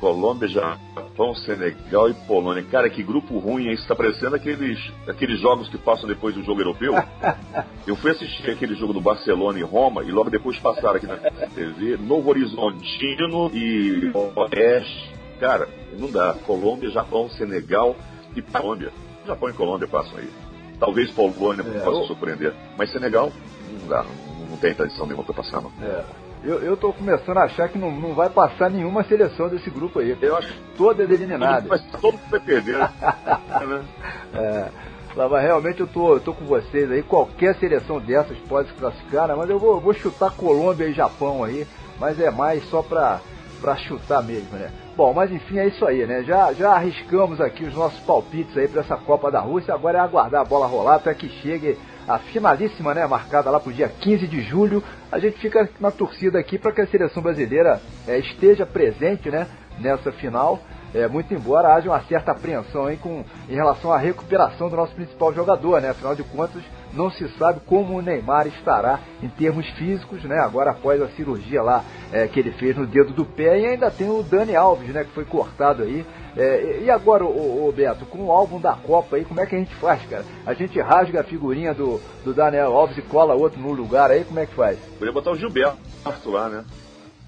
[0.00, 2.62] Colômbia, Japão, Senegal e Polônia.
[2.64, 3.72] Cara, que grupo ruim, hein?
[3.74, 4.78] Isso tá parecendo aqueles,
[5.08, 6.94] aqueles jogos que passam depois do jogo europeu.
[7.86, 11.16] Eu fui assistir aquele jogo do Barcelona e Roma e logo depois passaram aqui na
[11.16, 15.14] TV Novo Horizontino e Oeste.
[15.40, 15.68] Cara,
[15.98, 16.34] não dá.
[16.46, 17.94] Colômbia, Japão, Senegal
[18.34, 18.90] e Colômbia.
[19.26, 20.28] Japão e Colômbia passam aí.
[20.78, 22.52] Talvez Polônia É, possa eu- surpreender.
[22.76, 23.32] Mas Senegal,
[23.80, 24.04] não dá.
[24.50, 25.72] Não, tem tradição nenhuma pra passar, não.
[25.82, 26.04] É.
[26.46, 29.98] Eu, eu tô começando a achar que não, não vai passar nenhuma seleção desse grupo
[29.98, 30.16] aí.
[30.22, 31.68] Eu acho Todas eliminadas.
[31.68, 32.78] Mas todo mundo vai perder.
[32.78, 32.90] né?
[34.34, 34.68] É,
[35.16, 37.02] Lava, realmente eu tô, eu tô com vocês aí.
[37.02, 39.34] Qualquer seleção dessas pode se classificar, né?
[39.34, 41.66] mas eu vou, vou chutar Colômbia e Japão aí.
[41.98, 43.20] Mas é mais só pra,
[43.60, 44.70] pra chutar mesmo, né?
[44.94, 46.22] Bom, mas enfim, é isso aí, né?
[46.22, 49.74] Já, já arriscamos aqui os nossos palpites aí pra essa Copa da Rússia.
[49.74, 53.06] Agora é aguardar a bola rolar até que chegue a finalíssima, né?
[53.06, 54.82] Marcada lá pro dia 15 de julho.
[55.10, 59.46] A gente fica na torcida aqui para que a seleção brasileira é, esteja presente, né?
[59.78, 60.60] Nessa final.
[60.94, 64.94] É, muito embora haja uma certa apreensão hein, com, em relação à recuperação do nosso
[64.94, 65.90] principal jogador, né?
[65.90, 66.62] Afinal de contas,
[66.92, 70.38] não se sabe como o Neymar estará em termos físicos, né?
[70.38, 73.90] Agora após a cirurgia lá é, que ele fez no dedo do pé e ainda
[73.90, 75.04] tem o Dani Alves, né?
[75.04, 76.06] Que foi cortado aí.
[76.36, 79.56] É, e agora, ô, ô, Beto, com o álbum da Copa aí, como é que
[79.56, 80.24] a gente faz, cara?
[80.44, 84.22] A gente rasga a figurinha do, do Daniel Alves e cola outro no lugar aí,
[84.24, 84.78] como é que faz?
[84.98, 86.64] Podia botar o Gilberto lá, né?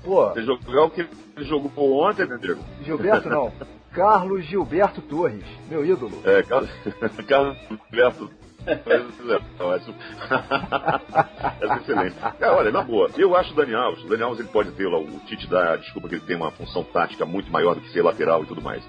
[0.05, 1.01] Pô, Você jogar o que
[1.37, 2.61] ele jogou ontem, né, Diego?
[2.83, 3.51] Gilberto não.
[3.93, 6.21] Carlos Gilberto Torres, meu ídolo.
[6.25, 6.71] É, Carlos,
[7.27, 8.31] Carlos Gilberto.
[8.67, 8.73] É.
[8.73, 9.95] Essa
[11.75, 12.17] é excelente.
[12.39, 14.05] É, olha, na boa, eu acho o Dani Alves.
[14.05, 16.51] O Dani Alves ele pode ter lá, o Tite dá, desculpa que ele tem uma
[16.51, 18.85] função tática muito maior do que ser lateral e tudo mais.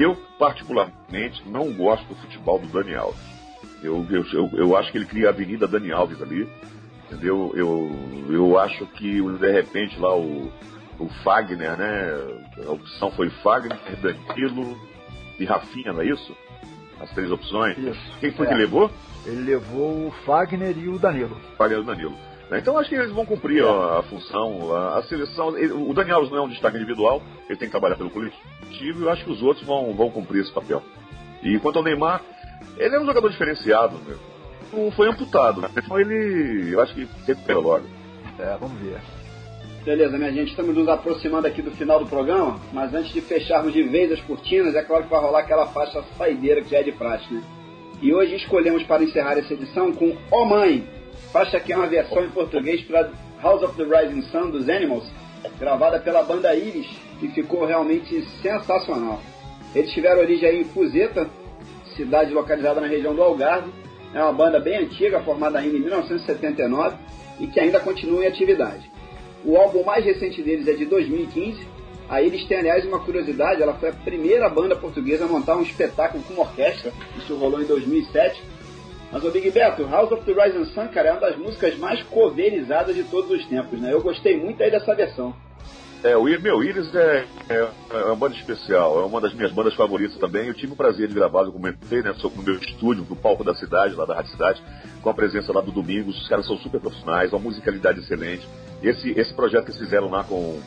[0.00, 3.20] Eu, particularmente, não gosto do futebol do Dani Alves.
[3.82, 6.48] Eu, eu, eu, eu acho que ele cria a Avenida Dani Alves ali.
[7.06, 7.52] Entendeu?
[7.54, 7.90] Eu,
[8.30, 10.50] eu acho que de repente lá o,
[10.98, 12.12] o Fagner, né?
[12.66, 14.78] A opção foi Fagner, Danilo
[15.38, 16.34] e Rafinha, não é isso?
[17.00, 17.76] As três opções.
[17.76, 18.18] Isso.
[18.20, 18.48] Quem foi É.
[18.50, 18.90] que levou?
[19.26, 21.36] Ele levou o Fagner e o Danilo.
[21.58, 22.14] Fagner e o Danilo.
[22.50, 22.58] Né?
[22.58, 25.56] Então acho que eles vão cumprir a, a função, a, a seleção.
[25.56, 29.00] ele- o Daniel Alves não é um destaque individual, ele tem que trabalhar pelo coletivo
[29.00, 30.82] e eu acho que os outros vão, vão cumprir esse papel.
[31.42, 32.20] E quanto ao Neymar,
[32.76, 34.16] ele é um jogador diferenciado, né?
[34.72, 35.68] Não foi amputado, né?
[35.76, 37.84] Então ele, eu acho que recupera logo.
[38.38, 38.98] É, vamos ver.
[39.84, 43.72] Beleza, minha gente, estamos nos aproximando aqui do final do programa, mas antes de fecharmos
[43.72, 46.82] de vez as cortinas, é claro que vai rolar aquela faixa saideira que já é
[46.82, 47.42] de praxe, né?
[48.02, 50.86] E hoje escolhemos para encerrar essa edição com Oh Mãe,
[51.32, 53.10] faixa que é uma versão em português para
[53.42, 55.04] House of the Rising Sun dos Animals,
[55.58, 56.88] gravada pela banda Iris,
[57.18, 59.20] que ficou realmente sensacional.
[59.74, 61.28] Eles tiveram origem em Fuzeta,
[61.96, 63.70] cidade localizada na região do Algarve.
[64.12, 66.96] É uma banda bem antiga, formada ainda em 1979
[67.38, 68.90] e que ainda continua em atividade.
[69.44, 71.66] O álbum mais recente deles é de 2015.
[72.08, 75.62] A eles tem, aliás, uma curiosidade: ela foi a primeira banda portuguesa a montar um
[75.62, 76.92] espetáculo com orquestra.
[77.16, 78.42] Isso rolou em 2007.
[79.12, 82.02] Mas o Big Beto, House of the Rising Sun, cara, é uma das músicas mais
[82.04, 83.92] coverizadas de todos os tempos, né?
[83.92, 85.34] Eu gostei muito aí dessa versão.
[86.02, 89.74] É, o meu Iris é, é, é uma banda especial, é uma das minhas bandas
[89.74, 90.46] favoritas também.
[90.46, 93.44] Eu tive o prazer de gravar, eu comentei, né, sobre no meu estúdio, no palco
[93.44, 94.62] da cidade, lá da Rádio Cidade,
[95.02, 96.16] com a presença lá do Domingos.
[96.22, 98.48] Os caras são super profissionais, uma musicalidade excelente.
[98.82, 100.58] Esse, esse projeto que eles fizeram lá com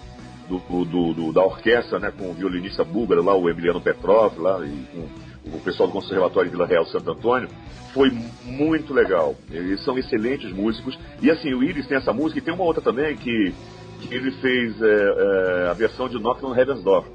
[0.47, 4.59] do, do- do- da orquestra, né, com o violinista búlgaro lá, o Emiliano Petrov, lá,
[4.63, 5.07] e com
[5.45, 7.49] o pessoal do Conservatório de Vila Real Santo Antônio,
[7.93, 8.11] foi
[8.43, 9.35] muito legal.
[9.51, 10.97] Eles são excelentes músicos.
[11.21, 13.53] E assim, o Iris tem essa música e tem uma outra também que,
[14.01, 17.05] que ele fez é, é, a versão de Knock on Heaven's Door.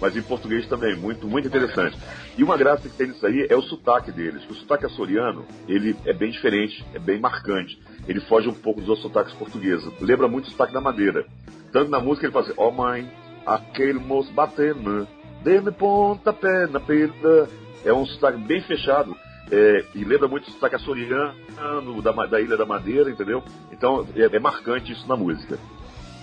[0.00, 1.96] Mas em português também, muito, muito interessante.
[2.36, 4.42] E uma graça que tem nisso aí é o sotaque deles.
[4.50, 7.80] O sotaque açoriano, ele é bem diferente, é bem marcante.
[8.08, 9.88] Ele foge um pouco dos outros sotaques portugueses.
[10.00, 11.24] Lembra muito o sotaque da Madeira.
[11.72, 13.08] Tanto na música ele fala assim, oh, mãe,
[13.46, 15.06] aquele moço batendo.
[15.42, 17.48] dê-me pontapé na perna.
[17.84, 19.16] É um sotaque bem fechado.
[19.50, 23.42] É, e lembra muito o sotaque açoriano da, da Ilha da Madeira, entendeu?
[23.70, 25.58] Então é, é marcante isso na música.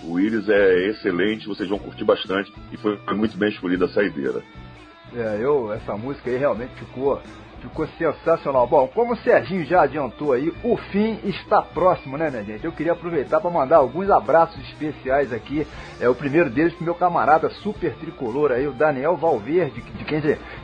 [0.02, 4.42] O Willis é excelente, vocês vão curtir bastante e foi muito bem escolhida a saideira.
[5.14, 7.20] É, eu, essa música aí realmente ficou,
[7.60, 8.66] ficou sensacional.
[8.66, 12.64] Bom, como o Serginho já adiantou aí, o fim está próximo, né, minha gente?
[12.64, 15.66] Eu queria aproveitar para mandar alguns abraços especiais aqui.
[16.00, 20.20] É o primeiro deles pro meu camarada super tricolor aí, o Daniel Valverde, de quem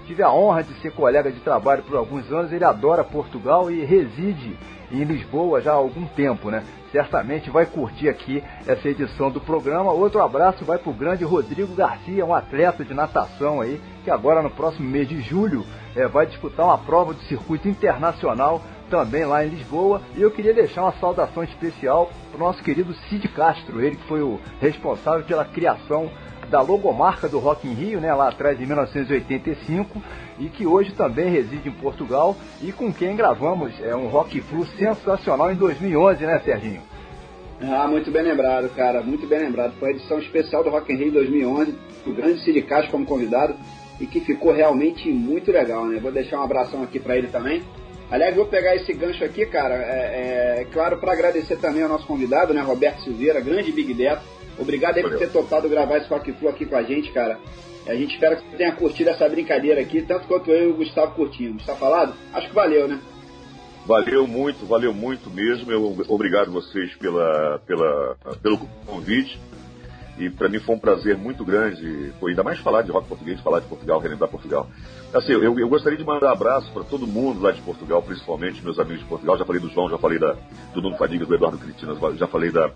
[0.07, 2.53] tive a honra de ser colega de trabalho por alguns anos.
[2.53, 4.57] Ele adora Portugal e reside
[4.91, 6.63] em Lisboa já há algum tempo, né?
[6.93, 9.93] Certamente vai curtir aqui essa edição do programa.
[9.93, 14.51] Outro abraço vai pro grande Rodrigo Garcia, um atleta de natação aí, que agora no
[14.51, 15.65] próximo mês de julho
[15.95, 20.01] eh, vai disputar uma prova do circuito internacional também lá em Lisboa.
[20.17, 24.23] E eu queria deixar uma saudação especial pro nosso querido Cid Castro, ele que foi
[24.23, 26.11] o responsável pela criação
[26.49, 30.01] da logomarca do Rock in Rio, né, lá atrás em 1985,
[30.39, 34.67] e que hoje também reside em Portugal e com quem gravamos é um Rock Flu
[34.79, 36.83] sensacional em 2011, né, Serginho?
[37.61, 39.73] Ah, muito bem lembrado, cara, muito bem lembrado.
[39.79, 41.75] Foi a edição especial do Rock in Rio 2011,
[42.07, 43.55] o grande Castro como convidado,
[43.99, 45.99] e que ficou realmente muito legal, né?
[45.99, 47.63] Vou deixar um abração aqui pra ele também.
[48.11, 52.07] Aliás, vou pegar esse gancho aqui, cara, é, é, claro, para agradecer também ao nosso
[52.07, 54.23] convidado, né, Roberto Silveira, grande Big Beto.
[54.59, 57.39] Obrigado aí por ter topado gravar esse Rock Flu aqui com a gente, cara.
[57.87, 60.77] A gente espera que você tenha curtido essa brincadeira aqui, tanto quanto eu e o
[60.77, 61.65] Gustavo curtimos.
[61.65, 62.15] Tá falado?
[62.33, 63.01] Acho que valeu, né?
[63.87, 65.71] Valeu muito, valeu muito mesmo.
[65.71, 69.39] Eu obrigado vocês pela, pela, pelo convite.
[70.19, 73.39] E para mim foi um prazer muito grande, foi ainda mais falar de rock português,
[73.41, 74.67] falar de Portugal, relembrar Portugal.
[75.13, 78.65] Assim, eu, eu gostaria de mandar um abraço para todo mundo lá de Portugal, principalmente
[78.65, 79.37] meus amigos de Portugal.
[79.37, 80.35] Já falei do João, já falei da,
[80.73, 82.69] do Nuno Fadiga, do Eduardo Critinas, já falei da,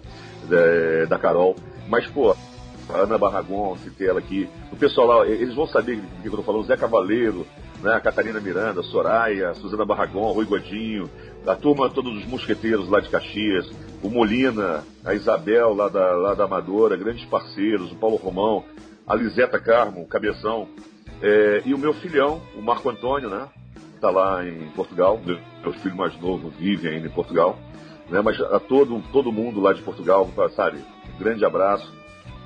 [0.49, 1.57] da, da Carol.
[1.89, 2.37] Mas, pô,
[2.97, 4.49] Ana Barragon, citei ela aqui.
[4.73, 6.65] O pessoal lá, eles vão saber do que eu tô falando.
[6.65, 7.47] Zé Cavaleiro,
[7.83, 11.09] né, a Catarina Miranda, Soraya, Suzana Barragon, Rui Godinho,
[11.47, 13.71] a turma, todos os mosqueteiros lá de Caxias,
[14.03, 18.65] o Molina, a Isabel lá da, lá da Amadora, grandes parceiros, o Paulo Romão,
[19.07, 20.69] a Liseta Carmo, Cabeção,
[21.23, 23.49] é, e o meu filhão, o Marco Antônio, né?
[24.01, 25.39] Tá lá em Portugal, meu,
[25.75, 27.59] filho mais novo vive ainda em Portugal,
[28.09, 28.21] né?
[28.23, 30.79] Mas a todo, todo mundo lá de Portugal, sabe?
[31.19, 32.00] Grande abraço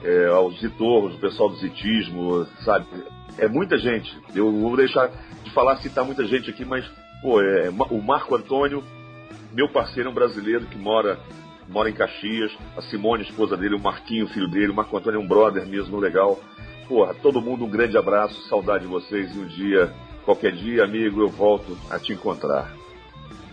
[0.05, 2.87] é, aos zitorros, o pessoal do zitismo, sabe?
[3.39, 4.17] É muita gente.
[4.35, 5.11] Eu vou deixar
[5.43, 6.85] de falar citar muita gente aqui, mas
[7.23, 8.85] pô, é, o Marco Antônio,
[9.53, 11.19] meu parceiro, é um brasileiro que mora
[11.67, 15.23] mora em Caxias, a Simone, esposa dele, o Marquinho, filho dele, o Marco Antônio é
[15.23, 16.39] um brother mesmo legal.
[16.87, 19.91] Porra, todo mundo um grande abraço, saudade de vocês e um dia,
[20.27, 22.84] qualquer dia, amigo, eu volto a te encontrar.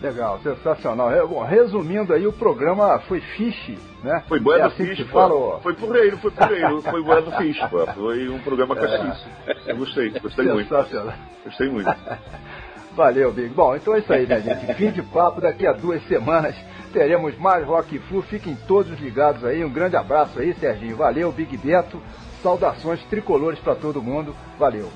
[0.02, 1.12] Legal, sensacional.
[1.12, 4.24] É, bom, resumindo aí, o programa foi fiche, né?
[4.26, 7.02] Foi Bueno é assim Fish, fala, Foi por aí, não foi por aí, não foi
[7.02, 7.86] Bueno Fish, pô.
[7.86, 9.28] Foi um programa castiço.
[9.64, 10.68] Eu gostei, gostei muito.
[10.68, 11.14] Sensacional.
[11.44, 11.94] Gostei muito.
[12.96, 13.48] Valeu, Big.
[13.50, 14.74] Bom, então é isso aí, né, gente?
[14.74, 16.54] Fim de papo, daqui a duas semanas
[16.92, 18.22] teremos mais Rock Flu.
[18.22, 19.64] Fiquem todos ligados aí.
[19.64, 20.96] Um grande abraço aí, Serginho.
[20.96, 22.02] Valeu, Big Beto.
[22.42, 24.34] Saudações tricolores pra todo mundo.
[24.58, 24.90] Valeu.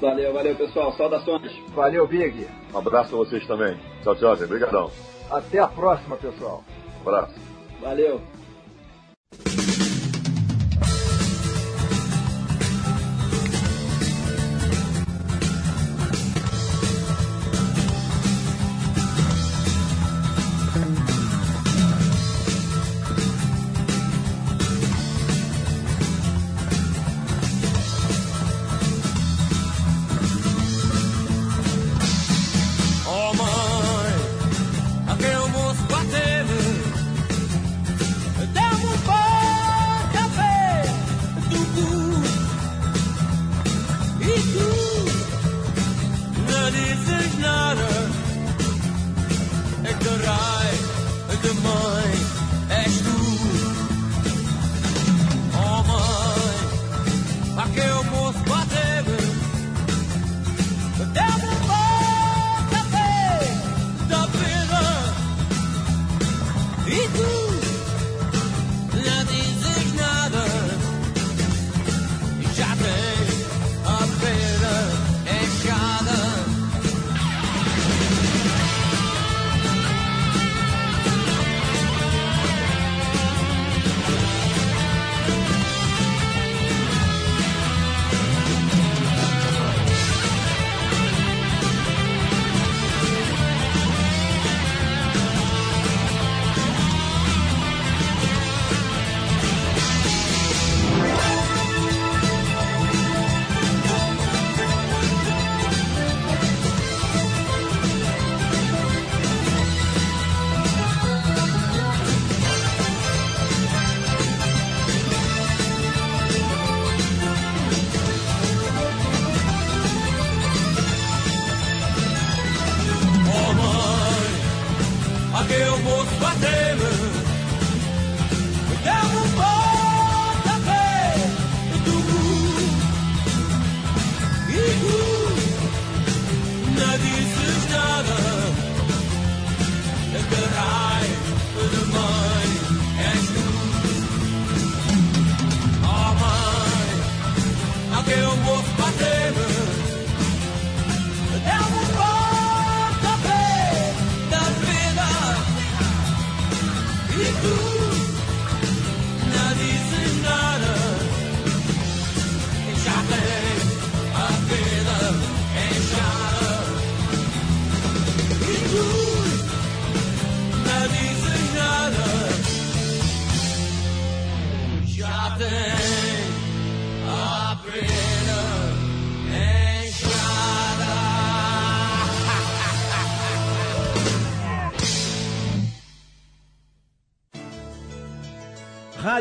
[0.00, 0.92] Valeu, valeu, pessoal.
[0.94, 1.52] Saudações.
[1.74, 2.46] Valeu, Big.
[2.72, 3.76] Um abraço a vocês também.
[4.02, 4.46] Tchau, tchau, gente.
[4.46, 4.90] Obrigadão.
[5.30, 6.64] Até a próxima, pessoal.
[7.04, 7.34] Um abraço.
[7.80, 8.20] Valeu.